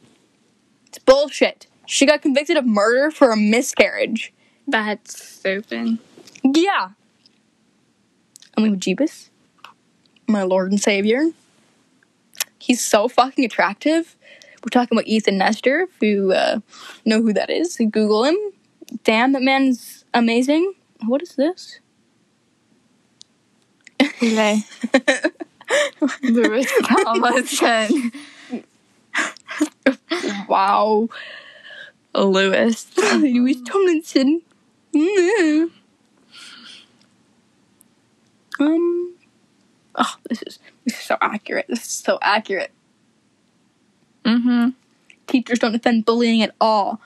It's 0.87 0.99
bullshit. 0.99 1.67
She 1.85 2.05
got 2.05 2.21
convicted 2.21 2.57
of 2.57 2.65
murder 2.65 3.11
for 3.11 3.31
a 3.31 3.37
miscarriage. 3.37 4.33
That's 4.67 5.23
stupid. 5.27 5.97
Yeah. 6.43 6.89
I 8.57 8.61
mean, 8.61 8.79
Jeebus, 8.79 9.29
my 10.27 10.43
Lord 10.43 10.71
and 10.71 10.79
Savior. 10.79 11.31
He's 12.61 12.83
so 12.83 13.07
fucking 13.07 13.43
attractive. 13.43 14.15
We're 14.63 14.69
talking 14.69 14.95
about 14.95 15.07
Ethan 15.07 15.39
Nestor. 15.39 15.81
If 15.81 16.01
you 16.01 16.31
uh, 16.31 16.59
know 17.05 17.21
who 17.21 17.33
that 17.33 17.49
is, 17.49 17.77
Google 17.77 18.25
him. 18.25 18.37
Damn, 19.03 19.31
that 19.31 19.41
man's 19.41 20.05
amazing. 20.13 20.73
What 21.07 21.21
is 21.23 21.35
this? 21.35 21.79
Louis 26.21 26.67
Tomlinson. 26.83 28.11
Wow. 30.47 31.07
Lewis. 32.13 32.87
Louis 32.97 33.61
Tomlinson. 33.61 34.41
Um. 38.59 39.15
Oh, 39.95 40.15
this 40.29 40.43
is 40.43 40.59
so 40.89 41.17
accurate. 41.21 41.65
This 41.67 41.85
is 41.85 41.91
so 41.91 42.19
accurate. 42.21 42.71
Mm-hmm. 44.25 44.69
Teachers 45.27 45.59
don't 45.59 45.71
defend 45.71 46.05
bullying 46.05 46.41
at 46.41 46.53
all. 46.59 46.99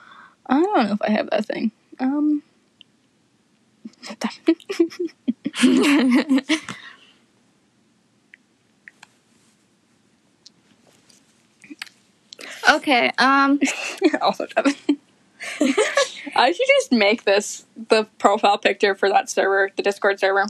I 0.46 0.60
don't 0.60 0.86
know 0.86 0.92
if 0.92 1.02
I 1.02 1.10
have 1.10 1.30
that 1.30 1.46
thing. 1.46 1.72
Um. 1.98 2.42
Okay, 12.68 13.12
um, 13.18 13.60
also, 14.20 14.46
Devin. 14.46 14.74
I 16.34 16.52
should 16.52 16.66
just 16.78 16.92
make 16.92 17.24
this 17.24 17.64
the 17.88 18.04
profile 18.18 18.58
picture 18.58 18.94
for 18.94 19.08
that 19.08 19.30
server, 19.30 19.70
the 19.76 19.82
Discord 19.82 20.18
server. 20.18 20.46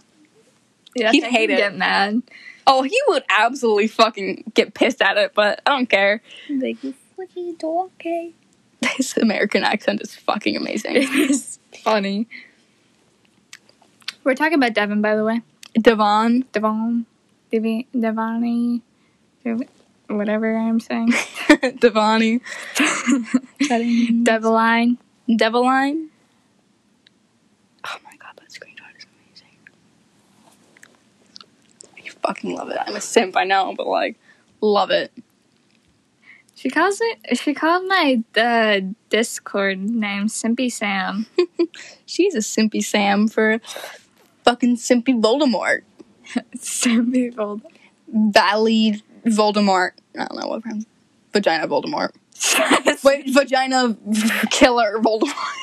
yeah, 0.94 1.12
He'd 1.12 1.24
hate 1.24 1.50
it. 1.50 1.58
Get 1.58 1.76
mad. 1.76 2.22
Oh, 2.66 2.82
he 2.82 2.98
would 3.08 3.22
absolutely 3.28 3.86
fucking 3.86 4.50
get 4.54 4.74
pissed 4.74 5.00
at 5.00 5.16
it, 5.16 5.32
but 5.34 5.60
I 5.64 5.70
don't 5.70 5.88
care. 5.88 6.20
Like, 6.50 6.82
you 6.82 6.94
fucking 7.16 7.54
donkey. 7.56 8.34
His 8.96 9.16
American 9.16 9.62
accent 9.62 10.00
is 10.02 10.14
fucking 10.14 10.56
amazing. 10.56 10.92
It's 10.96 11.58
funny. 11.82 12.26
We're 14.24 14.34
talking 14.34 14.54
about 14.54 14.74
Devon, 14.74 15.00
by 15.02 15.14
the 15.14 15.24
way. 15.24 15.42
Devon. 15.74 16.44
Devon, 16.52 17.06
Devi, 17.50 17.86
Devani, 17.94 18.80
Dev- 19.44 19.62
whatever 20.08 20.56
I'm 20.56 20.80
saying. 20.80 21.12
Devani. 21.48 22.40
Deviline. 24.24 24.98
Deviline. 25.28 26.08
Oh 27.86 27.96
my 28.04 28.16
god, 28.18 28.32
that 28.36 28.48
screenshot 28.48 28.96
is 28.98 29.06
amazing. 29.06 29.58
I 31.96 32.00
fucking 32.26 32.54
love 32.54 32.70
it. 32.70 32.78
I'm 32.84 32.96
a 32.96 33.00
simp, 33.00 33.36
I 33.36 33.44
know, 33.44 33.74
but 33.76 33.86
like, 33.86 34.18
love 34.60 34.90
it. 34.90 35.12
She 36.54 36.70
calls 36.70 37.00
it. 37.00 37.38
She 37.38 37.52
called 37.52 37.86
my 37.86 38.22
uh, 38.36 38.80
Discord 39.10 39.78
name 39.78 40.26
Simpy 40.26 40.72
Sam. 40.72 41.26
She's 42.06 42.34
a 42.34 42.38
simpy 42.38 42.82
Sam 42.82 43.28
for 43.28 43.60
fucking 44.44 44.76
simpy 44.76 45.20
Voldemort. 45.20 45.82
Simpy 46.56 47.32
Vold. 47.34 47.60
Valley 48.08 49.02
Voldemort. 49.26 49.92
I 50.18 50.24
don't 50.24 50.40
know 50.40 50.48
what 50.48 50.62
friends. 50.62 50.86
Vagina 51.32 51.68
Voldemort. 51.68 52.12
Wait, 53.04 53.26
vagina 53.34 53.96
killer 54.50 54.98
Voldemort. 54.98 55.56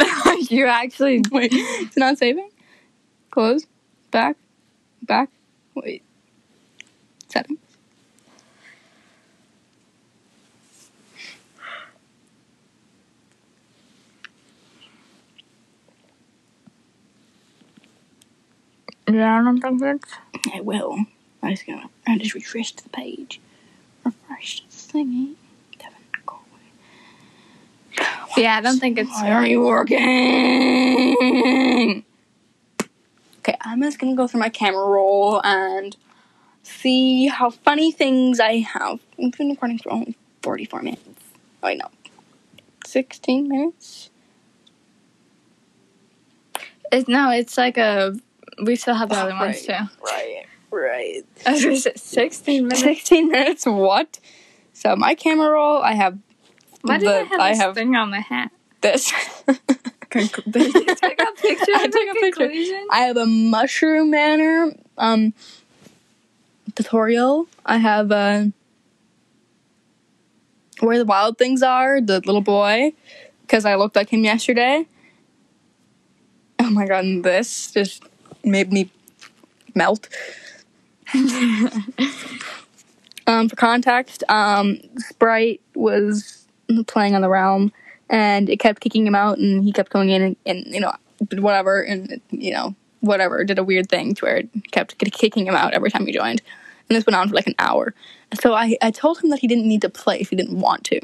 you 0.50 0.66
actually. 0.66 1.22
Wait, 1.32 1.50
it's 1.52 1.96
not 1.96 2.18
saving? 2.18 2.50
Close. 3.30 3.66
Back. 4.10 4.36
Back. 5.02 5.30
Wait. 5.74 6.02
Settings. 7.28 7.58
Yeah, 19.08 19.40
I 19.40 19.42
don't 19.42 19.60
think 19.60 19.82
it's. 19.82 20.12
I 20.54 20.60
will. 20.60 20.96
I 21.42 21.50
just 21.50 21.66
gonna. 21.66 21.88
I 22.06 22.18
just 22.18 22.34
refreshed 22.34 22.82
the 22.82 22.88
page. 22.90 23.40
Refreshed 24.04 24.66
the 24.70 24.98
thingy. 24.98 25.34
Devin, 25.78 25.98
go 26.26 26.36
away. 26.36 28.02
Yeah, 28.40 28.56
I 28.56 28.60
don't 28.62 28.78
think 28.78 28.98
it's. 28.98 29.10
Why 29.10 29.30
aren't 29.30 29.50
you 29.50 29.60
working? 29.62 29.98
Okay, 33.38 33.56
I'm 33.60 33.82
just 33.82 33.98
gonna 33.98 34.16
go 34.16 34.26
through 34.26 34.40
my 34.40 34.48
camera 34.48 34.84
roll 34.86 35.40
and 35.44 35.96
see 36.62 37.26
how 37.26 37.50
funny 37.50 37.92
things 37.92 38.40
I 38.40 38.58
have. 38.58 39.00
We've 39.18 39.36
been 39.36 39.50
recording 39.50 39.78
for 39.78 39.92
only 39.92 40.16
44 40.42 40.82
minutes. 40.82 41.02
Oh, 41.62 41.66
wait, 41.66 41.78
no. 41.78 41.88
16 42.86 43.48
minutes? 43.48 44.10
It's 46.92 47.08
no. 47.08 47.30
It's 47.30 47.56
like 47.58 47.76
a. 47.78 48.16
We 48.62 48.76
still 48.76 48.94
have 48.94 49.10
the 49.10 49.16
other 49.16 49.34
ones 49.34 49.62
too. 49.62 49.72
Right, 50.02 50.46
right. 50.70 51.24
I 51.46 51.52
was 51.52 51.64
gonna 51.64 51.76
say 51.76 51.92
Sixteen 51.94 52.64
minutes. 52.64 52.82
16 52.82 53.28
minutes, 53.28 53.66
what? 53.66 54.18
So, 54.72 54.96
my 54.96 55.14
camera 55.14 55.50
roll, 55.50 55.82
I 55.82 55.92
have 55.92 56.18
Why 56.82 56.98
did 56.98 57.08
the- 57.08 57.36
I 57.38 57.54
have 57.54 57.74
this 57.74 57.82
thing 57.82 57.94
on 57.96 58.10
the 58.10 58.20
hat? 58.20 58.50
this. 58.80 59.12
Did 60.10 60.74
you 60.74 60.94
take 60.96 61.20
a 61.20 61.32
picture? 61.40 61.72
I 61.74 61.86
took 61.86 62.08
a 62.10 62.14
picture. 62.14 62.50
I 62.90 63.00
have 63.00 63.16
a 63.16 63.26
mushroom 63.26 64.10
manor 64.10 64.72
um 64.98 65.34
tutorial. 66.74 67.46
I 67.64 67.76
have 67.76 68.10
uh 68.10 68.46
where 70.80 70.98
the 70.98 71.04
wild 71.04 71.38
things 71.38 71.62
are, 71.62 72.00
the 72.00 72.20
little 72.20 72.40
boy, 72.40 72.92
because 73.42 73.64
I 73.64 73.76
looked 73.76 73.94
like 73.96 74.08
him 74.08 74.24
yesterday. 74.24 74.86
Oh 76.58 76.70
my 76.70 76.86
god, 76.86 77.04
and 77.04 77.24
this 77.24 77.70
just 77.70 78.02
made 78.44 78.72
me 78.72 78.90
melt. 79.74 80.08
um, 83.26 83.48
for 83.48 83.56
context, 83.56 84.24
um, 84.28 84.78
Sprite 84.96 85.60
was 85.74 86.39
playing 86.86 87.14
on 87.14 87.22
the 87.22 87.28
realm, 87.28 87.72
and 88.08 88.48
it 88.48 88.58
kept 88.58 88.80
kicking 88.80 89.06
him 89.06 89.14
out, 89.14 89.38
and 89.38 89.64
he 89.64 89.72
kept 89.72 89.90
going 89.90 90.10
in, 90.10 90.22
and, 90.22 90.36
and 90.46 90.66
you 90.66 90.80
know, 90.80 90.92
whatever, 91.38 91.82
and 91.82 92.20
you 92.30 92.52
know, 92.52 92.74
whatever, 93.00 93.44
did 93.44 93.58
a 93.58 93.64
weird 93.64 93.88
thing 93.88 94.14
to 94.14 94.24
where 94.24 94.36
it 94.38 94.48
kept 94.70 94.98
kicking 94.98 95.46
him 95.46 95.54
out 95.54 95.74
every 95.74 95.90
time 95.90 96.06
he 96.06 96.12
joined, 96.12 96.42
and 96.88 96.96
this 96.96 97.06
went 97.06 97.16
on 97.16 97.28
for 97.28 97.34
like 97.34 97.46
an 97.46 97.54
hour. 97.58 97.94
So 98.40 98.54
I, 98.54 98.76
I 98.82 98.90
told 98.90 99.22
him 99.22 99.30
that 99.30 99.40
he 99.40 99.48
didn't 99.48 99.68
need 99.68 99.82
to 99.82 99.88
play 99.88 100.20
if 100.20 100.30
he 100.30 100.36
didn't 100.36 100.58
want 100.58 100.84
to, 100.84 101.00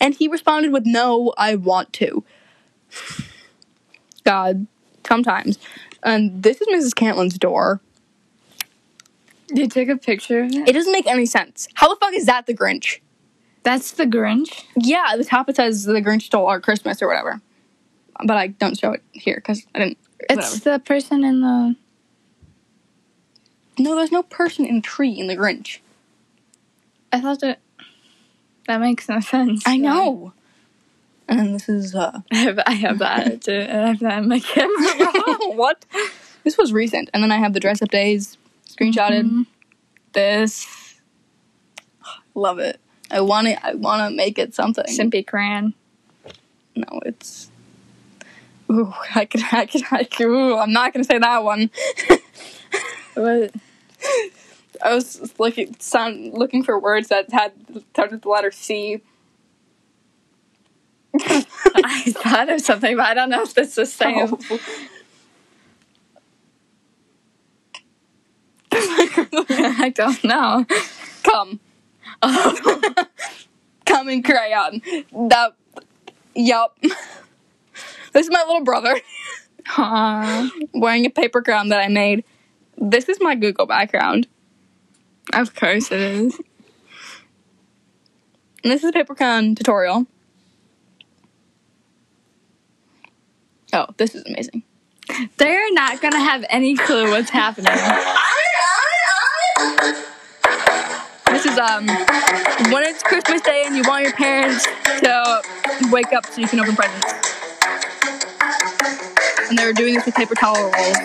and 0.00 0.14
he 0.14 0.28
responded 0.28 0.72
with, 0.72 0.86
"No, 0.86 1.32
I 1.36 1.56
want 1.56 1.92
to." 1.94 2.24
God, 4.24 4.66
sometimes, 5.06 5.58
and 6.02 6.42
this 6.42 6.60
is 6.60 6.68
Mrs. 6.68 6.94
Cantlin's 6.94 7.38
door. 7.38 7.80
Did 9.48 9.58
you 9.58 9.68
took 9.68 9.88
a 9.88 9.98
picture 9.98 10.40
of 10.40 10.52
it? 10.52 10.68
It 10.68 10.72
doesn't 10.72 10.92
make 10.92 11.06
any 11.06 11.26
sense. 11.26 11.68
How 11.74 11.88
the 11.88 11.96
fuck 11.96 12.14
is 12.14 12.26
that 12.26 12.46
the 12.46 12.54
Grinch? 12.54 13.00
That's 13.64 13.92
the 13.92 14.04
Grinch. 14.04 14.64
Yeah, 14.76 15.16
the 15.16 15.24
top 15.24 15.48
it 15.48 15.56
says 15.56 15.84
the 15.84 16.00
Grinch 16.00 16.22
stole 16.22 16.46
our 16.46 16.60
Christmas 16.60 17.02
or 17.02 17.08
whatever. 17.08 17.40
But 18.24 18.36
I 18.36 18.48
don't 18.48 18.78
show 18.78 18.92
it 18.92 19.02
here 19.12 19.36
because 19.36 19.66
I 19.74 19.80
didn't. 19.80 19.98
It's 20.30 20.60
the 20.60 20.78
person 20.78 21.24
in 21.24 21.40
the. 21.40 21.76
No, 23.78 23.96
there's 23.96 24.12
no 24.12 24.22
person 24.22 24.64
in 24.66 24.82
tree 24.82 25.10
in 25.10 25.26
the 25.26 25.36
Grinch. 25.36 25.78
I 27.12 27.20
thought 27.20 27.40
that. 27.40 27.58
That 28.66 28.80
makes 28.80 29.08
no 29.08 29.20
sense. 29.20 29.62
I 29.66 29.76
know. 29.76 30.32
And 31.26 31.54
this 31.54 31.68
is 31.68 31.94
uh 31.94 32.20
I 32.32 32.36
have, 32.36 32.60
I 32.66 32.72
have 32.72 32.98
that. 32.98 33.40
too. 33.44 33.52
I 33.52 33.88
have 33.88 33.98
that 34.00 34.18
in 34.22 34.28
my 34.28 34.40
camera. 34.40 35.38
what? 35.56 35.84
This 36.44 36.58
was 36.58 36.72
recent. 36.72 37.08
And 37.14 37.22
then 37.22 37.32
I 37.32 37.38
have 37.38 37.54
the 37.54 37.60
dress 37.60 37.80
up 37.80 37.90
days 37.90 38.36
screenshotted. 38.68 39.24
Mhm. 39.24 39.46
This. 40.12 40.66
Love 42.34 42.58
it. 42.58 42.78
I 43.10 43.20
want 43.20 43.46
to. 43.46 43.66
I 43.66 43.74
want 43.74 44.10
to 44.10 44.16
make 44.16 44.38
it 44.38 44.54
something. 44.54 44.84
Simpy 44.86 45.26
Cran. 45.26 45.74
no, 46.74 47.00
it's. 47.04 47.50
Ooh, 48.70 48.92
I 49.14 49.24
can. 49.26 49.42
I 49.52 49.66
can. 49.66 49.82
I 49.90 50.04
can. 50.04 50.26
Ooh, 50.26 50.56
I'm 50.56 50.72
not 50.72 50.92
gonna 50.92 51.04
say 51.04 51.18
that 51.18 51.44
one. 51.44 51.70
What? 53.14 53.52
I 54.82 54.94
was 54.94 55.38
looking 55.38 55.76
sound 55.78 56.34
looking 56.34 56.64
for 56.64 56.78
words 56.78 57.08
that 57.08 57.30
had 57.32 57.52
started 57.92 58.12
with 58.12 58.22
the 58.22 58.28
letter 58.28 58.50
C. 58.50 59.02
I 61.20 62.02
thought 62.08 62.48
of 62.48 62.60
something, 62.60 62.96
but 62.96 63.06
I 63.06 63.14
don't 63.14 63.30
know 63.30 63.42
if 63.42 63.54
that's 63.54 63.76
the 63.76 63.86
same. 63.86 64.36
I 68.72 69.92
don't 69.94 70.24
know. 70.24 70.66
Come. 71.22 71.60
Come 73.86 74.08
in 74.08 74.22
crayon. 74.22 74.82
That. 75.28 75.54
Yup. 76.34 76.76
This 76.82 78.26
is 78.26 78.30
my 78.30 78.44
little 78.46 78.64
brother 78.64 79.00
Aw. 79.76 80.50
wearing 80.72 81.06
a 81.06 81.10
paper 81.10 81.42
crown 81.42 81.68
that 81.70 81.80
I 81.80 81.88
made. 81.88 82.24
This 82.78 83.08
is 83.08 83.18
my 83.20 83.34
Google 83.34 83.66
background. 83.66 84.26
Of 85.32 85.54
course 85.54 85.90
it 85.90 86.00
is. 86.00 86.40
And 88.62 88.72
this 88.72 88.82
is 88.82 88.90
a 88.90 88.92
paper 88.92 89.14
crown 89.14 89.54
tutorial. 89.54 90.06
Oh, 93.72 93.86
this 93.96 94.14
is 94.14 94.24
amazing. 94.26 94.62
They're 95.36 95.72
not 95.72 96.00
gonna 96.00 96.20
have 96.20 96.44
any 96.48 96.76
clue 96.76 97.10
what's 97.10 97.30
happening. 97.30 97.74
This 101.44 101.52
is 101.52 101.58
um 101.58 101.86
when 102.72 102.84
it's 102.84 103.02
Christmas 103.02 103.42
Day 103.42 103.64
and 103.66 103.76
you 103.76 103.82
want 103.86 104.02
your 104.02 104.14
parents 104.14 104.66
to 105.00 105.42
wake 105.90 106.10
up 106.14 106.24
so 106.24 106.40
you 106.40 106.48
can 106.48 106.58
open 106.58 106.74
presents. 106.74 107.12
And 109.50 109.58
they 109.58 109.66
were 109.66 109.74
doing 109.74 109.92
this 109.92 110.06
with 110.06 110.14
paper 110.14 110.34
towel 110.34 110.54
rolls. 110.54 110.96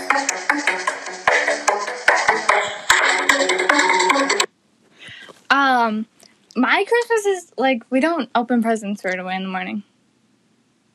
Um, 5.50 6.06
my 6.56 6.86
Christmas 6.88 7.26
is 7.26 7.52
like 7.58 7.84
we 7.90 8.00
don't 8.00 8.30
open 8.34 8.62
presents 8.62 9.04
right 9.04 9.20
away 9.20 9.36
in 9.36 9.44
the 9.44 9.50
morning. 9.50 9.84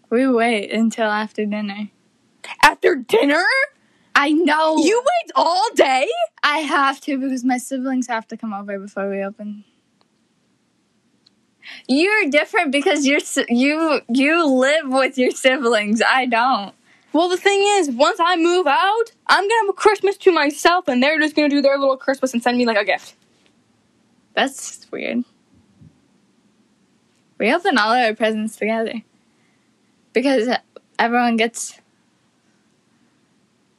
We 0.08 0.26
wait 0.26 0.70
until 0.70 1.10
after 1.10 1.44
dinner. 1.44 1.90
After 2.62 2.96
dinner? 2.96 3.44
I 4.14 4.30
know. 4.30 4.78
You 4.78 5.00
wait 5.00 5.32
all 5.34 5.68
day? 5.74 6.08
I 6.42 6.58
have 6.58 7.00
to 7.02 7.18
because 7.18 7.44
my 7.44 7.58
siblings 7.58 8.06
have 8.06 8.26
to 8.28 8.36
come 8.36 8.52
over 8.52 8.78
before 8.78 9.10
we 9.10 9.22
open. 9.22 9.64
You're 11.88 12.30
different 12.30 12.72
because 12.72 13.06
you're 13.06 13.20
you 13.48 14.00
you 14.08 14.46
live 14.46 14.88
with 14.88 15.18
your 15.18 15.30
siblings. 15.30 16.02
I 16.06 16.26
don't. 16.26 16.74
Well, 17.12 17.28
the 17.28 17.36
thing 17.36 17.62
is, 17.62 17.90
once 17.90 18.18
I 18.20 18.36
move 18.36 18.66
out, 18.66 19.12
I'm 19.28 19.44
gonna 19.44 19.60
have 19.62 19.68
a 19.68 19.72
Christmas 19.72 20.16
to 20.18 20.32
myself, 20.32 20.88
and 20.88 21.02
they're 21.02 21.18
just 21.18 21.36
gonna 21.36 21.48
do 21.48 21.62
their 21.62 21.78
little 21.78 21.96
Christmas 21.96 22.32
and 22.32 22.42
send 22.42 22.58
me 22.58 22.66
like 22.66 22.76
a 22.76 22.84
gift. 22.84 23.14
That's 24.34 24.86
weird. 24.90 25.24
We 27.38 27.52
open 27.54 27.78
all 27.78 27.92
our 27.92 28.14
presents 28.14 28.56
together 28.56 29.02
because 30.12 30.48
everyone 30.98 31.36
gets. 31.36 31.80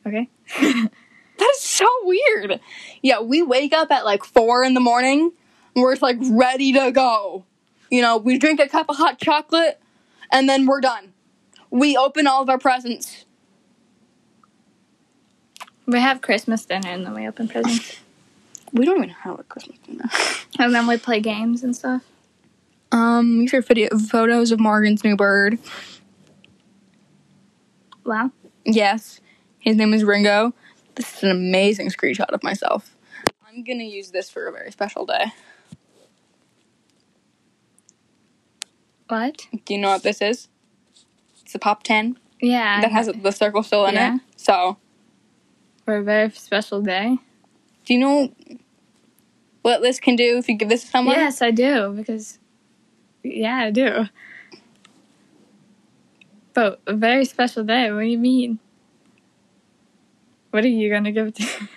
Okay. 0.06 0.30
That 1.38 1.52
is 1.56 1.62
so 1.62 1.86
weird. 2.04 2.62
Yeah, 3.02 3.20
we 3.20 3.42
wake 3.42 3.74
up 3.74 3.92
at 3.92 4.06
like 4.06 4.24
four 4.24 4.64
in 4.64 4.74
the 4.74 4.80
morning. 4.80 5.34
And 5.76 5.84
we're 5.84 5.98
like 6.02 6.18
ready 6.22 6.72
to 6.74 6.92
go. 6.92 7.44
You 7.92 8.02
know, 8.02 8.18
we 8.18 8.38
drink 8.38 8.60
a 8.60 8.68
cup 8.68 8.90
of 8.90 8.96
hot 8.96 9.20
chocolate, 9.20 9.80
and 10.32 10.50
then 10.50 10.66
we're 10.66 10.82
done. 10.82 11.14
We 11.70 11.98
open 11.98 12.26
all 12.26 12.42
of 12.42 12.50
our 12.50 12.58
presents. 12.58 13.26
We 15.86 16.00
have 16.00 16.22
Christmas 16.22 16.66
dinner 16.66 16.90
and 16.90 17.06
then 17.06 17.14
we 17.14 17.28
open 17.28 17.48
presents. 17.48 18.00
We 18.74 18.84
don't 18.84 18.98
even 18.98 19.10
have 19.10 19.40
a 19.40 19.44
Christmas 19.44 19.78
dinner. 19.88 20.10
and 20.60 20.76
then 20.76 20.86
we 20.86 20.98
play 20.98 21.22
games 21.22 21.64
and 21.64 21.74
stuff. 21.74 22.04
Um, 22.92 23.40
these 23.40 23.54
are 23.54 23.62
video 23.62 23.98
photos 23.98 24.52
of 24.52 24.60
Morgan's 24.60 25.02
new 25.02 25.16
bird. 25.16 25.60
Wow. 28.04 28.32
Yes, 28.66 29.22
his 29.66 29.76
name 29.76 29.94
is 29.94 30.04
Ringo. 30.04 30.54
This 30.94 31.18
is 31.18 31.24
an 31.24 31.32
amazing 31.32 31.90
screenshot 31.90 32.30
of 32.30 32.42
myself. 32.44 32.96
I'm 33.46 33.64
gonna 33.64 33.84
use 33.84 34.12
this 34.12 34.30
for 34.30 34.48
a 34.48 34.52
very 34.52 34.72
special 34.72 35.06
day. 35.06 35.26
What? 39.10 39.48
Do 39.66 39.74
you 39.74 39.80
know 39.80 39.90
what 39.90 40.04
this 40.04 40.22
is? 40.22 40.48
It's 41.44 41.54
a 41.56 41.60
pop 41.60 41.84
10 41.84 42.18
Yeah. 42.42 42.82
that 42.82 42.92
has 42.92 43.08
the 43.08 43.32
circle 43.32 43.64
still 43.64 43.86
in 43.86 43.96
Yeah. 43.96 44.16
it. 44.16 44.22
So, 44.38 44.78
for 45.84 45.98
a 45.98 46.04
very 46.04 46.30
special 46.32 46.82
day. 46.82 47.18
do 47.86 47.94
you 47.94 48.00
know 48.00 48.34
what 49.62 49.82
this 49.84 50.00
can 50.00 50.16
do 50.16 50.38
if 50.38 50.48
you 50.50 50.56
give 50.56 50.70
this 50.70 50.82
to 50.84 50.88
someone? 50.88 51.16
Yes, 51.16 51.42
I 51.42 51.52
do 51.52 51.94
because 51.96 52.40
yeah, 53.24 53.58
I 53.58 53.72
do. 53.72 54.06
But 56.54 56.82
a 56.88 56.94
very 56.94 57.26
special 57.26 57.64
day. 57.64 57.92
What 57.92 58.00
do 58.02 58.06
you 58.08 58.18
mean? 58.18 58.60
What 60.56 60.64
are 60.64 60.70
you 60.70 60.90
gonna 60.90 61.12
give 61.12 61.28
it 61.28 61.36
to? 61.36 61.68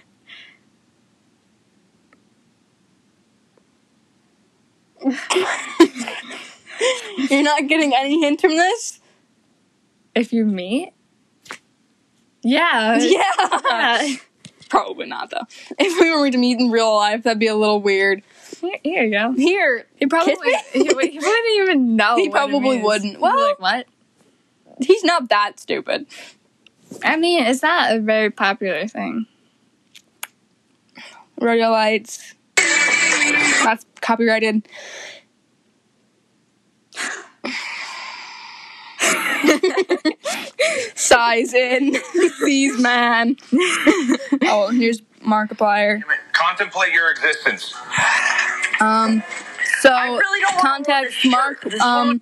You're 7.28 7.42
not 7.42 7.66
getting 7.66 7.92
any 7.92 8.20
hint 8.20 8.40
from 8.40 8.52
this? 8.52 9.00
if 10.14 10.32
you 10.32 10.44
meet? 10.44 10.92
Yeah. 12.44 12.98
Yeah. 13.00 14.14
Probably 14.68 15.06
not 15.06 15.30
though. 15.30 15.42
If 15.76 16.00
we 16.00 16.16
were 16.16 16.30
to 16.30 16.38
meet 16.38 16.60
in 16.60 16.70
real 16.70 16.94
life, 16.94 17.24
that'd 17.24 17.40
be 17.40 17.48
a 17.48 17.56
little 17.56 17.80
weird. 17.80 18.22
Here, 18.60 18.78
here 18.84 19.02
you 19.02 19.10
go. 19.10 19.32
Here, 19.32 19.86
He 19.96 20.06
probably 20.06 20.36
he, 20.72 20.84
he 20.88 20.94
wouldn't 20.94 21.56
even 21.56 21.96
know. 21.96 22.14
He 22.14 22.30
probably 22.30 22.80
wouldn't. 22.80 23.18
Well- 23.18 23.36
like 23.36 23.58
what? 23.58 23.86
he's 24.80 25.02
not 25.02 25.30
that 25.30 25.58
stupid. 25.58 26.06
I 27.04 27.16
mean, 27.16 27.44
it's 27.44 27.62
not 27.62 27.94
a 27.94 28.00
very 28.00 28.30
popular 28.30 28.86
thing. 28.88 29.26
Rodeo 31.40 31.70
lights. 31.70 32.34
That's 32.56 33.84
copyrighted. 34.00 34.66
Size 40.94 41.54
in, 41.54 41.96
sees 42.40 42.80
man. 42.80 43.36
oh, 44.42 44.70
here's 44.72 45.00
Markiplier. 45.24 46.02
Contemplate 46.32 46.92
your 46.92 47.10
existence. 47.10 47.74
Um, 48.80 49.22
so 49.80 49.90
really 49.90 50.40
don't 50.40 50.56
wanna 50.56 50.84
wear 50.88 51.08
context 51.08 51.26
Mark. 51.26 51.66
Um, 51.80 52.20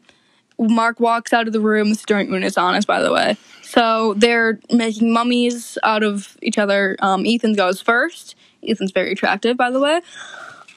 Mark 0.58 1.00
walks 1.00 1.32
out 1.32 1.46
of 1.46 1.52
the 1.52 1.60
room. 1.60 1.88
This 1.90 1.98
is 1.98 2.04
during 2.04 2.32
Unus 2.32 2.56
Annus, 2.56 2.84
by 2.84 3.02
the 3.02 3.12
way. 3.12 3.36
So 3.66 4.14
they're 4.14 4.60
making 4.70 5.12
mummies 5.12 5.76
out 5.82 6.04
of 6.04 6.36
each 6.40 6.56
other. 6.56 6.96
Um, 7.00 7.26
Ethan 7.26 7.54
goes 7.54 7.80
first. 7.80 8.36
Ethan's 8.62 8.92
very 8.92 9.10
attractive, 9.10 9.56
by 9.56 9.72
the 9.72 9.80
way. 9.80 10.00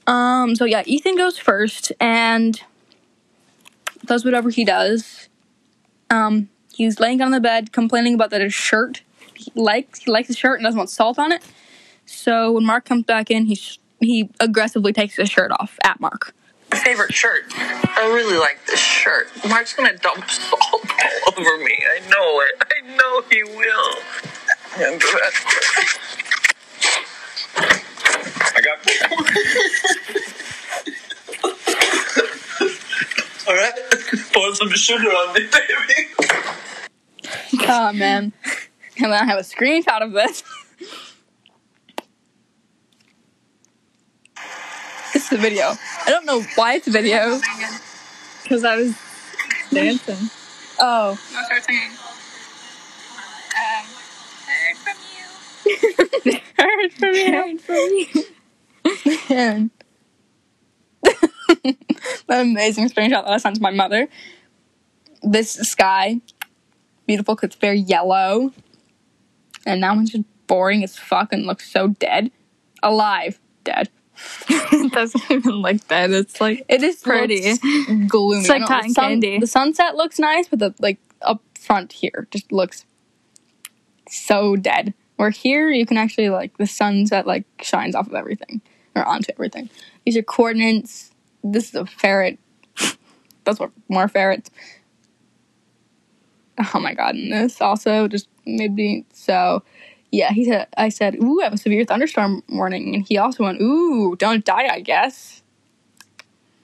Um, 0.08 0.56
so 0.56 0.66
yeah, 0.66 0.82
Ethan 0.88 1.16
goes 1.16 1.38
first 1.38 1.92
and 2.00 2.60
does 4.06 4.26
whatever 4.26 4.50
he 4.50 4.66
does. 4.66 5.30
Um, 6.10 6.50
he's 6.74 7.00
laying 7.00 7.22
on 7.22 7.30
the 7.30 7.40
bed, 7.40 7.72
complaining 7.72 8.16
about 8.16 8.32
that 8.32 8.42
his 8.42 8.56
shirt 8.56 9.04
he 9.36 9.52
likes 9.56 10.00
he 10.00 10.12
likes 10.12 10.28
his 10.28 10.38
shirt 10.38 10.60
and 10.60 10.64
doesn't 10.64 10.78
want 10.78 10.90
salt 10.90 11.18
on 11.18 11.32
it. 11.32 11.44
So 12.06 12.52
when 12.52 12.66
Mark 12.66 12.86
comes 12.86 13.04
back 13.04 13.32
in, 13.32 13.46
he 13.46 13.56
sh- 13.56 13.80
he 14.00 14.30
aggressively 14.40 14.94
takes 14.94 15.16
his 15.16 15.30
shirt 15.30 15.52
off 15.52 15.78
at 15.84 16.00
Mark. 16.00 16.34
Favorite 16.80 17.14
shirt. 17.14 17.46
I 17.56 18.12
really 18.14 18.38
like 18.38 18.66
this 18.66 18.80
shirt. 18.80 19.28
Mark's 19.48 19.74
gonna 19.74 19.98
dump 19.98 20.30
salt 20.30 20.62
all 20.64 21.34
over 21.38 21.58
me. 21.64 21.78
I 21.96 22.00
know 22.10 22.42
it. 22.42 22.56
I 22.62 22.82
know 22.96 23.22
he 23.30 23.44
will. 23.44 23.96
And 24.78 25.02
I 28.56 28.62
got. 28.62 28.80
all 33.48 33.56
right, 33.56 33.74
pour 34.34 34.56
some 34.56 34.70
sugar 34.70 35.10
on 35.10 35.34
me, 35.34 35.48
baby. 35.52 36.08
Oh 37.68 37.92
man. 37.94 38.34
And 39.02 39.14
then 39.14 39.24
I 39.24 39.26
have 39.26 39.40
a 39.40 39.44
screenshot 39.44 40.02
of 40.02 40.12
this. 40.12 40.44
Is 45.32 45.40
video. 45.40 45.74
I 46.06 46.10
don't 46.10 46.26
know 46.26 46.42
why 46.56 46.76
it's 46.76 46.88
a 46.88 46.92
video. 46.92 47.40
Because 48.44 48.64
I 48.64 48.76
was 48.78 48.96
dancing. 49.72 50.30
Oh. 50.80 51.18
No, 51.34 51.44
start 51.44 51.64
singing. 51.64 51.92
Um, 53.56 53.86
heard 54.48 54.78
from 54.78 54.98
you. 56.26 56.40
Heard 56.58 56.94
from 56.94 57.14
you. 57.14 57.34
Heard 57.34 57.62
from 57.62 57.76
you. 57.76 58.24
Man. 59.30 59.72
Amazing 62.30 62.90
screenshot 62.90 63.26
that 63.26 63.28
I 63.28 63.38
sent 63.38 63.56
to 63.58 63.62
my 63.62 63.72
mother. 63.72 64.08
This 65.22 65.52
sky, 65.54 66.22
beautiful 67.06 67.36
because 67.36 67.50
it's 67.50 67.56
very 67.58 67.80
yellow. 67.80 68.54
And 69.66 69.84
that 69.84 69.96
one's 69.96 70.12
just 70.12 70.24
boring 70.48 70.84
as 70.84 70.98
fuck 70.98 71.34
and 71.34 71.46
looks 71.46 71.70
so 71.70 71.90
dead. 71.90 72.32
Alive, 72.82 73.40
dead. 73.64 73.90
it 74.50 74.92
doesn't 74.92 75.22
even 75.30 75.52
look 75.62 75.86
that. 75.88 76.12
It's 76.12 76.40
like 76.42 76.66
It 76.68 76.84
is 76.84 76.98
Pretty. 76.98 77.58
gloomy. 78.08 78.40
It's 78.40 78.50
like 78.50 78.66
cotton 78.66 78.94
sun- 78.94 79.10
candy. 79.10 79.40
The 79.40 79.48
sunset 79.48 79.96
looks 79.96 80.20
nice, 80.20 80.48
but 80.48 80.60
the 80.60 80.74
like 80.80 80.98
up 81.22 81.42
front 81.60 81.92
here 81.94 82.28
just 82.32 82.52
looks 82.52 82.86
so 84.10 84.56
dead. 84.56 84.94
Where 85.18 85.30
here 85.30 85.70
you 85.70 85.86
can 85.86 85.98
actually 85.98 86.30
like 86.30 86.58
the 86.58 86.66
sunset 86.68 87.28
like 87.28 87.46
shines 87.62 87.96
off 87.96 88.08
of 88.08 88.14
everything 88.14 88.62
or 88.96 89.06
onto 89.06 89.32
everything. 89.34 89.70
These 90.06 90.18
are 90.18 90.24
coordinates. 90.24 91.12
This 91.44 91.70
is 91.70 91.76
a 91.76 91.86
ferret. 91.86 92.40
That's 93.44 93.60
what 93.60 93.72
more 93.88 94.08
ferrets. 94.08 94.50
Oh 96.74 96.80
my 96.80 96.94
god! 96.94 97.16
And 97.16 97.32
this 97.32 97.62
also 97.62 98.08
just 98.08 98.28
maybe 98.46 99.06
so. 99.14 99.64
Yeah, 100.12 100.32
he 100.32 100.46
said. 100.46 100.68
I 100.76 100.90
said, 100.90 101.16
"Ooh, 101.22 101.40
I 101.42 101.46
have 101.46 101.54
a 101.54 101.58
severe 101.58 101.86
thunderstorm 101.86 102.44
warning," 102.50 102.96
and 102.96 103.06
he 103.08 103.18
also 103.18 103.44
went, 103.44 103.62
"Ooh, 103.62 104.16
don't 104.16 104.44
die, 104.44 104.68
I 104.68 104.80
guess." 104.82 105.40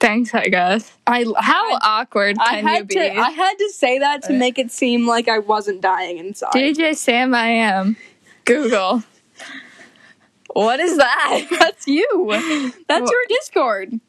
thanks, 0.06 0.34
I 0.36 0.48
guess. 0.48 0.94
I 1.08 1.26
How 1.38 1.74
I, 1.76 1.80
awkward 2.02 2.38
I 2.40 2.56
can 2.56 2.64
you 2.64 2.70
had 2.70 2.88
be? 2.88 2.96
to. 2.96 3.18
I 3.18 3.30
had 3.32 3.56
to 3.56 3.70
say 3.70 4.00
that 4.00 4.24
to 4.24 4.34
make 4.34 4.60
it 4.60 4.72
seem 4.72 5.08
like 5.08 5.28
I 5.28 5.40
wasn't 5.40 5.82
dying 5.82 6.18
inside. 6.18 6.54
DJ 6.54 6.96
Sam, 6.96 7.34
I 7.34 7.48
am. 7.48 7.98
Google. 8.46 9.04
What 10.54 10.80
is 10.80 10.98
that? 10.98 11.48
That's 11.60 11.88
you. 11.88 12.28
That's 12.88 13.02
Wha- 13.02 13.10
your 13.12 13.22
Discord. 13.30 14.00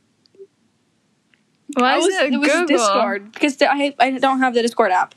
Why 1.75 1.95
I 1.95 1.97
is 1.99 2.05
was, 2.05 2.15
it, 2.15 2.33
it 2.35 2.39
was 2.39 2.49
Google? 2.49 2.67
Discord 2.67 3.33
because 3.33 3.61
I 3.63 3.95
I 3.99 4.11
don't 4.19 4.41
have 4.41 4.55
the 4.55 4.63
Discord 4.63 4.93
app. 4.93 5.15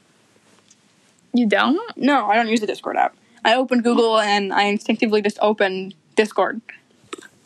You 1.34 1.46
don't? 1.48 1.80
No, 1.98 2.26
I 2.28 2.36
don't 2.36 2.48
use 2.48 2.62
the 2.62 2.68
Discord 2.68 2.98
app. 2.98 3.16
I 3.44 3.56
opened 3.56 3.84
Google 3.84 4.20
and 4.20 4.54
I 4.54 4.64
instinctively 4.64 5.22
just 5.22 5.38
opened 5.42 5.96
Discord. 6.16 6.62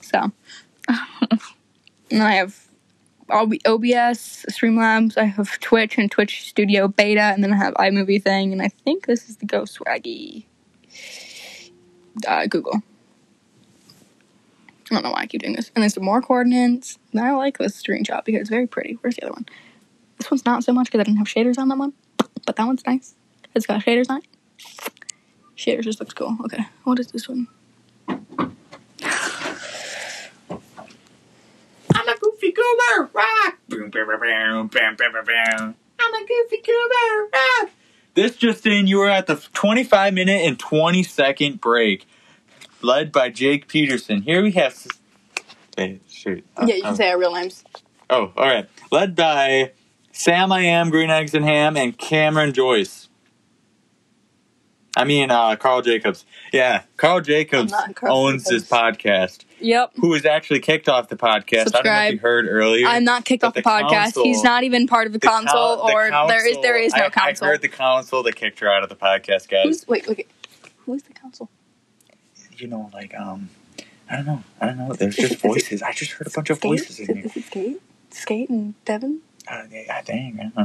So, 0.02 0.32
and 0.88 1.42
I 2.24 2.34
have 2.34 2.68
OBS, 3.30 4.46
Streamlabs. 4.50 5.18
I 5.18 5.26
have 5.26 5.60
Twitch 5.60 5.98
and 5.98 6.12
Twitch 6.12 6.50
Studio 6.50 6.88
Beta, 6.88 7.22
and 7.22 7.44
then 7.44 7.54
I 7.54 7.58
have 7.58 7.74
iMovie 7.76 8.22
thing, 8.22 8.52
and 8.52 8.62
I 8.62 8.68
think 8.68 9.06
this 9.06 9.30
is 9.30 9.38
the 9.38 9.46
Go 9.46 9.64
Swaggy 9.64 10.46
uh, 12.28 12.46
Google. 12.48 12.82
I 14.92 14.96
don't 14.96 15.04
know 15.04 15.12
why 15.12 15.22
I 15.22 15.26
keep 15.26 15.42
doing 15.42 15.56
this. 15.56 15.72
And 15.76 15.82
there's 15.82 15.94
some 15.96 16.04
more 16.04 16.22
coordinates. 16.22 17.00
And 17.12 17.22
I 17.22 17.34
like 17.34 17.58
this 17.58 17.82
screenshot 17.82 18.26
because 18.26 18.42
it's 18.42 18.50
very 18.50 18.68
pretty. 18.68 18.98
Where's 19.02 19.16
the 19.16 19.24
other 19.24 19.32
one? 19.32 19.46
This 20.18 20.30
one's 20.30 20.46
not 20.46 20.64
so 20.64 20.74
much 20.74 20.88
because 20.88 21.00
I 21.00 21.04
didn't 21.04 21.18
have 21.18 21.28
shaders 21.28 21.58
on 21.58 21.70
that 21.70 21.78
one, 21.78 21.94
but 22.46 22.56
that 22.56 22.66
one's 22.68 22.86
nice. 22.86 23.16
It's 23.56 23.66
got 23.66 23.82
shaders 23.82 24.10
on 24.10 24.18
it. 24.18 24.26
Shaders 25.64 25.84
just 25.84 26.00
looks 26.00 26.14
cool. 26.14 26.36
Okay, 26.46 26.66
what 26.84 27.00
is 27.00 27.08
this 27.08 27.30
one? 27.30 27.48
I'm 31.96 32.10
a 32.10 32.18
goofy 32.20 32.52
goober. 32.52 33.10
Rock. 33.14 33.58
Boom, 33.70 33.90
bam, 33.90 34.08
bam, 34.08 34.20
bam, 34.20 34.68
bam, 34.68 34.96
bam, 34.96 35.12
bam, 35.14 35.26
bam. 35.26 35.76
I'm 36.00 36.14
a 36.14 36.26
goofy 36.28 36.58
goober. 36.58 37.30
Rock. 37.34 37.70
This 38.16 38.36
just 38.36 38.66
in, 38.68 38.88
you 38.88 38.98
were 38.98 39.10
at 39.10 39.28
the 39.28 39.36
25 39.54 40.14
minute 40.14 40.42
and 40.46 40.60
20 40.60 41.02
second 41.04 41.62
break, 41.62 42.06
led 42.82 43.12
by 43.12 43.30
Jake 43.30 43.68
Peterson. 43.68 44.22
Here 44.24 44.42
we 44.44 44.52
have. 44.52 44.74
s- 44.74 44.88
Hey, 45.78 46.00
shoot. 46.08 46.46
Yeah, 46.68 46.76
you 46.76 46.84
can 46.84 46.96
say 46.96 47.10
our 47.10 47.18
real 47.18 47.34
names. 47.34 47.64
Oh, 48.10 48.32
all 48.38 48.46
right. 48.48 48.70
Led 48.92 49.16
by 49.16 49.72
Sam 50.12 50.52
I 50.52 50.62
Am, 50.62 50.92
Green 50.92 51.10
Eggs 51.10 51.34
and 51.34 51.44
Ham, 51.46 51.76
and 51.78 51.98
Cameron 51.98 52.54
Joyce. 52.54 53.03
I 54.96 55.06
mean, 55.06 55.32
uh, 55.32 55.56
Carl 55.56 55.82
Jacobs. 55.82 56.26
Yeah, 56.52 56.84
Carl 56.98 57.22
Jacobs 57.22 57.74
Carl 57.96 58.16
owns 58.16 58.44
this 58.44 58.70
podcast. 58.70 59.44
Yep. 59.60 59.94
Who 59.96 60.10
was 60.10 60.26
actually 60.26 60.60
kicked 60.60 60.88
off 60.90 61.08
the 61.08 61.16
podcast? 61.16 61.68
I 61.76 61.82
don't 61.82 61.86
know 61.86 62.02
if 62.04 62.14
you 62.14 62.20
heard 62.20 62.48
earlier. 62.48 62.86
I'm 62.86 63.04
not 63.04 63.26
kicked 63.26 63.44
off 63.44 63.54
the, 63.54 63.62
the 63.62 63.70
podcast. 63.70 63.90
council- 63.90 64.24
He's 64.26 64.44
not 64.44 64.64
even 64.64 64.88
part 64.88 65.08
of 65.08 65.14
the, 65.14 65.20
The 65.20 65.28
coun- 65.28 65.46
council, 65.46 65.78
the 65.88 65.94
or 65.94 66.28
there 66.28 66.46
is 66.48 66.58
there 66.62 66.78
is 66.78 66.94
no 66.94 67.06
I, 67.06 67.10
council. 67.10 67.48
I 67.48 67.52
heard 67.52 67.62
the 67.62 67.70
council 67.70 68.24
that 68.24 68.36
kicked 68.36 68.60
her 68.60 68.72
out 68.72 68.84
of 68.84 68.90
the 68.90 68.96
podcast, 68.96 69.48
guys. 69.50 69.64
Who's 69.66 69.88
wait, 69.88 70.08
wait, 70.08 70.28
who 70.86 70.94
is 70.94 71.04
the 71.04 71.14
council? 71.14 71.50
you 72.58 72.68
know, 72.68 72.90
like 72.94 73.16
um, 73.16 73.50
I 74.10 74.18
don't 74.18 74.26
know, 74.26 74.44
I 74.62 74.66
don't 74.68 74.78
know. 74.78 74.94
There's 74.94 75.16
just 75.16 75.40
voices. 75.42 75.82
I 75.82 75.92
just 75.92 76.12
heard 76.12 76.28
a 76.28 76.30
bunch 76.30 76.50
of 76.50 76.62
voices 76.62 77.00
in 77.00 77.16
here. 77.16 77.26
Is 77.26 77.36
it 77.38 77.46
Skate? 77.46 77.82
Skate 78.12 78.50
and 78.50 78.76
Devin? 78.86 79.22
Uh, 79.50 79.64
yeah, 79.72 80.02
dang. 80.04 80.40
I 80.40 80.44
don't 80.44 80.56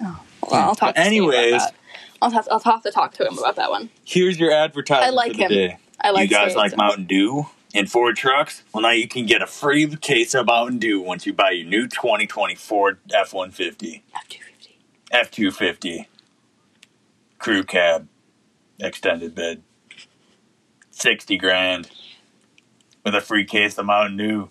know. 0.00 0.16
Well, 0.50 0.68
I'll 0.68 0.74
talk. 0.74 0.94
Anyways. 0.96 1.62
About 2.20 2.32
that. 2.32 2.50
I'll 2.50 2.58
have 2.58 2.66
I'll 2.66 2.72
have 2.72 2.82
to 2.82 2.90
talk 2.90 3.12
to 3.14 3.26
him 3.26 3.38
about 3.38 3.56
that 3.56 3.70
one. 3.70 3.90
Here's 4.04 4.38
your 4.38 4.52
advertisement 4.52 5.06
I 5.06 5.10
like 5.10 5.32
for 5.32 5.38
the 5.38 5.44
him. 5.44 5.50
day. 5.50 5.78
I 6.00 6.10
like. 6.10 6.30
you 6.30 6.36
guys 6.36 6.54
like 6.54 6.76
Mountain 6.76 7.04
Dew 7.04 7.46
and 7.74 7.90
Ford 7.90 8.16
trucks? 8.16 8.62
Well, 8.72 8.82
now 8.82 8.90
you 8.90 9.08
can 9.08 9.26
get 9.26 9.42
a 9.42 9.46
free 9.46 9.94
case 9.96 10.34
of 10.34 10.46
Mountain 10.46 10.78
Dew 10.78 11.00
once 11.00 11.26
you 11.26 11.32
buy 11.32 11.50
your 11.50 11.66
new 11.66 11.86
2020 11.86 12.54
Ford 12.54 12.98
F-150, 13.12 14.02
F250. 14.14 14.68
F-250, 15.12 16.06
crew 17.38 17.64
cab, 17.64 18.08
extended 18.78 19.34
bed, 19.34 19.62
60 20.90 21.36
grand 21.36 21.90
with 23.04 23.14
a 23.14 23.20
free 23.20 23.44
case 23.44 23.76
of 23.78 23.86
Mountain 23.86 24.16
Dew. 24.16 24.50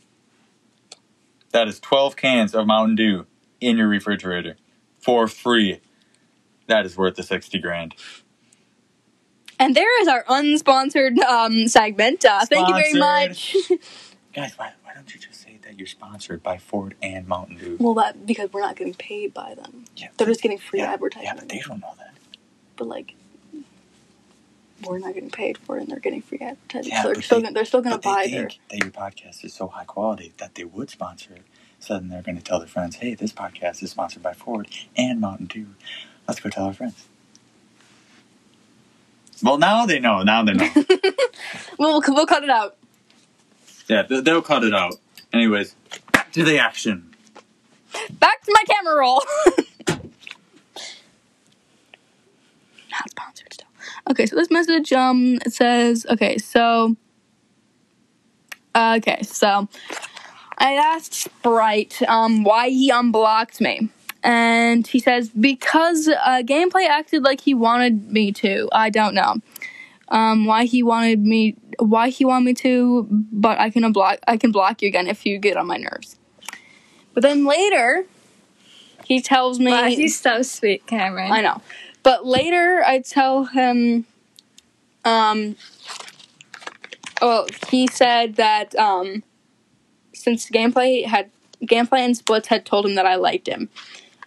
That 1.51 1.67
is 1.67 1.79
12 1.79 2.15
cans 2.15 2.53
of 2.53 2.67
Mountain 2.67 2.95
Dew 2.95 3.25
in 3.59 3.77
your 3.77 3.87
refrigerator 3.87 4.57
for 4.99 5.27
free. 5.27 5.81
That 6.69 6.85
is 6.85 6.95
worth 6.95 7.15
the 7.15 7.23
60 7.23 7.59
grand. 7.59 7.95
And 9.57 9.75
there 9.75 10.01
is 10.01 10.07
our 10.07 10.23
unsponsored 10.25 11.17
um, 11.19 11.67
segment. 11.67 12.23
Uh, 12.23 12.45
thank 12.45 12.67
you 12.69 12.73
very 12.75 12.93
much. 12.93 13.55
Guys, 14.33 14.53
why, 14.57 14.71
why 14.83 14.93
don't 14.93 15.13
you 15.13 15.19
just 15.19 15.41
say 15.41 15.57
that 15.63 15.77
you're 15.79 15.87
sponsored 15.87 16.41
by 16.43 16.57
Ford 16.59 16.93
and 17.01 17.27
Mountain 17.27 17.57
Dew? 17.57 17.77
well, 17.79 17.95
that 17.95 18.25
because 18.25 18.53
we're 18.53 18.61
not 18.61 18.75
getting 18.75 18.93
paid 18.93 19.33
by 19.33 19.55
them. 19.55 19.85
Yeah, 19.97 20.09
They're 20.15 20.27
just 20.27 20.41
getting 20.43 20.59
free 20.59 20.79
yeah, 20.79 20.93
advertising. 20.93 21.25
Yeah, 21.25 21.35
but 21.35 21.49
they 21.49 21.59
don't 21.59 21.81
know 21.81 21.93
that. 21.97 22.13
but 22.77 22.87
like 22.87 23.15
we're 24.85 24.99
not 24.99 25.13
getting 25.13 25.31
paid 25.31 25.57
for 25.57 25.77
it 25.77 25.81
and 25.81 25.89
they're 25.89 25.99
getting 25.99 26.21
free 26.21 26.37
advertising. 26.39 26.91
Yeah, 26.91 27.01
so 27.01 27.13
they're 27.13 27.21
still 27.21 27.37
they- 27.39 27.43
gonna, 27.43 27.53
they're 27.55 27.65
still 27.65 27.81
But 27.81 28.01
they 28.03 28.09
buy 28.09 28.23
think 28.25 28.33
their 28.35 28.49
that 28.69 28.77
your 28.85 28.91
podcast 28.91 29.43
is 29.43 29.53
so 29.53 29.67
high 29.67 29.83
quality 29.83 30.31
that 30.37 30.55
they 30.55 30.63
would 30.63 30.89
sponsor 30.91 31.33
it. 31.33 31.41
So 31.79 31.95
then 31.95 32.09
they're 32.09 32.21
going 32.21 32.37
to 32.37 32.43
tell 32.43 32.59
their 32.59 32.67
friends, 32.67 32.97
hey, 32.97 33.15
this 33.15 33.31
podcast 33.33 33.81
is 33.81 33.91
sponsored 33.91 34.21
by 34.21 34.33
Ford 34.33 34.67
and 34.95 35.19
Mountain 35.19 35.47
Dew. 35.47 35.67
Let's 36.29 36.39
go 36.41 36.49
tell 36.51 36.65
our 36.65 36.73
friends. 36.73 37.07
Well, 39.41 39.57
now 39.57 39.87
they 39.87 39.99
know. 39.99 40.21
Now 40.21 40.43
they 40.43 40.53
know. 40.53 40.69
we'll, 41.79 42.03
we'll 42.07 42.27
cut 42.27 42.43
it 42.43 42.51
out. 42.51 42.77
yeah, 43.87 44.03
they- 44.03 44.21
they'll 44.21 44.43
cut 44.43 44.63
it 44.63 44.75
out. 44.75 44.93
Anyways, 45.33 45.73
back 46.11 46.31
to 46.33 46.43
the 46.43 46.59
action. 46.59 47.15
Back 48.19 48.43
to 48.43 48.51
my 48.53 48.63
camera 48.71 48.99
roll. 48.99 49.23
not 52.91 53.09
sponsored 53.09 53.51
still. 53.53 53.67
Okay, 54.11 54.27
so 54.27 54.35
this 54.35 54.51
message 54.51 54.93
um 54.93 55.39
it 55.47 55.51
says 55.53 56.05
okay, 56.11 56.37
so 56.37 56.95
uh, 58.75 58.97
okay, 58.99 59.23
so 59.23 59.67
I 60.59 60.73
asked 60.73 61.15
Sprite 61.15 62.03
um 62.07 62.43
why 62.43 62.69
he 62.69 62.91
unblocked 62.91 63.59
me. 63.61 63.89
And 64.23 64.85
he 64.85 64.99
says 64.99 65.29
because 65.29 66.07
uh, 66.09 66.41
gameplay 66.43 66.87
acted 66.87 67.23
like 67.23 67.41
he 67.41 67.53
wanted 67.53 68.11
me 68.11 68.31
to. 68.33 68.67
I 68.71 68.89
don't 68.89 69.13
know. 69.13 69.37
Um, 70.09 70.45
why 70.45 70.65
he 70.65 70.83
wanted 70.83 71.21
me 71.23 71.55
why 71.77 72.09
he 72.09 72.25
wanted 72.25 72.45
me 72.45 72.53
to, 72.55 73.07
but 73.09 73.59
I 73.59 73.69
can 73.69 73.89
block 73.91 74.19
I 74.27 74.37
can 74.37 74.51
block 74.51 74.81
you 74.81 74.87
again 74.87 75.07
if 75.07 75.25
you 75.25 75.37
get 75.37 75.55
on 75.55 75.67
my 75.67 75.77
nerves. 75.77 76.17
But 77.13 77.23
then 77.23 77.45
later 77.45 78.05
he 79.05 79.21
tells 79.21 79.59
me 79.59 79.71
Wow, 79.71 79.87
he's 79.87 80.19
so 80.19 80.41
sweet, 80.41 80.85
Cameron. 80.85 81.31
I 81.31 81.41
know. 81.41 81.61
But 82.03 82.25
later 82.25 82.83
I 82.85 82.99
tell 82.99 83.45
him 83.45 84.05
um 85.05 85.55
well 87.21 87.47
he 87.69 87.87
said 87.87 88.35
that 88.35 88.75
um 88.75 89.23
since 90.13 90.49
gameplay 90.49 91.05
had 91.05 91.29
gameplay 91.63 91.99
and 91.99 92.17
splits 92.17 92.47
had 92.47 92.65
told 92.65 92.85
him 92.85 92.95
that 92.95 93.05
I 93.05 93.15
liked 93.15 93.47
him. 93.47 93.69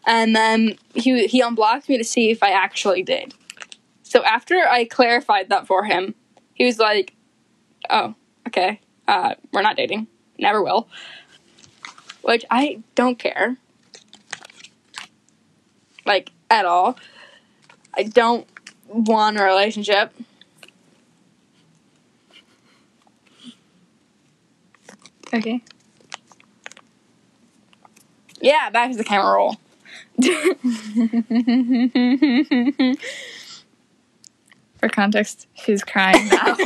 And 0.07 0.34
then 0.34 0.76
he 0.94 1.26
he 1.26 1.40
unblocked 1.40 1.88
me 1.88 1.96
to 1.96 2.05
see 2.05 2.30
if 2.30 2.42
I 2.42 2.50
actually 2.50 3.03
did. 3.03 3.34
So 4.03 4.24
after 4.24 4.57
I 4.59 4.84
clarified 4.84 5.48
that 5.50 5.66
for 5.66 5.84
him, 5.84 6.14
he 6.55 6.64
was 6.64 6.78
like, 6.78 7.14
"Oh, 7.88 8.14
okay. 8.48 8.80
Uh 9.07 9.34
we're 9.53 9.62
not 9.62 9.76
dating. 9.76 10.09
Never 10.38 10.62
will." 10.62 10.88
Which 12.22 12.44
I 12.50 12.82
don't 12.94 13.18
care. 13.18 13.57
Like 16.05 16.30
at 16.50 16.64
all. 16.64 16.96
I 17.94 18.05
don't 18.05 18.46
want 18.88 19.38
a 19.38 19.44
relationship. 19.44 20.12
Okay. 25.34 25.62
Yeah, 28.40 28.70
back 28.70 28.90
to 28.90 28.96
the 28.96 29.05
camera 29.05 29.32
roll. 29.34 29.57
For 34.79 34.89
context, 34.89 35.47
she's 35.55 35.83
crying 35.85 36.29
now. 36.29 36.57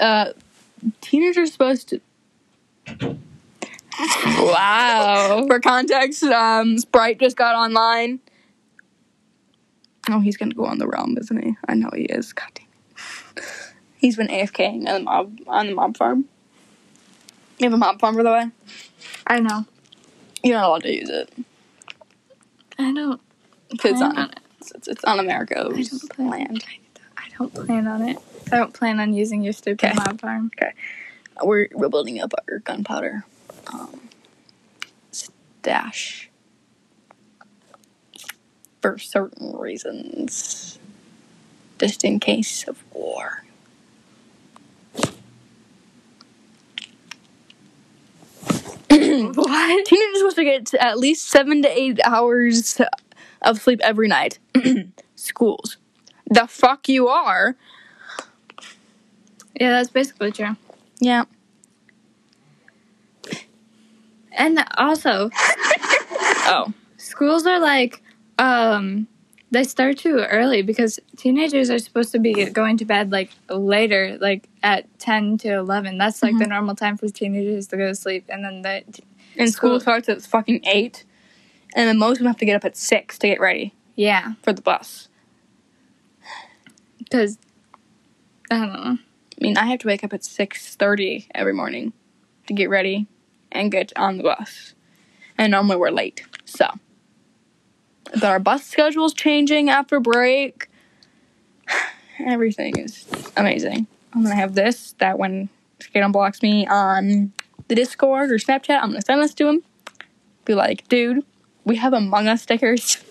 uh, 0.00 0.32
teenagers 1.00 1.36
are 1.36 1.46
supposed 1.46 1.88
to. 1.88 2.00
wow. 4.38 5.44
For 5.48 5.60
context, 5.60 6.22
um, 6.22 6.78
Sprite 6.78 7.18
just 7.18 7.36
got 7.36 7.56
online. 7.56 8.20
Oh, 10.08 10.20
he's 10.20 10.36
gonna 10.36 10.54
go 10.54 10.66
on 10.66 10.78
the 10.78 10.86
realm, 10.86 11.18
isn't 11.18 11.42
he? 11.42 11.56
I 11.68 11.74
know 11.74 11.90
he 11.94 12.04
is. 12.04 12.32
God 12.32 12.48
damn 12.54 12.66
it. 13.36 13.44
He's 13.96 14.16
been 14.16 14.28
AFKing 14.28 14.86
on 14.86 14.94
the 14.94 15.00
mob 15.00 15.38
on 15.48 15.66
the 15.66 15.74
mob 15.74 15.96
farm. 15.96 16.26
You 17.58 17.64
have 17.64 17.72
a 17.72 17.76
mob 17.76 17.98
farm, 17.98 18.16
by 18.16 18.22
the 18.22 18.30
way. 18.30 18.46
I 19.26 19.40
know. 19.40 19.64
You're 20.44 20.58
not 20.58 20.68
allowed 20.68 20.82
to 20.84 20.94
use 20.94 21.08
it 21.08 21.32
I 22.78 22.92
don't. 22.92 23.20
because 23.70 24.00
on 24.02 24.16
on 24.16 24.30
it. 24.30 24.40
it's, 24.74 24.88
it's, 24.88 25.04
on 25.04 25.18
America's 25.20 25.88
don't 25.90 26.10
plan. 26.10 26.28
land. 26.30 26.64
I 27.16 27.22
don't 27.38 27.52
plan 27.54 27.86
on 27.86 28.02
it. 28.08 28.18
I 28.52 28.56
don't 28.58 28.72
plan 28.74 29.00
on 29.00 29.12
using 29.14 29.42
your 29.42 29.52
stupid 29.52 29.84
Okay. 29.90 29.94
mob 29.96 30.20
farm. 30.20 30.50
We're 31.42 31.68
we're 31.72 31.88
building 31.88 32.20
up 32.20 32.32
our 32.50 32.58
gunpowder 32.60 33.24
um, 33.72 34.08
stash 35.10 36.30
for 38.80 38.98
certain 38.98 39.56
reasons, 39.56 40.78
just 41.78 42.04
in 42.04 42.20
case 42.20 42.66
of 42.68 42.82
war. 42.92 43.42
what? 48.90 49.86
Teenagers 49.86 50.16
are 50.16 50.18
supposed 50.18 50.36
to 50.36 50.44
get 50.44 50.74
at 50.74 50.98
least 50.98 51.28
seven 51.28 51.62
to 51.62 51.68
eight 51.78 52.00
hours 52.04 52.80
of 53.42 53.60
sleep 53.60 53.80
every 53.82 54.08
night. 54.08 54.38
Schools. 55.16 55.76
The 56.28 56.46
fuck 56.46 56.88
you 56.88 57.08
are. 57.08 57.56
Yeah, 59.60 59.70
that's 59.70 59.90
basically 59.90 60.32
true. 60.32 60.56
Yeah. 61.00 61.24
And 64.32 64.62
also, 64.76 65.30
Oh. 66.48 66.72
schools 66.98 67.46
are 67.46 67.58
like, 67.58 68.02
um, 68.38 69.06
they 69.56 69.64
start 69.64 69.96
too 69.96 70.18
early 70.18 70.60
because 70.60 71.00
teenagers 71.16 71.70
are 71.70 71.78
supposed 71.78 72.12
to 72.12 72.18
be 72.18 72.44
going 72.50 72.76
to 72.76 72.84
bed 72.84 73.10
like 73.10 73.30
later, 73.48 74.18
like 74.20 74.50
at 74.62 74.86
10 74.98 75.38
to 75.38 75.54
11. 75.54 75.96
That's 75.96 76.22
like 76.22 76.34
the 76.34 76.44
mm-hmm. 76.44 76.50
normal 76.50 76.74
time 76.74 76.98
for 76.98 77.08
teenagers 77.08 77.66
to 77.68 77.78
go 77.78 77.88
to 77.88 77.94
sleep. 77.94 78.26
And 78.28 78.44
then 78.44 78.60
the, 78.60 78.84
And 79.38 79.50
school 79.50 79.70
School- 79.70 79.80
starts 79.80 80.10
at 80.10 80.20
fucking 80.20 80.60
eight. 80.66 81.04
And 81.74 81.88
then 81.88 81.96
most 81.98 82.12
of 82.12 82.18
them 82.18 82.26
have 82.26 82.36
to 82.36 82.44
get 82.44 82.54
up 82.54 82.66
at 82.66 82.76
six 82.76 83.16
to 83.18 83.28
get 83.28 83.40
ready 83.40 83.74
yeah, 83.96 84.34
for 84.42 84.52
the 84.52 84.60
bus. 84.60 85.08
because, 86.98 87.38
I 88.50 88.58
don't 88.58 88.72
know. 88.72 88.98
I 88.98 88.98
mean, 89.40 89.56
I 89.56 89.66
have 89.66 89.80
to 89.80 89.86
wake 89.86 90.04
up 90.04 90.12
at 90.12 90.24
six 90.24 90.76
thirty 90.76 91.28
every 91.34 91.52
morning 91.52 91.92
to 92.46 92.54
get 92.54 92.70
ready 92.70 93.06
and 93.52 93.72
get 93.72 93.92
on 93.96 94.16
the 94.18 94.22
bus. 94.22 94.74
And 95.36 95.50
normally 95.50 95.76
we're 95.76 95.90
late, 95.90 96.24
so. 96.44 96.66
But 98.12 98.24
our 98.24 98.38
bus 98.38 98.64
schedule's 98.64 99.14
changing 99.14 99.68
after 99.68 100.00
break. 100.00 100.68
Everything 102.24 102.78
is 102.78 103.06
amazing. 103.36 103.86
I'm 104.12 104.22
gonna 104.22 104.34
have 104.34 104.54
this 104.54 104.94
that 104.98 105.18
when 105.18 105.48
Skaton 105.80 106.12
blocks 106.12 106.42
me 106.42 106.66
on 106.66 107.32
the 107.68 107.74
Discord 107.74 108.30
or 108.30 108.38
Snapchat, 108.38 108.80
I'm 108.82 108.90
gonna 108.90 109.02
send 109.02 109.22
this 109.22 109.34
to 109.34 109.48
him. 109.48 109.62
Be 110.44 110.54
like, 110.54 110.88
dude, 110.88 111.24
we 111.64 111.76
have 111.76 111.92
Among 111.92 112.28
Us 112.28 112.42
stickers. 112.42 113.02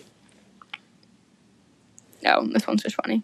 No, 2.22 2.44
this 2.52 2.66
one's 2.66 2.82
just 2.82 2.96
funny. 2.96 3.22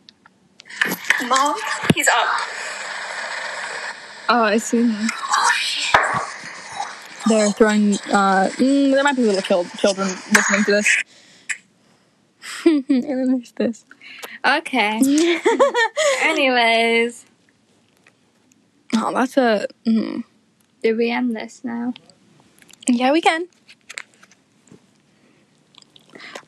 Mom, 1.27 1.57
he's 1.95 2.09
up. 2.09 2.29
Oh, 4.29 4.43
I 4.45 4.59
see. 4.59 4.83
him. 4.83 5.09
They're 7.29 7.51
throwing. 7.51 7.95
Uh, 7.95 8.49
mm, 8.55 8.93
there 8.93 9.03
might 9.03 9.17
be 9.17 9.23
little 9.23 9.65
children 9.77 10.09
listening 10.33 10.65
to 10.65 10.71
this. 10.73 11.03
there's 12.89 13.53
this. 13.53 13.85
Okay. 14.45 15.01
Anyways, 16.23 17.27
Oh, 18.95 19.13
that's 19.15 19.37
a. 19.39 19.67
Mm. 19.87 20.25
did 20.83 20.97
we 20.99 21.11
end 21.11 21.35
this 21.35 21.63
now? 21.65 21.95
Yeah, 22.89 23.11
we 23.13 23.21
can. 23.23 23.49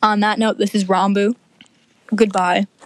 On 0.02 0.20
that 0.20 0.38
note, 0.38 0.58
this 0.58 0.74
is 0.74 0.84
Rambu. 0.84 1.34
Goodbye. 2.14 2.66